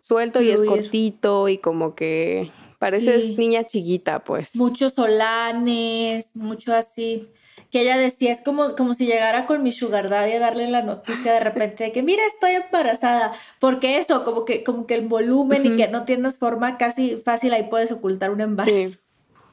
suelto 0.00 0.42
y 0.42 0.50
es 0.50 0.64
cortito 0.64 1.48
y 1.48 1.58
como 1.58 1.94
que 1.94 2.50
pareces 2.78 3.38
niña 3.38 3.64
chiquita, 3.64 4.24
pues. 4.24 4.56
Muchos 4.56 4.94
solanes, 4.94 6.34
mucho 6.34 6.74
así 6.74 7.28
que 7.70 7.82
ella 7.82 7.96
decía, 7.96 8.32
es 8.32 8.40
como, 8.40 8.74
como 8.74 8.94
si 8.94 9.06
llegara 9.06 9.46
con 9.46 9.62
mi 9.62 9.72
sugar 9.72 10.08
daddy 10.08 10.32
a 10.32 10.40
darle 10.40 10.68
la 10.68 10.82
noticia 10.82 11.32
de 11.32 11.40
repente 11.40 11.84
de 11.84 11.92
que, 11.92 12.02
mira, 12.02 12.22
estoy 12.26 12.52
embarazada, 12.52 13.32
porque 13.60 13.98
eso, 13.98 14.24
como 14.24 14.44
que, 14.44 14.64
como 14.64 14.86
que 14.86 14.94
el 14.94 15.06
volumen 15.06 15.64
y 15.64 15.76
que 15.76 15.88
no 15.88 16.04
tienes 16.04 16.38
forma 16.38 16.78
casi 16.78 17.16
fácil, 17.16 17.52
ahí 17.54 17.64
puedes 17.70 17.92
ocultar 17.92 18.30
un 18.30 18.40
embarazo. 18.40 18.98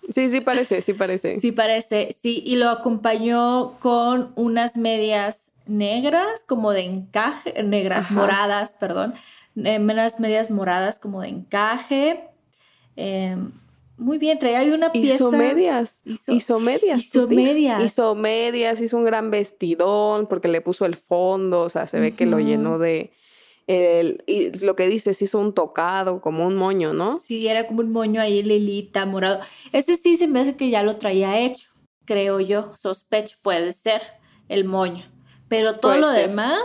Sí. 0.09 0.29
sí, 0.29 0.41
parece, 0.41 0.81
sí 0.81 0.93
parece. 0.93 1.39
Sí 1.39 1.51
parece, 1.51 2.15
sí, 2.21 2.41
y 2.45 2.55
lo 2.55 2.69
acompañó 2.69 3.77
con 3.79 4.31
unas 4.35 4.77
medias 4.77 5.51
negras, 5.67 6.43
como 6.47 6.71
de 6.71 6.85
encaje, 6.85 7.61
negras, 7.61 8.09
moradas, 8.09 8.73
perdón, 8.79 9.13
eh, 9.63 9.79
unas 9.79 10.19
medias 10.19 10.49
moradas 10.49 10.97
como 10.97 11.21
de 11.21 11.29
encaje. 11.29 12.23
Eh, 12.95 13.37
muy 13.97 14.19
bien, 14.19 14.37
traía 14.37 14.59
ahí 14.59 14.69
una 14.69 14.91
pieza. 14.91 15.15
Hizo 15.15 15.31
medias. 15.31 15.97
Hizo, 16.05 16.59
medias. 16.59 16.99
Hizo 16.99 17.27
medias. 17.27 17.83
Hizo 17.83 18.15
medias, 18.15 18.79
hizo 18.79 18.97
un 18.97 19.03
gran 19.03 19.31
vestidón 19.31 20.27
porque 20.27 20.47
le 20.47 20.61
puso 20.61 20.85
el 20.85 20.95
fondo, 20.95 21.61
o 21.61 21.69
sea, 21.69 21.87
se 21.87 21.99
ve 21.99 22.13
que 22.13 22.27
lo 22.27 22.39
llenó 22.39 22.77
de. 22.77 23.11
El, 23.65 24.23
y 24.27 24.51
lo 24.63 24.75
que 24.75 24.87
dices, 24.87 25.21
hizo 25.21 25.39
un 25.39 25.53
tocado, 25.53 26.21
como 26.21 26.45
un 26.45 26.55
moño, 26.55 26.93
¿no? 26.93 27.19
Sí, 27.19 27.47
era 27.47 27.67
como 27.67 27.81
un 27.81 27.91
moño 27.91 28.21
ahí, 28.21 28.41
lilita, 28.41 29.05
morado. 29.05 29.39
Ese 29.73 29.97
sí 29.97 30.15
se 30.15 30.27
me 30.27 30.39
hace 30.39 30.55
que 30.55 30.69
ya 30.69 30.83
lo 30.83 30.97
traía 30.97 31.39
hecho, 31.39 31.69
creo 32.05 32.39
yo. 32.39 32.73
Sospecho, 32.81 33.37
puede 33.41 33.73
ser 33.73 34.01
el 34.47 34.63
moño. 34.63 35.11
Pero 35.49 35.79
todo 35.79 35.97
lo 35.97 36.11
demás 36.11 36.61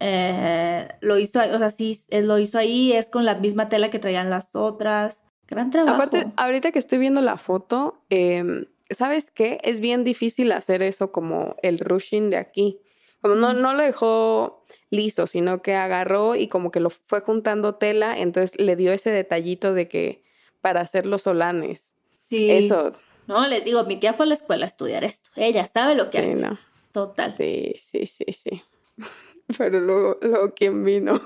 eh, 0.00 0.88
lo 1.02 1.18
hizo, 1.18 1.40
o 1.40 1.58
sea, 1.58 1.70
sí, 1.70 2.00
lo 2.10 2.38
hizo 2.38 2.58
ahí, 2.58 2.92
es 2.92 3.10
con 3.10 3.24
la 3.24 3.34
misma 3.34 3.68
tela 3.68 3.90
que 3.90 3.98
traían 3.98 4.30
las 4.30 4.54
otras. 4.54 5.22
Gran 5.50 5.70
trabajo. 5.70 5.94
Aparte, 5.94 6.28
ahorita 6.36 6.70
que 6.70 6.78
estoy 6.78 6.98
viendo 6.98 7.20
la 7.20 7.36
foto, 7.36 8.00
em, 8.08 8.66
¿sabes 8.88 9.30
qué? 9.30 9.58
Es 9.62 9.80
bien 9.80 10.04
difícil 10.04 10.52
hacer 10.52 10.82
eso 10.82 11.10
como 11.10 11.56
el 11.62 11.80
rushing 11.80 12.30
de 12.30 12.36
aquí. 12.36 12.80
Como 13.20 13.34
no, 13.34 13.52
no 13.52 13.74
lo 13.74 13.82
dejó 13.82 14.64
liso, 14.90 15.26
sino 15.26 15.60
que 15.60 15.74
agarró 15.74 16.36
y 16.36 16.48
como 16.48 16.70
que 16.70 16.80
lo 16.80 16.90
fue 16.90 17.20
juntando 17.20 17.74
tela, 17.74 18.16
entonces 18.16 18.58
le 18.58 18.76
dio 18.76 18.92
ese 18.92 19.10
detallito 19.10 19.74
de 19.74 19.88
que 19.88 20.22
para 20.60 20.80
hacer 20.80 21.04
los 21.04 21.22
solanes. 21.22 21.92
Sí. 22.16 22.50
Eso. 22.50 22.92
No, 23.26 23.46
les 23.46 23.64
digo, 23.64 23.84
mi 23.84 23.96
tía 23.98 24.12
fue 24.12 24.26
a 24.26 24.28
la 24.28 24.34
escuela 24.34 24.66
a 24.66 24.68
estudiar 24.68 25.04
esto. 25.04 25.30
Ella 25.36 25.66
sabe 25.66 25.94
lo 25.94 26.10
que 26.10 26.18
hace. 26.18 26.48
Total. 26.92 27.30
Sí, 27.36 27.74
sí, 27.90 28.06
sí, 28.06 28.24
sí. 28.32 28.62
Pero 29.58 29.80
luego, 29.80 30.18
luego 30.22 30.54
¿quién 30.54 30.84
vino? 30.84 31.20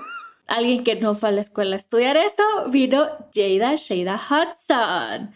Alguien 0.47 0.83
que 0.83 0.95
no 0.95 1.15
fue 1.15 1.29
a 1.29 1.31
la 1.31 1.41
escuela 1.41 1.75
a 1.75 1.79
estudiar 1.79 2.17
eso, 2.17 2.43
vino 2.69 3.07
Jada 3.33 3.75
Shada 3.75 4.21
Hudson. 4.29 5.33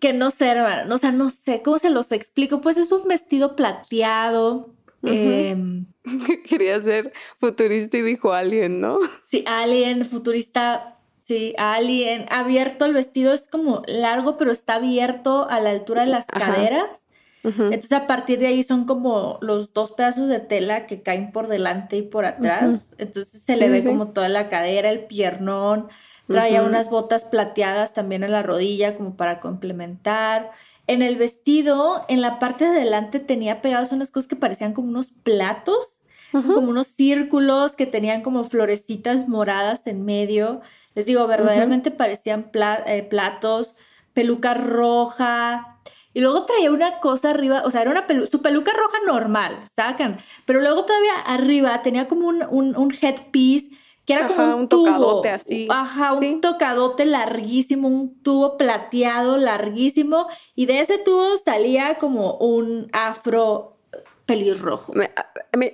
Que 0.00 0.12
no 0.12 0.30
sé, 0.30 0.60
o 0.60 0.98
sea, 0.98 1.12
no 1.12 1.30
sé 1.30 1.62
cómo 1.62 1.78
se 1.78 1.90
los 1.90 2.12
explico. 2.12 2.60
Pues 2.60 2.76
es 2.76 2.92
un 2.92 3.08
vestido 3.08 3.56
plateado. 3.56 4.70
Em, 5.02 5.86
Quería 6.48 6.80
ser 6.80 7.12
futurista 7.40 7.96
y 7.96 8.02
dijo 8.02 8.32
alien, 8.32 8.80
¿no? 8.80 8.98
Sí, 9.28 9.44
alien, 9.46 10.04
futurista. 10.04 10.98
Sí, 11.24 11.54
alien. 11.56 12.26
Abierto 12.30 12.84
el 12.84 12.92
vestido 12.92 13.32
es 13.32 13.48
como 13.48 13.82
largo, 13.86 14.36
pero 14.36 14.50
está 14.52 14.74
abierto 14.74 15.48
a 15.48 15.60
la 15.60 15.70
altura 15.70 16.02
de 16.04 16.10
las 16.10 16.26
caderas. 16.26 17.01
Entonces 17.44 17.92
a 17.92 18.06
partir 18.06 18.38
de 18.38 18.46
ahí 18.46 18.62
son 18.62 18.84
como 18.84 19.38
los 19.40 19.72
dos 19.72 19.92
pedazos 19.92 20.28
de 20.28 20.38
tela 20.38 20.86
que 20.86 21.02
caen 21.02 21.32
por 21.32 21.48
delante 21.48 21.96
y 21.96 22.02
por 22.02 22.24
atrás. 22.24 22.94
Entonces 22.98 23.42
se 23.42 23.56
le 23.56 23.68
ve 23.68 23.82
como 23.82 24.08
toda 24.08 24.28
la 24.28 24.48
cadera, 24.48 24.90
el 24.90 25.06
piernón. 25.06 25.88
Traía 26.28 26.62
unas 26.62 26.88
botas 26.88 27.24
plateadas 27.24 27.94
también 27.94 28.22
en 28.22 28.32
la 28.32 28.42
rodilla 28.42 28.96
como 28.96 29.16
para 29.16 29.40
complementar. 29.40 30.52
En 30.86 31.02
el 31.02 31.16
vestido, 31.16 32.04
en 32.08 32.20
la 32.20 32.38
parte 32.38 32.64
de 32.64 32.70
adelante 32.70 33.20
tenía 33.20 33.60
pegadas 33.60 33.92
unas 33.92 34.10
cosas 34.10 34.28
que 34.28 34.36
parecían 34.36 34.72
como 34.72 34.88
unos 34.88 35.10
platos, 35.22 35.98
como 36.32 36.70
unos 36.70 36.86
círculos 36.86 37.72
que 37.72 37.86
tenían 37.86 38.22
como 38.22 38.44
florecitas 38.44 39.28
moradas 39.28 39.86
en 39.86 40.04
medio. 40.04 40.60
Les 40.94 41.06
digo, 41.06 41.26
verdaderamente 41.26 41.90
parecían 41.90 42.50
eh, 42.86 43.02
platos, 43.02 43.74
peluca 44.14 44.54
roja, 44.54 45.71
y 46.14 46.20
luego 46.20 46.44
traía 46.44 46.70
una 46.70 47.00
cosa 47.00 47.30
arriba, 47.30 47.62
o 47.64 47.70
sea, 47.70 47.82
era 47.82 47.90
una 47.90 48.06
su 48.30 48.42
peluca 48.42 48.72
roja 48.72 48.98
normal, 49.06 49.66
sacan. 49.74 50.18
Pero 50.44 50.60
luego 50.60 50.84
todavía 50.84 51.18
arriba 51.24 51.82
tenía 51.82 52.06
como 52.06 52.28
un, 52.28 52.44
un, 52.50 52.94
headpiece 53.00 53.70
que 54.04 54.14
era 54.14 54.26
como 54.26 54.56
un, 54.56 54.68
tocadote 54.68 55.30
así. 55.30 55.68
Ajá, 55.70 56.12
un 56.12 56.40
tocadote 56.40 57.06
larguísimo, 57.06 57.88
un 57.88 58.22
tubo 58.22 58.58
plateado 58.58 59.38
larguísimo. 59.38 60.28
Y 60.54 60.66
de 60.66 60.80
ese 60.80 60.98
tubo 60.98 61.38
salía 61.44 61.96
como 61.96 62.34
un 62.36 62.88
afro 62.92 63.78
pelirrojo. 64.26 64.92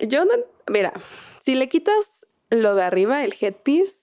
yo 0.06 0.24
no, 0.24 0.32
mira, 0.68 0.92
si 1.42 1.56
le 1.56 1.68
quitas 1.68 2.26
lo 2.50 2.74
de 2.76 2.82
arriba, 2.82 3.24
el 3.24 3.34
headpiece, 3.40 3.96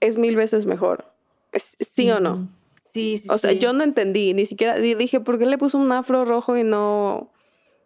es 0.00 0.18
mil 0.18 0.34
veces 0.34 0.66
mejor. 0.66 1.12
¿Sí 1.54 2.10
o 2.10 2.18
no? 2.18 2.48
Sí, 2.94 3.16
sí. 3.18 3.28
O 3.30 3.36
sea, 3.38 3.52
yo 3.52 3.72
no 3.72 3.84
entendí, 3.84 4.32
ni 4.34 4.46
siquiera 4.46 4.76
dije, 4.78 5.20
¿por 5.20 5.38
qué 5.38 5.46
le 5.46 5.58
puso 5.58 5.76
un 5.78 5.90
afro 5.92 6.24
rojo 6.24 6.56
y 6.56 6.64
no 6.64 7.30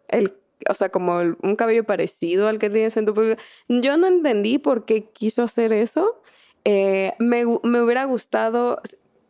el 0.07 0.33
o 0.67 0.73
sea, 0.73 0.89
como 0.89 1.21
el- 1.21 1.37
un 1.41 1.55
cabello 1.55 1.85
parecido 1.85 2.47
al 2.49 2.59
que 2.59 2.69
tienes 2.69 2.97
en 2.97 3.05
tu 3.05 3.13
película. 3.13 3.41
Yo 3.69 3.95
no 3.95 4.07
entendí 4.07 4.57
por 4.57 4.83
qué 4.83 5.03
quiso 5.05 5.41
hacer 5.43 5.71
eso. 5.71 6.21
Eh, 6.65 7.13
me, 7.17 7.45
me 7.63 7.81
hubiera 7.81 8.03
gustado, 8.03 8.81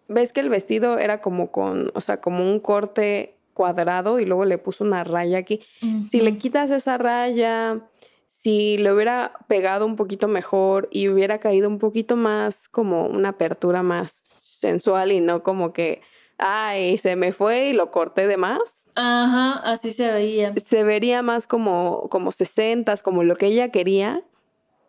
ves 0.07 0.33
que 0.33 0.39
el 0.39 0.49
vestido 0.49 0.97
era 0.97 1.21
como 1.21 1.51
con, 1.51 1.91
o 1.93 2.01
sea, 2.01 2.19
como 2.19 2.49
un 2.51 2.59
corte 2.59 3.35
cuadrado 3.53 4.19
y 4.19 4.25
luego 4.25 4.45
le 4.45 4.57
puso 4.57 4.83
una 4.83 5.03
raya 5.03 5.37
aquí. 5.37 5.61
Si 6.09 6.19
le 6.21 6.37
quitas 6.39 6.71
esa 6.71 6.97
raya, 6.97 7.79
si 8.27 8.79
le 8.79 8.91
hubiera 8.91 9.33
pegado 9.47 9.85
un 9.85 9.95
poquito 9.97 10.27
mejor 10.27 10.87
y 10.91 11.09
hubiera 11.09 11.39
caído 11.39 11.69
un 11.69 11.77
poquito 11.77 12.15
más 12.15 12.67
como 12.69 13.05
una 13.05 13.29
apertura 13.29 13.83
más 13.83 14.23
sensual 14.59 15.11
y 15.11 15.19
no 15.19 15.43
como 15.43 15.73
que, 15.73 16.01
ay, 16.37 16.97
se 16.97 17.15
me 17.15 17.31
fue 17.31 17.69
y 17.69 17.73
lo 17.73 17.91
corté 17.91 18.27
de 18.27 18.37
más, 18.37 18.59
Ajá, 18.95 19.53
así 19.59 19.91
se 19.91 20.11
veía. 20.11 20.53
se 20.57 20.83
vería 20.83 21.21
más 21.21 21.47
como, 21.47 22.07
como 22.09 22.31
60, 22.31 22.97
como 22.97 23.23
lo 23.23 23.37
que 23.37 23.47
ella 23.47 23.69
quería 23.69 24.23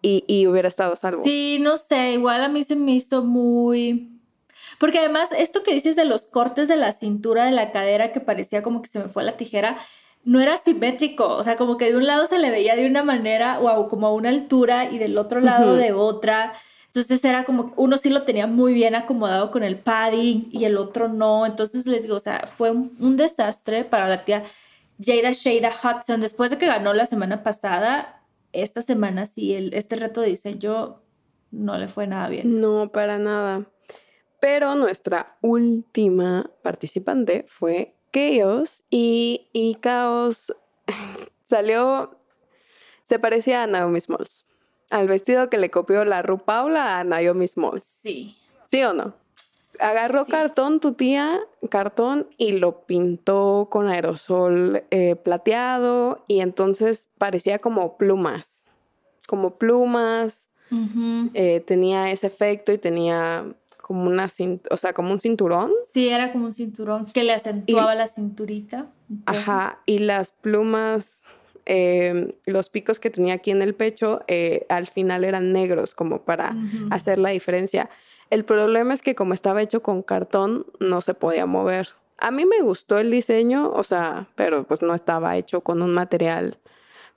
y, 0.02 0.24
y 0.26 0.46
hubiera 0.46 0.68
estado 0.68 0.94
a 0.94 0.96
salvo. 0.96 1.22
Sí, 1.22 1.58
no 1.60 1.76
sé, 1.76 2.12
igual 2.12 2.42
a 2.42 2.48
mí 2.48 2.64
se 2.64 2.76
me 2.76 2.92
hizo 2.92 3.22
muy... 3.22 4.16
Porque 4.78 4.98
además, 4.98 5.28
esto 5.36 5.62
que 5.62 5.74
dices 5.74 5.94
de 5.94 6.04
los 6.04 6.22
cortes 6.22 6.66
de 6.66 6.76
la 6.76 6.92
cintura, 6.92 7.44
de 7.44 7.52
la 7.52 7.70
cadera, 7.70 8.12
que 8.12 8.20
parecía 8.20 8.62
como 8.62 8.82
que 8.82 8.88
se 8.88 8.98
me 8.98 9.08
fue 9.08 9.22
la 9.24 9.36
tijera, 9.36 9.78
no 10.24 10.40
era 10.40 10.58
simétrico. 10.58 11.28
O 11.28 11.44
sea, 11.44 11.56
como 11.56 11.76
que 11.76 11.90
de 11.90 11.96
un 11.96 12.06
lado 12.06 12.26
se 12.26 12.38
le 12.38 12.50
veía 12.50 12.76
de 12.76 12.86
una 12.86 13.02
manera, 13.02 13.60
o 13.60 13.88
como 13.88 14.06
a 14.06 14.12
una 14.12 14.30
altura, 14.30 14.90
y 14.90 14.98
del 14.98 15.18
otro 15.18 15.40
lado 15.40 15.76
de 15.76 15.92
otra. 15.92 16.54
Entonces 16.92 17.24
era 17.24 17.44
como, 17.44 17.72
uno 17.76 17.98
sí 17.98 18.10
lo 18.10 18.24
tenía 18.24 18.48
muy 18.48 18.74
bien 18.74 18.96
acomodado 18.96 19.52
con 19.52 19.62
el 19.62 19.78
padding 19.78 20.48
y 20.50 20.64
el 20.64 20.76
otro 20.76 21.06
no. 21.08 21.46
Entonces 21.46 21.86
les 21.86 22.02
digo, 22.02 22.16
o 22.16 22.20
sea, 22.20 22.48
fue 22.48 22.72
un, 22.72 23.16
desastre 23.16 23.84
para 23.84 24.08
la 24.08 24.24
tía 24.24 24.42
Jada 25.00 25.30
Shada 25.30 25.70
Hudson. 25.70 26.20
Después 26.20 26.50
de 26.50 26.58
que 26.58 26.66
ganó 26.66 26.92
la 26.92 27.06
semana 27.06 27.44
pasada, 27.44 28.24
esta 28.52 28.82
semana 28.82 29.26
sí, 29.26 29.70
este 29.72 29.94
reto 29.94 30.20
de 30.20 30.30
diseño 30.30 31.00
no 31.52 31.78
le 31.78 31.86
fue 31.86 32.08
nada 32.08 32.28
bien. 32.28 32.60
No, 32.60 32.90
para 32.90 33.20
nada. 33.20 33.66
Pero 34.40 34.74
nuestra 34.74 35.36
última 35.42 36.50
participante 36.62 37.44
fue 37.46 37.94
Chaos 38.12 38.82
y, 38.90 39.48
y 39.52 39.76
Chaos 39.76 40.56
salió, 41.48 42.18
se 43.04 43.20
parecía 43.20 43.62
a 43.62 43.68
Naomi 43.68 44.00
Smalls, 44.00 44.44
al 44.90 45.08
vestido 45.08 45.48
que 45.48 45.56
le 45.58 45.70
copió 45.70 46.04
la 46.04 46.22
Ru 46.22 46.38
Paula 46.38 46.98
a 46.98 47.04
Naomi 47.04 47.46
Smalls. 47.46 47.82
Sí. 47.84 48.36
¿Sí 48.70 48.82
o 48.82 48.92
no? 48.92 49.14
Agarró 49.78 50.24
Sí. 50.26 50.30
cartón 50.32 50.78
tu 50.80 50.92
tía, 50.92 51.40
cartón, 51.70 52.26
y 52.36 52.52
lo 52.52 52.82
pintó 52.82 53.68
con 53.70 53.88
aerosol 53.88 54.84
eh, 54.90 55.16
plateado 55.16 56.22
y 56.28 56.40
entonces 56.40 57.08
parecía 57.16 57.60
como 57.60 57.96
plumas, 57.96 58.46
como 59.26 59.54
plumas, 59.56 60.48
eh, 61.34 61.64
tenía 61.66 62.10
ese 62.12 62.26
efecto 62.26 62.72
y 62.72 62.78
tenía 62.78 63.44
como 63.80 64.04
una 64.06 64.28
o 64.70 64.76
sea, 64.76 64.92
como 64.92 65.12
un 65.12 65.18
cinturón. 65.18 65.72
Sí, 65.92 66.08
era 66.10 66.30
como 66.32 66.44
un 66.46 66.52
cinturón 66.52 67.06
que 67.06 67.24
le 67.24 67.32
acentuaba 67.32 67.94
la 67.96 68.06
cinturita. 68.06 68.86
Ajá, 69.26 69.80
y 69.86 69.98
las 69.98 70.30
plumas, 70.32 71.19
eh, 71.72 72.34
los 72.46 72.68
picos 72.68 72.98
que 72.98 73.10
tenía 73.10 73.34
aquí 73.34 73.52
en 73.52 73.62
el 73.62 73.76
pecho, 73.76 74.22
eh, 74.26 74.66
al 74.68 74.88
final 74.88 75.22
eran 75.22 75.52
negros, 75.52 75.94
como 75.94 76.22
para 76.22 76.56
hacer 76.90 77.18
la 77.18 77.30
diferencia. 77.30 77.88
El 78.28 78.44
problema 78.44 78.92
es 78.92 79.02
que 79.02 79.14
como 79.14 79.34
estaba 79.34 79.62
hecho 79.62 79.80
con 79.80 80.02
cartón, 80.02 80.66
no 80.80 81.00
se 81.00 81.14
podía 81.14 81.46
mover. 81.46 81.90
A 82.18 82.32
mí 82.32 82.44
me 82.44 82.60
gustó 82.60 82.98
el 82.98 83.12
diseño, 83.12 83.70
o 83.70 83.84
sea, 83.84 84.26
pero 84.34 84.64
pues 84.64 84.82
no 84.82 84.96
estaba 84.96 85.36
hecho 85.36 85.60
con 85.60 85.80
un 85.80 85.92
material 85.92 86.58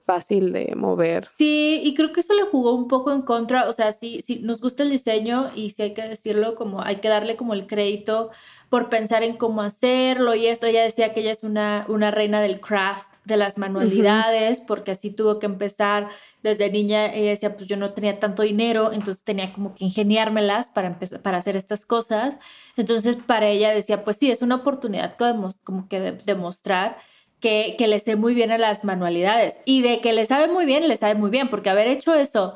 fácil 0.06 0.54
de 0.54 0.76
mover. 0.76 1.26
Sí, 1.36 1.82
y 1.84 1.96
creo 1.96 2.14
que 2.14 2.20
eso 2.20 2.36
le 2.36 2.44
jugó 2.44 2.76
un 2.76 2.88
poco 2.88 3.12
en 3.12 3.24
contra, 3.24 3.68
o 3.68 3.74
sea, 3.74 3.92
sí, 3.92 4.22
sí, 4.22 4.42
nos 4.44 4.62
gusta 4.62 4.84
el 4.84 4.92
diseño 4.92 5.50
y 5.56 5.72
sí 5.72 5.82
hay 5.82 5.94
que 5.96 6.08
decirlo, 6.08 6.54
como 6.54 6.84
hay 6.84 6.98
que 6.98 7.10
darle 7.10 7.38
como 7.38 7.56
el 7.56 7.66
crédito 7.66 8.30
por 8.70 8.90
pensar 8.90 9.24
en 9.24 9.36
cómo 9.36 9.64
hacerlo 9.64 10.36
y 10.36 10.46
esto, 10.46 10.68
ella 10.68 10.84
decía 10.84 11.12
que 11.14 11.22
ella 11.22 11.32
es 11.32 11.42
una, 11.42 11.86
una 11.90 12.12
reina 12.12 12.40
del 12.40 12.60
craft, 12.60 13.13
de 13.26 13.38
las 13.38 13.58
manualidades, 13.58 14.60
porque 14.60 14.92
así 14.92 15.12
tuvo 15.12 15.40
que 15.40 15.46
empezar 15.46 16.10
desde 16.42 16.70
niña, 16.70 17.14
ella 17.14 17.30
decía, 17.30 17.56
pues 17.56 17.68
yo 17.68 17.78
no 17.78 17.94
tenía 17.94 18.20
tanto 18.20 18.44
dinero, 18.44 18.92
entonces 18.92 19.24
tenía 19.24 19.54
como 19.54 19.76
que 19.76 19.86
ingeniármelas 19.86 20.70
para 20.70 20.88
empezar, 20.88 21.22
para 21.22 21.38
hacer 21.38 21.56
estas 21.56 21.86
cosas, 21.86 22.38
entonces 22.76 23.16
para 23.16 23.48
ella 23.48 23.72
decía, 23.72 24.04
pues 24.04 24.18
sí, 24.18 24.30
es 24.30 24.42
una 24.42 24.56
oportunidad 24.56 25.16
como, 25.16 25.88
que 25.88 26.00
de, 26.00 26.12
demostrar 26.12 26.98
que, 27.40 27.76
que 27.78 27.88
le 27.88 28.00
sé 28.00 28.16
muy 28.16 28.34
bien 28.34 28.52
a 28.52 28.58
las 28.58 28.84
manualidades. 28.84 29.58
Y 29.66 29.82
de 29.82 30.00
que 30.00 30.14
le 30.14 30.26
sabe 30.26 30.48
muy 30.48 30.66
bien, 30.66 30.88
le 30.88 30.98
sabe 30.98 31.16
muy 31.16 31.30
bien, 31.30 31.50
porque 31.50 31.70
haber 31.70 31.88
hecho 31.88 32.14
eso 32.16 32.56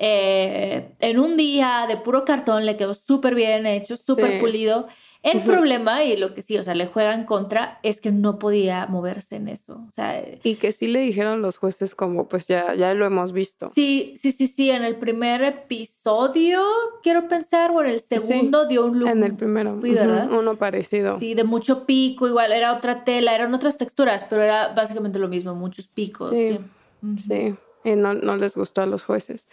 eh, 0.00 0.94
en 1.00 1.18
un 1.18 1.36
día 1.36 1.86
de 1.88 1.96
puro 1.96 2.24
cartón 2.24 2.64
le 2.64 2.76
quedó 2.76 2.94
súper 2.94 3.34
bien 3.34 3.66
hecho, 3.66 3.96
súper 3.96 4.34
Sí. 4.34 4.38
pulido. 4.38 4.86
El 5.32 5.42
problema, 5.42 6.04
y 6.04 6.16
lo 6.16 6.34
que 6.34 6.42
sí, 6.42 6.56
o 6.58 6.62
sea, 6.62 6.74
le 6.74 6.86
juega 6.86 7.14
en 7.14 7.24
contra, 7.24 7.78
es 7.82 8.00
que 8.00 8.10
no 8.12 8.38
podía 8.38 8.86
moverse 8.86 9.36
en 9.36 9.48
eso. 9.48 9.84
O 9.88 9.92
sea, 9.92 10.22
Y 10.42 10.56
que 10.56 10.72
sí 10.72 10.86
le 10.88 11.00
dijeron 11.00 11.42
los 11.42 11.56
jueces 11.58 11.94
como, 11.94 12.28
pues 12.28 12.46
ya, 12.46 12.74
ya 12.74 12.94
lo 12.94 13.06
hemos 13.06 13.32
visto. 13.32 13.68
sí, 13.68 14.14
sí, 14.20 14.32
sí, 14.32 14.46
sí, 14.46 14.70
en 14.70 14.84
el 14.84 14.96
primer 14.96 15.42
episodio, 15.42 16.62
quiero 17.02 17.28
pensar, 17.28 17.70
o 17.70 17.80
en 17.82 17.88
el 17.88 18.00
segundo 18.00 18.66
dio 18.66 18.86
un 18.86 18.98
look. 19.00 19.08
En 19.08 19.22
el 19.22 19.34
primero. 19.34 19.74
Ujú, 19.74 19.82
¿verdad? 19.82 20.30
Uno 20.30 20.56
parecido. 20.56 21.18
Sí, 21.18 21.34
de 21.34 21.44
mucho 21.44 21.86
pico, 21.86 22.26
igual 22.26 22.52
era 22.52 22.72
otra 22.72 23.04
tela, 23.04 23.34
eran 23.34 23.54
otras 23.54 23.78
texturas, 23.78 24.24
pero 24.28 24.42
era 24.42 24.68
básicamente 24.68 25.18
lo 25.18 25.28
mismo, 25.28 25.54
muchos 25.54 25.88
picos. 25.88 26.30
Sí. 26.30 26.58
Sí, 27.18 27.54
y 27.84 27.94
no, 27.94 28.14
no 28.14 28.36
les 28.36 28.56
gustó 28.56 28.82
a 28.82 28.86
los 28.86 29.04
jueces. 29.04 29.46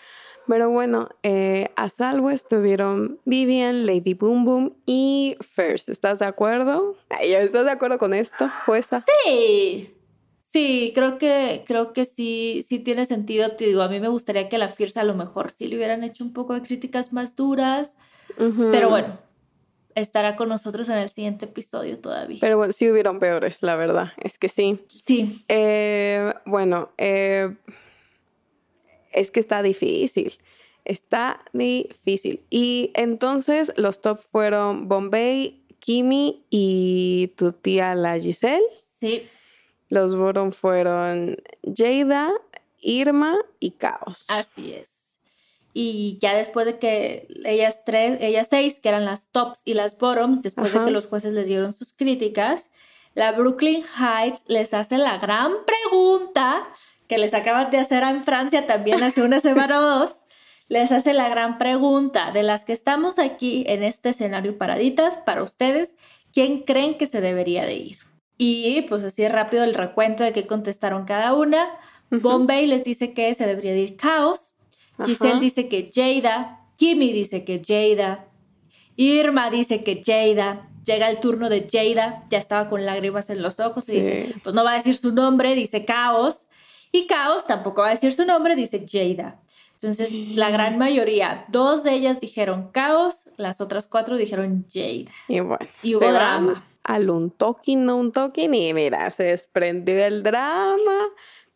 Pero 0.48 0.70
bueno, 0.70 1.10
eh, 1.24 1.72
a 1.76 1.90
salvo 1.90 2.30
estuvieron 2.30 3.20
Vivian, 3.26 3.86
Lady 3.86 4.14
Boom 4.14 4.46
Boom 4.46 4.74
y 4.86 5.38
First. 5.42 5.90
¿Estás 5.90 6.20
de 6.20 6.26
acuerdo? 6.26 6.96
¿Estás 7.20 7.66
de 7.66 7.72
acuerdo 7.72 7.98
con 7.98 8.14
esto, 8.14 8.50
jueza? 8.66 9.04
Sí, 9.24 9.96
sí, 10.44 10.92
creo 10.94 11.18
que, 11.18 11.64
creo 11.66 11.94
que 11.94 12.06
sí, 12.06 12.64
sí 12.68 12.80
tiene 12.80 13.06
sentido. 13.06 13.52
Te 13.52 13.66
digo, 13.66 13.82
a 13.82 13.90
mí 13.90 14.00
me 14.00 14.08
gustaría 14.08 14.48
que 14.50 14.58
a 14.58 14.60
la 14.60 14.68
Fierce 14.68 15.00
a 15.00 15.04
lo 15.04 15.16
mejor 15.16 15.52
sí 15.52 15.68
le 15.68 15.78
hubieran 15.78 16.04
hecho 16.04 16.24
un 16.24 16.34
poco 16.34 16.54
de 16.54 16.62
críticas 16.62 17.12
más 17.12 17.36
duras, 17.36 17.98
pero 18.72 18.90
bueno, 18.90 19.18
estará 19.96 20.36
con 20.36 20.50
nosotros 20.50 20.90
en 20.90 20.98
el 20.98 21.10
siguiente 21.10 21.46
episodio 21.46 21.98
todavía. 22.00 22.38
Pero 22.42 22.58
bueno, 22.58 22.74
sí 22.74 22.90
hubieron 22.90 23.20
peores, 23.20 23.58
la 23.62 23.76
verdad. 23.76 24.12
Es 24.18 24.38
que 24.38 24.50
sí. 24.50 24.80
sí, 24.90 25.44
Eh, 25.48 26.34
bueno, 26.46 26.90
eh, 26.98 27.56
es 29.16 29.32
que 29.32 29.40
está 29.40 29.64
difícil. 29.64 30.38
Está 30.84 31.42
difícil. 31.54 32.42
Y 32.52 32.92
entonces 32.94 33.72
los 33.76 34.02
top 34.02 34.20
fueron 34.32 34.88
Bombay, 34.88 35.64
Kimi 35.80 36.44
y 36.50 37.34
tu 37.38 37.52
tía 37.54 37.96
la 37.96 38.20
Giselle. 38.20 38.64
sí, 39.00 39.28
Los 39.90 40.16
bottom 40.16 40.52
fueron 40.52 41.38
Jada, 41.64 42.32
Irma 42.82 43.38
y 43.60 43.72
Caos. 43.72 44.26
así 44.28 44.74
es. 44.74 45.20
Y 45.74 46.18
ya 46.22 46.36
después 46.36 46.66
de 46.66 46.80
que 46.80 47.28
ellas 47.44 47.84
tres, 47.86 48.18
ellas 48.22 48.48
seis, 48.50 48.80
que 48.80 48.88
eran 48.90 49.04
las 49.06 49.28
tops 49.32 49.60
y 49.66 49.74
las 49.74 49.98
bottoms, 49.98 50.42
después 50.42 50.72
de 50.72 50.86
que 50.86 50.92
los 50.92 51.06
jueces 51.06 51.34
les 51.34 51.48
dieron 51.48 51.74
sus 51.74 51.92
críticas, 51.94 52.72
la 53.14 53.32
Brooklyn 53.34 53.84
Heights 53.84 54.42
les 54.48 54.74
hace 54.74 54.98
la 54.98 55.18
gran 55.18 55.52
pregunta 55.66 56.66
que 57.08 57.18
les 57.18 57.34
acaban 57.34 57.70
de 57.72 57.78
hacer 57.78 58.04
en 58.04 58.24
Francia 58.24 58.66
también 58.68 59.04
hace 59.04 59.22
una 59.22 59.40
semana 59.40 59.80
o 59.80 59.82
dos. 60.00 60.16
Les 60.68 60.92
hace 60.92 61.14
la 61.14 61.30
gran 61.30 61.58
pregunta 61.60 62.32
de 62.32 62.42
las 62.44 62.66
que 62.66 62.74
estamos 62.74 63.20
aquí 63.20 63.64
en 63.68 63.84
este 63.84 64.10
escenario 64.10 64.58
paraditas 64.58 65.18
para 65.18 65.44
ustedes, 65.44 65.96
¿quién 66.34 66.64
creen 66.64 66.98
que 66.98 67.06
se 67.06 67.22
debería 67.22 67.64
de 67.66 67.76
ir? 67.76 67.98
Y 68.38 68.82
pues 68.84 69.04
así 69.04 69.28
rápido 69.28 69.64
el 69.64 69.76
recuento 69.76 70.24
de 70.24 70.34
qué 70.34 70.48
contestaron 70.48 71.06
cada 71.06 71.34
una. 71.34 71.68
Bombay 72.10 72.68
les 72.68 72.84
dice 72.84 73.14
que 73.14 73.34
se 73.36 73.46
debería 73.46 73.74
de 73.74 73.80
ir 73.82 73.96
Caos. 73.96 74.56
Giselle 75.06 75.32
Ajá. 75.34 75.40
dice 75.40 75.70
que 75.70 75.92
Jada. 75.94 76.62
Kimi 76.78 77.14
dice 77.14 77.46
que 77.46 77.62
Jada. 77.66 78.26
Irma 78.96 79.50
dice 79.50 79.84
que 79.84 80.02
Jada. 80.06 80.68
Llega 80.86 81.10
el 81.10 81.20
turno 81.20 81.50
de 81.50 81.68
Jada. 81.72 82.24
Ya 82.30 82.38
estaba 82.38 82.70
con 82.70 82.86
lágrimas 82.86 83.30
en 83.30 83.42
los 83.42 83.60
ojos 83.60 83.88
y 83.90 83.92
Sí. 83.94 83.98
dice, 83.98 84.36
pues 84.44 84.54
no 84.56 84.64
va 84.64 84.74
a 84.74 84.76
decir 84.76 84.96
su 84.96 85.14
nombre, 85.14 85.56
dice 85.56 85.86
Caos. 85.86 86.45
Y 86.92 87.08
Caos 87.08 87.46
tampoco 87.46 87.82
va 87.82 87.88
a 87.88 87.92
decir 87.92 88.14
su 88.14 88.26
nombre, 88.26 88.56
dice 88.56 88.86
Jada. 88.90 89.40
Entonces, 89.76 90.36
la 90.36 90.50
gran 90.50 90.78
mayoría, 90.78 91.46
dos 91.50 91.84
de 91.84 91.94
ellas 91.94 92.20
dijeron 92.20 92.70
Caos, 92.72 93.30
las 93.38 93.62
otras 93.62 93.88
cuatro 93.88 94.18
dijeron 94.18 94.66
Jada. 94.74 95.12
Y 95.28 95.40
bueno, 95.42 95.68
Y 95.84 95.96
hubo 95.96 96.12
drama. 96.12 96.66
Al 96.84 97.10
un 97.10 97.32
token, 97.32 97.86
no 97.86 97.98
un 97.98 98.12
token. 98.12 98.54
Y 98.54 98.74
mira, 98.74 99.10
se 99.12 99.24
desprendió 99.24 100.06
el 100.06 100.24
drama. 100.24 101.08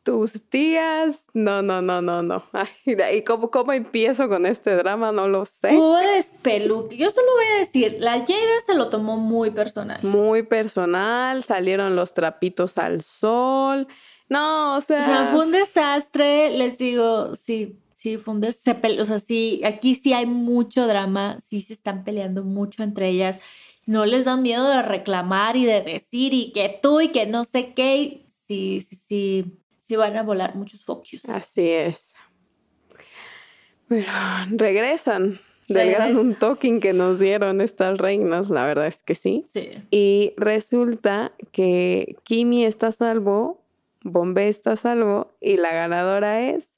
Tus 0.03 0.41
tías. 0.49 1.19
No, 1.33 1.61
no, 1.61 1.81
no, 1.81 2.01
no, 2.01 2.23
no. 2.23 2.43
Ay, 2.51 2.67
ahí, 3.03 3.23
¿cómo, 3.23 3.51
¿Cómo 3.51 3.73
empiezo 3.73 4.27
con 4.27 4.45
este 4.45 4.75
drama? 4.75 5.11
No 5.11 5.27
lo 5.27 5.45
sé. 5.45 5.75
Hubo 5.75 5.97
despeluque. 5.97 6.97
Yo 6.97 7.11
solo 7.11 7.27
voy 7.35 7.45
a 7.55 7.59
decir, 7.59 7.97
la 7.99 8.13
Jada 8.13 8.61
se 8.65 8.73
lo 8.75 8.89
tomó 8.89 9.17
muy 9.17 9.51
personal. 9.51 9.99
Muy 10.03 10.43
personal. 10.43 11.43
Salieron 11.43 11.95
los 11.95 12.13
trapitos 12.13 12.77
al 12.77 13.01
sol. 13.03 13.87
No, 14.29 14.77
o 14.77 14.81
sea. 14.81 15.01
O 15.01 15.05
sea, 15.05 15.27
fue 15.31 15.45
un 15.45 15.51
desastre, 15.51 16.51
les 16.51 16.77
digo, 16.77 17.35
sí, 17.35 17.77
sí, 17.93 18.17
fue 18.17 18.35
un 18.35 18.41
desastre. 18.41 19.01
O 19.01 19.05
sea, 19.05 19.19
sí, 19.19 19.61
aquí 19.65 19.95
sí 19.95 20.13
hay 20.13 20.25
mucho 20.25 20.87
drama, 20.87 21.39
sí 21.49 21.61
se 21.61 21.73
están 21.73 22.03
peleando 22.03 22.43
mucho 22.43 22.83
entre 22.83 23.09
ellas. 23.09 23.39
No 23.85 24.05
les 24.05 24.25
da 24.25 24.37
miedo 24.37 24.69
de 24.69 24.83
reclamar 24.83 25.57
y 25.57 25.65
de 25.65 25.81
decir 25.81 26.33
y 26.33 26.51
que 26.51 26.79
tú 26.81 27.01
y 27.01 27.09
que 27.09 27.25
no 27.25 27.43
sé 27.43 27.73
qué. 27.73 28.25
Sí, 28.45 28.85
sí, 28.87 28.95
sí, 28.95 29.45
sí 29.79 29.95
van 29.95 30.15
a 30.15 30.23
volar 30.23 30.55
muchos 30.55 30.85
focus. 30.85 31.25
Así 31.27 31.67
es. 31.69 32.13
Pero 33.87 34.05
regresan. 34.51 35.39
Del 35.67 35.91
gran 35.91 36.17
un 36.17 36.33
talking 36.33 36.79
que 36.79 36.93
nos 36.93 37.19
dieron 37.19 37.61
estas 37.61 37.99
reinas, 37.99 38.49
la 38.49 38.65
verdad 38.65 38.87
es 38.87 38.97
que 38.97 39.13
sí. 39.13 39.45
Sí. 39.53 39.69
Y 39.91 40.33
resulta 40.35 41.31
que 41.51 42.15
Kimi 42.23 42.65
está 42.65 42.87
a 42.87 42.91
salvo, 42.91 43.61
Bombay 44.03 44.49
está 44.49 44.71
a 44.73 44.75
salvo 44.77 45.35
y 45.41 45.57
la 45.57 45.73
ganadora 45.73 46.41
es 46.41 46.69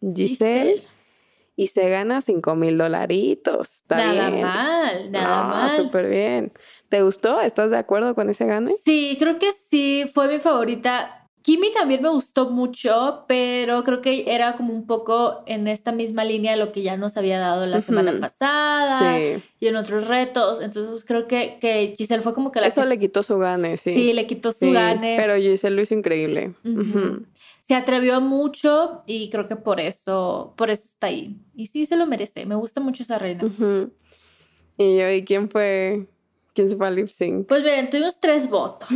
Giselle. 0.00 0.70
Giselle. 0.76 0.82
Y 1.56 1.66
se 1.66 1.90
gana 1.90 2.22
5 2.22 2.54
mil 2.54 2.78
dolaritos. 2.78 3.82
Nada 3.90 4.30
bien. 4.30 4.42
mal, 4.42 5.12
nada 5.12 5.42
No, 5.42 5.48
mal. 5.48 5.70
súper 5.76 6.08
bien. 6.08 6.52
¿Te 6.88 7.02
gustó? 7.02 7.40
¿Estás 7.42 7.70
de 7.70 7.76
acuerdo 7.76 8.14
con 8.14 8.30
ese 8.30 8.46
gane? 8.46 8.72
Sí, 8.84 9.16
creo 9.18 9.38
que 9.38 9.52
sí, 9.52 10.06
fue 10.12 10.28
mi 10.28 10.38
favorita. 10.40 11.19
Kimi 11.42 11.72
también 11.72 12.02
me 12.02 12.10
gustó 12.10 12.50
mucho, 12.50 13.24
pero 13.26 13.82
creo 13.82 14.02
que 14.02 14.24
era 14.34 14.56
como 14.56 14.74
un 14.74 14.86
poco 14.86 15.42
en 15.46 15.68
esta 15.68 15.90
misma 15.90 16.22
línea 16.24 16.52
de 16.52 16.58
lo 16.58 16.70
que 16.70 16.82
ya 16.82 16.96
nos 16.98 17.16
había 17.16 17.38
dado 17.38 17.64
la 17.66 17.80
semana 17.80 18.18
pasada 18.20 19.16
Sí. 19.18 19.42
y 19.58 19.66
en 19.68 19.76
otros 19.76 20.08
retos. 20.08 20.60
Entonces 20.60 21.04
creo 21.06 21.26
que, 21.26 21.56
que 21.60 21.94
Giselle 21.96 22.22
fue 22.22 22.34
como 22.34 22.52
que 22.52 22.60
la 22.60 22.66
Eso 22.66 22.82
que 22.82 22.88
le 22.88 22.98
quitó 23.00 23.22
su 23.22 23.38
gane, 23.38 23.78
sí. 23.78 23.94
Sí, 23.94 24.12
le 24.12 24.26
quitó 24.26 24.52
su 24.52 24.66
Sí, 24.66 24.72
gane. 24.72 25.16
Pero 25.18 25.36
Giselle 25.36 25.74
lo 25.76 25.82
hizo 25.82 25.94
increíble. 25.94 26.52
Se 27.62 27.74
atrevió 27.74 28.20
mucho 28.20 29.02
y 29.06 29.30
creo 29.30 29.46
que 29.48 29.56
por 29.56 29.80
eso, 29.80 30.52
por 30.56 30.70
eso 30.70 30.84
está 30.86 31.06
ahí. 31.06 31.36
Y 31.54 31.68
sí 31.68 31.86
se 31.86 31.96
lo 31.96 32.04
merece. 32.06 32.44
Me 32.44 32.54
gusta 32.56 32.80
mucho 32.80 33.02
esa 33.02 33.16
reina. 33.16 33.44
Y 34.76 34.96
yo, 34.98 35.10
¿y 35.10 35.24
quién 35.24 35.48
fue? 35.48 36.06
¿Quién 36.60 36.68
se 36.68 36.76
fue 36.76 36.88
al 36.88 36.96
lip 36.96 37.08
sync? 37.08 37.46
Pues 37.46 37.62
miren, 37.62 37.88
tuvimos 37.88 38.20
tres 38.20 38.50
votos. 38.50 38.86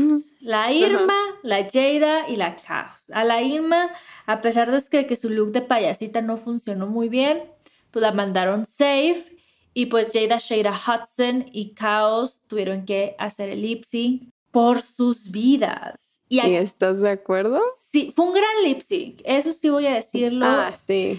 La 0.40 0.70
Irma, 0.70 1.14
la 1.42 1.64
Jada 1.64 2.28
y 2.28 2.36
la 2.36 2.56
Chaos. 2.56 2.90
A 3.10 3.24
la 3.24 3.40
Irma, 3.40 3.90
a 4.26 4.42
pesar 4.42 4.70
de 4.70 4.82
que, 4.90 5.06
que 5.06 5.16
su 5.16 5.30
look 5.30 5.50
de 5.52 5.62
payasita 5.62 6.20
no 6.20 6.36
funcionó 6.36 6.86
muy 6.86 7.08
bien, 7.08 7.44
pues 7.90 8.02
la 8.02 8.12
mandaron 8.12 8.66
safe. 8.66 9.34
Y 9.72 9.86
pues 9.86 10.10
Jada, 10.12 10.38
Shada 10.38 10.72
Hudson 10.78 11.46
y 11.52 11.74
Chaos 11.74 12.42
tuvieron 12.48 12.84
que 12.84 13.16
hacer 13.18 13.48
el 13.48 13.62
lip 13.62 13.84
sync 13.86 14.30
por 14.50 14.82
sus 14.82 15.30
vidas. 15.30 16.20
Y, 16.28 16.36
¿Y 16.36 16.40
aquí- 16.40 16.56
estás 16.56 17.00
de 17.00 17.08
acuerdo? 17.10 17.62
sí, 17.90 18.12
fue 18.14 18.26
un 18.26 18.34
gran 18.34 18.62
lip 18.64 18.82
sync. 18.82 19.22
Eso 19.24 19.54
sí 19.54 19.70
voy 19.70 19.86
a 19.86 19.94
decirlo. 19.94 20.44
Ah, 20.46 20.76
sí. 20.86 21.18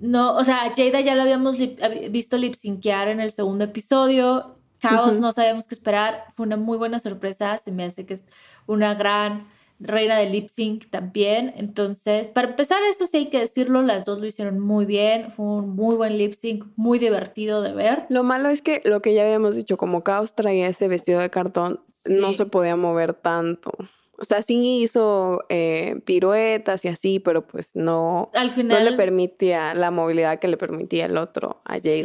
No, 0.00 0.36
o 0.36 0.44
sea, 0.44 0.72
Jada 0.76 1.00
ya 1.00 1.16
lo 1.16 1.22
habíamos 1.22 1.58
lip- 1.58 1.80
visto 2.10 2.38
lip 2.38 2.54
syncear 2.54 3.08
en 3.08 3.18
el 3.20 3.32
segundo 3.32 3.64
episodio. 3.64 4.56
Chaos 4.80 5.12
Ujú. 5.12 5.20
no 5.20 5.32
sabíamos 5.32 5.66
qué 5.66 5.74
esperar. 5.74 6.24
Fue 6.34 6.46
una 6.46 6.56
muy 6.56 6.78
buena 6.78 6.98
sorpresa. 6.98 7.58
Se 7.58 7.72
me 7.72 7.84
hace 7.84 8.06
que 8.06 8.14
es 8.14 8.24
una 8.66 8.94
gran 8.94 9.46
reina 9.78 10.16
de 10.18 10.28
lip 10.28 10.48
sync 10.50 10.90
también. 10.90 11.52
Entonces, 11.56 12.26
para 12.28 12.48
empezar, 12.48 12.78
eso 12.90 13.06
sí 13.06 13.16
hay 13.18 13.26
que 13.26 13.40
decirlo. 13.40 13.82
Las 13.82 14.04
dos 14.04 14.20
lo 14.20 14.26
hicieron 14.26 14.58
muy 14.58 14.84
bien. 14.84 15.30
Fue 15.30 15.44
un 15.46 15.74
muy 15.74 15.96
buen 15.96 16.18
lip 16.18 16.34
sync, 16.34 16.64
muy 16.76 16.98
divertido 16.98 17.62
de 17.62 17.72
ver. 17.72 18.04
Lo 18.08 18.22
malo 18.22 18.48
es 18.48 18.62
que 18.62 18.82
lo 18.84 19.00
que 19.00 19.14
ya 19.14 19.22
habíamos 19.22 19.56
dicho, 19.56 19.76
como 19.76 20.02
Caos 20.04 20.34
traía 20.34 20.68
ese 20.68 20.88
vestido 20.88 21.20
de 21.20 21.30
cartón, 21.30 21.80
no 22.06 22.32
se 22.32 22.46
podía 22.46 22.76
mover 22.76 23.14
tanto. 23.14 23.72
O 24.18 24.24
sea, 24.26 24.42
sí 24.42 24.82
hizo 24.82 25.44
eh, 25.48 26.00
piruetas 26.04 26.84
y 26.84 26.88
así, 26.88 27.20
pero 27.20 27.46
pues 27.46 27.70
no, 27.74 28.28
Al 28.34 28.48
no 28.48 28.52
final. 28.52 28.84
le 28.84 28.92
permitía 28.92 29.74
la 29.74 29.90
movilidad 29.90 30.38
que 30.38 30.48
le 30.48 30.58
permitía 30.58 31.06
el 31.06 31.16
otro 31.16 31.62
a 31.64 31.78
Jada. 31.80 31.80
Sí, 31.80 32.04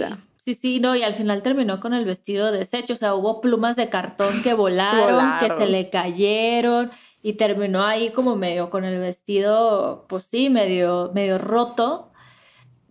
sí, 0.54 0.80
no, 0.80 0.96
y 0.96 1.02
al 1.02 1.16
final 1.16 1.42
terminó 1.42 1.80
con 1.80 1.94
el 1.94 2.06
vestido 2.06 2.52
deshecho, 2.52 2.94
o 2.94 2.98
sea, 2.98 3.16
hubo 3.16 3.42
plumas 3.42 3.76
de 3.76 3.90
cartón 3.90 4.44
que 4.44 4.54
volaron, 4.54 5.40
que 5.40 5.50
se 5.50 5.66
le 5.66 5.90
cayeron 5.90 6.92
y 7.24 7.34
terminó 7.34 7.84
ahí 7.84 8.12
como 8.12 8.36
medio 8.36 8.70
con 8.70 8.86
el 8.86 9.00
vestido, 9.00 10.06
pues 10.08 10.26
sí, 10.30 10.52
medio, 10.52 11.12
medio 11.16 11.40
roto, 11.40 12.12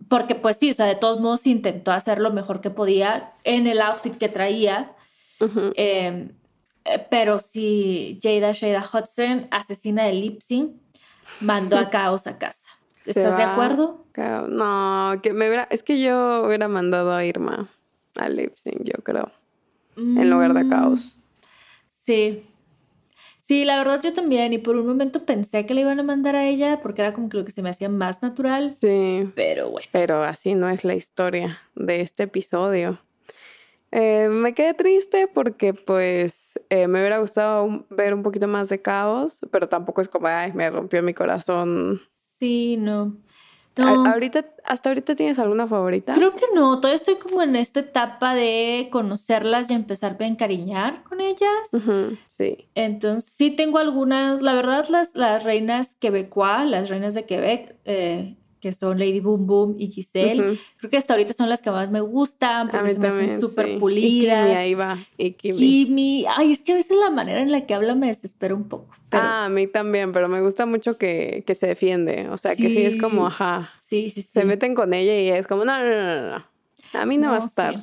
porque 0.09 0.35
pues 0.35 0.57
sí, 0.57 0.71
o 0.71 0.73
sea, 0.73 0.85
de 0.85 0.95
todos 0.95 1.21
modos 1.21 1.47
intentó 1.47 1.91
hacer 1.91 2.19
lo 2.19 2.31
mejor 2.31 2.59
que 2.59 2.69
podía 2.69 3.33
en 3.45 3.67
el 3.67 3.81
outfit 3.81 4.17
que 4.17 4.27
traía, 4.27 4.93
Ujú. 5.39 5.71
eh, 5.75 6.31
eh, 6.83 7.07
pero 7.09 7.39
sí, 7.39 8.19
Jada 8.21 8.51
Shada 8.51 8.83
Hudson, 8.91 9.47
asesina 9.51 10.03
de 10.03 10.13
lip 10.13 10.41
sync, 10.41 10.73
mandó 11.39 11.77
a 11.77 11.89
Caos 11.89 12.27
a 12.27 12.37
casa. 12.37 12.64
¿Estás 13.05 13.37
de 13.37 13.43
acuerdo? 13.43 14.05
No, 14.49 15.19
que 15.21 15.33
me 15.33 15.47
hubiera, 15.47 15.67
es 15.69 15.83
que 15.83 15.99
yo 16.01 16.43
hubiera 16.45 16.67
mandado 16.67 17.11
a 17.13 17.23
Irma 17.25 17.69
al 18.15 18.35
lip 18.37 18.55
sync, 18.55 18.81
yo 18.83 19.03
creo, 19.03 19.31
en 19.97 20.29
lugar 20.29 20.53
de 20.53 20.63
Mm, 20.63 20.69
Caos. 20.69 21.19
Sí. 21.89 22.45
Sí, 23.41 23.63
la 23.63 23.77
verdad 23.77 24.01
yo 24.03 24.13
también. 24.13 24.53
Y 24.53 24.57
por 24.57 24.75
un 24.75 24.87
momento 24.87 25.25
pensé 25.25 25.65
que 25.65 25.73
le 25.75 25.81
iban 25.81 25.99
a 25.99 26.03
mandar 26.03 26.35
a 26.35 26.45
ella 26.47 26.79
porque 26.81 27.01
era 27.01 27.13
como 27.13 27.29
que 27.29 27.37
lo 27.37 27.45
que 27.45 27.51
se 27.51 27.61
me 27.61 27.69
hacía 27.69 27.89
más 27.89 28.23
natural. 28.23 28.71
Sí, 28.71 29.29
Pero 29.35 29.69
bueno. 29.69 29.87
pero 29.91 30.23
así 30.23 30.55
no 30.55 30.69
es 30.69 30.83
la 30.83 30.95
historia 30.95 31.59
de 31.75 32.01
este 32.01 32.23
episodio. 32.23 32.99
Eh, 33.91 34.29
me 34.29 34.53
quedé 34.55 34.73
triste 34.73 35.27
porque 35.27 35.73
pues 35.73 36.59
eh, 36.69 36.87
me 36.87 36.99
hubiera 36.99 37.19
gustado 37.19 37.63
un- 37.65 37.85
ver 37.89 38.13
un 38.15 38.23
poquito 38.23 38.47
más 38.47 38.67
de 38.69 38.81
caos, 38.81 39.39
pero 39.51 39.69
tampoco 39.69 40.01
es 40.01 40.09
como, 40.09 40.27
ay, 40.27 40.51
me 40.53 40.69
rompió 40.69 41.03
mi 41.03 41.13
corazón. 41.13 42.01
Sí, 42.39 42.77
no. 42.77 43.17
No. 43.77 44.05
ahorita, 44.05 44.45
¿Hasta 44.63 44.89
ahorita 44.89 45.15
tienes 45.15 45.37
alguna 45.37 45.67
favorita? 45.67 46.13
Creo 46.13 46.33
que 46.33 46.45
no. 46.53 46.79
Todavía 46.79 46.95
estoy 46.95 47.15
como 47.15 47.41
en 47.41 47.55
esta 47.55 47.81
etapa 47.81 48.33
de 48.33 48.87
conocerlas 48.89 49.69
y 49.69 49.73
empezar 49.73 50.15
a 50.17 50.25
encariñar 50.25 51.03
con 51.03 51.19
ellas. 51.19 51.69
Sí. 52.27 52.69
Entonces, 52.73 53.29
sí 53.29 53.51
tengo 53.51 53.77
algunas, 53.77 54.41
la 54.41 54.53
verdad, 54.53 54.87
las, 54.89 55.15
las 55.15 55.43
reinas 55.43 55.95
quebecois, 55.99 56.65
las 56.65 56.89
reinas 56.89 57.13
de 57.15 57.25
Quebec, 57.25 57.75
eh, 57.83 58.37
que 58.65 58.73
son 58.73 58.97
Lady 58.97 59.19
Boom 59.19 59.45
Boom 59.45 59.75
y 59.77 59.91
Giselle, 59.91 60.41
Ujú. 60.41 60.59
creo 60.77 60.89
que 60.89 60.97
hasta 60.97 61.13
ahorita 61.13 61.33
son 61.33 61.49
las 61.49 61.61
que 61.61 61.69
más 61.69 61.91
me 61.91 62.01
gustan 62.01 62.67
porque 62.71 62.93
se 62.95 62.99
me 62.99 63.09
hacen 63.09 63.39
súper 63.39 63.67
sí. 63.67 63.71
Y 63.73 63.79
pulidas. 63.79 64.43
Kimi, 64.47 64.55
ahí 64.55 64.73
va. 64.73 64.97
Y 65.19 65.31
Kimi. 65.33 65.55
Kimi, 65.59 66.25
ay, 66.35 66.51
es 66.51 66.63
que 66.63 66.71
a 66.71 66.75
veces 66.75 66.97
la 66.97 67.11
manera 67.11 67.41
en 67.41 67.51
la 67.51 67.67
que 67.67 67.75
habla 67.75 67.93
me 67.93 68.07
desespera 68.07 68.55
un 68.55 68.67
poco. 68.67 68.87
Pero 69.09 69.21
Ah, 69.23 69.45
a 69.45 69.49
mí 69.49 69.67
también, 69.67 70.11
pero 70.13 70.27
me 70.29 70.41
gusta 70.41 70.65
mucho 70.65 70.97
que, 70.97 71.43
que 71.45 71.53
se 71.53 71.67
defiende. 71.67 72.27
O 72.29 72.37
sea, 72.37 72.55
que 72.55 72.71
sí 72.71 72.81
es 72.81 72.95
como, 72.95 73.27
Sí. 73.29 73.33
ajá, 73.35 73.69
sí, 73.83 74.09
sí, 74.09 74.23
sí. 74.23 74.29
se 74.33 74.45
meten 74.45 74.73
con 74.73 74.95
ella 74.95 75.15
y 75.15 75.29
es 75.29 75.45
como, 75.45 75.63
no, 75.63 75.77
no, 75.77 75.87
no, 75.87 76.21
no, 76.21 76.39
no. 76.39 76.45
A 76.99 77.05
mí 77.05 77.19
no, 77.19 77.29
va 77.29 77.37
a 77.37 77.39
No, 77.41 77.45
estar. 77.45 77.75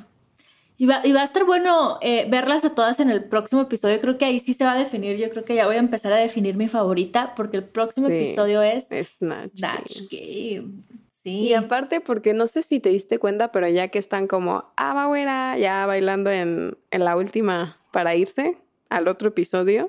Y 0.83 0.87
va, 0.87 1.01
y 1.05 1.13
va 1.13 1.21
a 1.21 1.25
estar 1.25 1.45
bueno 1.45 1.99
eh, 2.01 2.27
verlas 2.29 2.65
a 2.65 2.75
todas 2.75 2.99
en 2.99 3.09
el 3.09 3.23
próximo 3.23 3.63
episodio. 3.63 4.01
Creo 4.01 4.19
que 4.19 4.25
ahí 4.25 4.41
sí 4.41 4.53
se 4.53 4.65
va 4.65 4.73
a 4.73 4.77
definir. 4.77 5.17
Yo 5.17 5.31
creo 5.31 5.45
que 5.45 5.55
ya 5.55 5.67
voy 5.67 5.77
a 5.77 5.79
empezar 5.79 6.13
a 6.13 6.17
definir 6.17 6.57
mi 6.57 6.67
favorita 6.67 7.37
porque 7.37 7.59
el 7.59 7.63
próximo 7.63 8.09
Sí, 8.09 8.15
episodio 8.15 8.63
es 8.63 8.89
Snatch 8.89 9.59
Snatch 9.59 10.01
Game. 10.11 10.57
Game. 10.57 10.73
Sí. 11.09 11.39
Y 11.43 11.55
aparte, 11.55 12.01
porque 12.01 12.35
no 12.35 12.49
sé 12.49 12.65
si 12.65 12.81
te 12.81 12.89
diste 12.89 13.21
cuenta, 13.21 13.53
pero 13.53 13.69
ya 13.69 13.87
que 13.89 14.01
están 14.01 14.27
como, 14.27 14.73
ah, 14.77 14.93
va 14.93 15.07
güera, 15.07 15.57
ya 15.57 15.87
bailando 15.87 16.33
en, 16.33 16.77
en 16.91 17.05
la 17.05 17.17
última 17.17 17.77
para 17.93 18.17
irse 18.17 18.59
al 18.89 19.07
otro 19.07 19.29
episodio, 19.29 19.89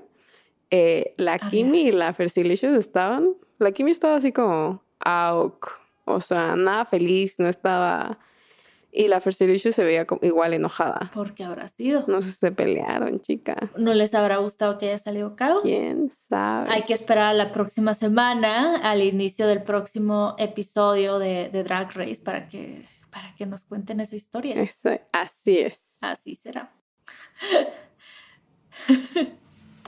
eh, 0.69 1.15
la 1.17 1.33
A 1.33 1.49
Kimi 1.49 1.87
y 1.87 1.91
la 1.91 2.13
Fersilicious 2.13 2.77
estaban, 2.77 3.33
la 3.57 3.71
Kimi 3.71 3.89
estaba 3.89 4.17
así 4.17 4.31
como, 4.31 4.83
auk, 4.99 5.71
o 6.05 6.21
sea, 6.21 6.55
nada 6.55 6.85
feliz, 6.85 7.39
no 7.39 7.49
estaba, 7.49 8.19
y 8.93 9.07
la 9.07 9.19
Fersilicious 9.19 9.73
se 9.75 9.83
veía 9.83 10.05
igual 10.21 10.53
enojada. 10.53 11.09
¿Por 11.13 11.33
qué 11.33 11.43
habrá 11.43 11.67
sido? 11.69 12.05
No 12.07 12.21
sé 12.21 12.31
se 12.31 12.51
pelearon, 12.51 13.19
chica. 13.21 13.71
¿No 13.75 13.93
les 13.93 14.13
habrá 14.13 14.37
gustado 14.37 14.77
que 14.77 14.89
haya 14.89 14.99
salido 14.99 15.35
caos? 15.35 15.63
¿Quién 15.63 16.11
sabe? 16.11 16.69
Hay 16.71 16.83
que 16.83 16.93
esperar 16.93 17.25
a 17.29 17.33
la 17.33 17.51
próxima 17.51 17.93
semana, 17.95 18.77
al 18.77 19.01
inicio 19.01 19.47
del 19.47 19.63
próximo 19.63 20.35
episodio 20.37 21.17
de, 21.19 21.49
de 21.49 21.63
Drag 21.63 21.91
Race, 21.93 22.21
para 22.23 22.47
que, 22.47 22.85
para 23.11 23.33
que 23.35 23.45
nos 23.45 23.65
cuenten 23.65 23.99
esa 23.99 24.15
historia. 24.15 24.61
Ese- 24.61 25.01
así 25.11 25.59
es. 25.59 25.97
Así 26.01 26.35
será. 26.35 26.71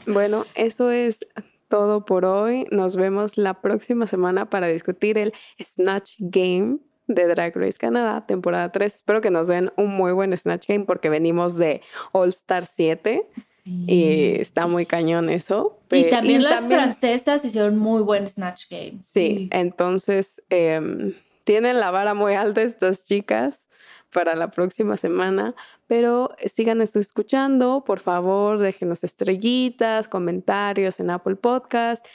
Bueno, 0.08 0.46
eso 0.54 0.92
es 0.92 1.20
todo 1.68 2.06
por 2.06 2.26
hoy. 2.26 2.68
Nos 2.72 2.96
vemos 2.96 3.38
la 3.38 3.62
próxima 3.62 4.06
semana 4.08 4.50
para 4.50 4.68
discutir 4.68 5.18
el 5.18 5.34
Snatch 5.60 6.14
Game 6.20 6.78
de 7.08 7.28
Drag 7.28 7.56
Race 7.56 7.78
Canadá, 7.78 8.26
temporada 8.26 8.72
3. 8.72 8.96
Espero 8.96 9.22
que 9.22 9.30
nos 9.32 9.48
den 9.48 9.72
un 9.78 9.96
muy 9.96 10.12
buen 10.12 10.36
Snatch 10.36 10.68
Game 10.68 10.86
porque 10.86 11.10
venimos 11.10 11.56
de 11.56 11.82
All 12.12 12.30
Star 12.30 12.66
7 12.66 13.28
y 13.66 14.40
está 14.40 14.68
muy 14.68 14.86
cañón 14.86 15.30
eso. 15.30 15.80
Y 15.92 16.10
también 16.10 16.44
las 16.44 16.56
también- 16.62 16.82
francesas 16.82 17.46
hicieron 17.46 17.78
muy 17.78 18.02
buen 18.02 18.28
Snatch 18.28 18.66
Game. 18.70 18.98
Sí, 19.02 19.50
entonces 19.52 20.42
em, 20.50 21.14
tienen 21.44 21.80
la 21.80 21.92
vara 21.92 22.14
muy 22.14 22.34
alta 22.34 22.62
estas 22.64 23.06
chicas 23.06 23.68
para 24.12 24.36
la 24.36 24.50
próxima 24.50 24.96
semana, 24.98 25.56
pero 25.88 26.36
sigan 26.46 26.82
escuchando, 26.82 27.84
por 27.86 28.00
favor, 28.00 28.60
déjenos 28.60 29.04
estrellitas, 29.04 30.08
comentarios 30.08 31.00
en 31.00 31.10
Apple 31.10 31.36
Podcast. 31.36 32.06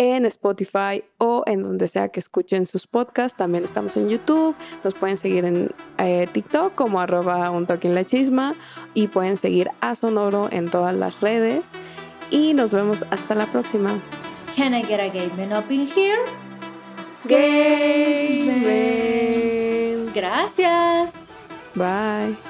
En 0.00 0.24
Spotify 0.24 1.04
o 1.18 1.42
en 1.44 1.62
donde 1.62 1.86
sea 1.86 2.08
que 2.08 2.20
escuchen 2.20 2.64
sus 2.64 2.86
podcasts. 2.86 3.36
También 3.36 3.64
estamos 3.64 3.98
en 3.98 4.08
YouTube. 4.08 4.56
Nos 4.82 4.94
pueden 4.94 5.18
seguir 5.18 5.44
en 5.44 5.72
eh, 5.98 6.26
TikTok 6.32 6.74
como 6.74 7.00
arroba 7.00 7.50
un 7.50 7.66
toque 7.66 7.86
en 7.86 7.94
la 7.94 8.04
chisma 8.04 8.54
y 8.94 9.08
pueden 9.08 9.36
seguir 9.36 9.70
a 9.82 9.94
Sonoro 9.94 10.48
en 10.50 10.70
todas 10.70 10.94
las 10.94 11.20
redes. 11.20 11.66
Y 12.30 12.54
nos 12.54 12.72
vemos 12.72 13.04
hasta 13.10 13.34
la 13.34 13.44
próxima. 13.44 13.90
Can 14.56 14.74
I 14.74 14.82
get 14.82 15.00
a 15.00 15.10
gay 15.10 15.30
man 15.36 15.52
up 15.52 15.70
in 15.70 15.86
here? 15.86 16.24
Gay 17.28 18.48
Gracias. 20.14 21.12
Bye. 21.74 22.49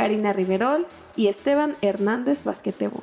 Karina 0.00 0.32
Riverol 0.32 0.86
y 1.14 1.26
Esteban 1.26 1.76
Hernández 1.82 2.42
Basquetebo. 2.42 3.02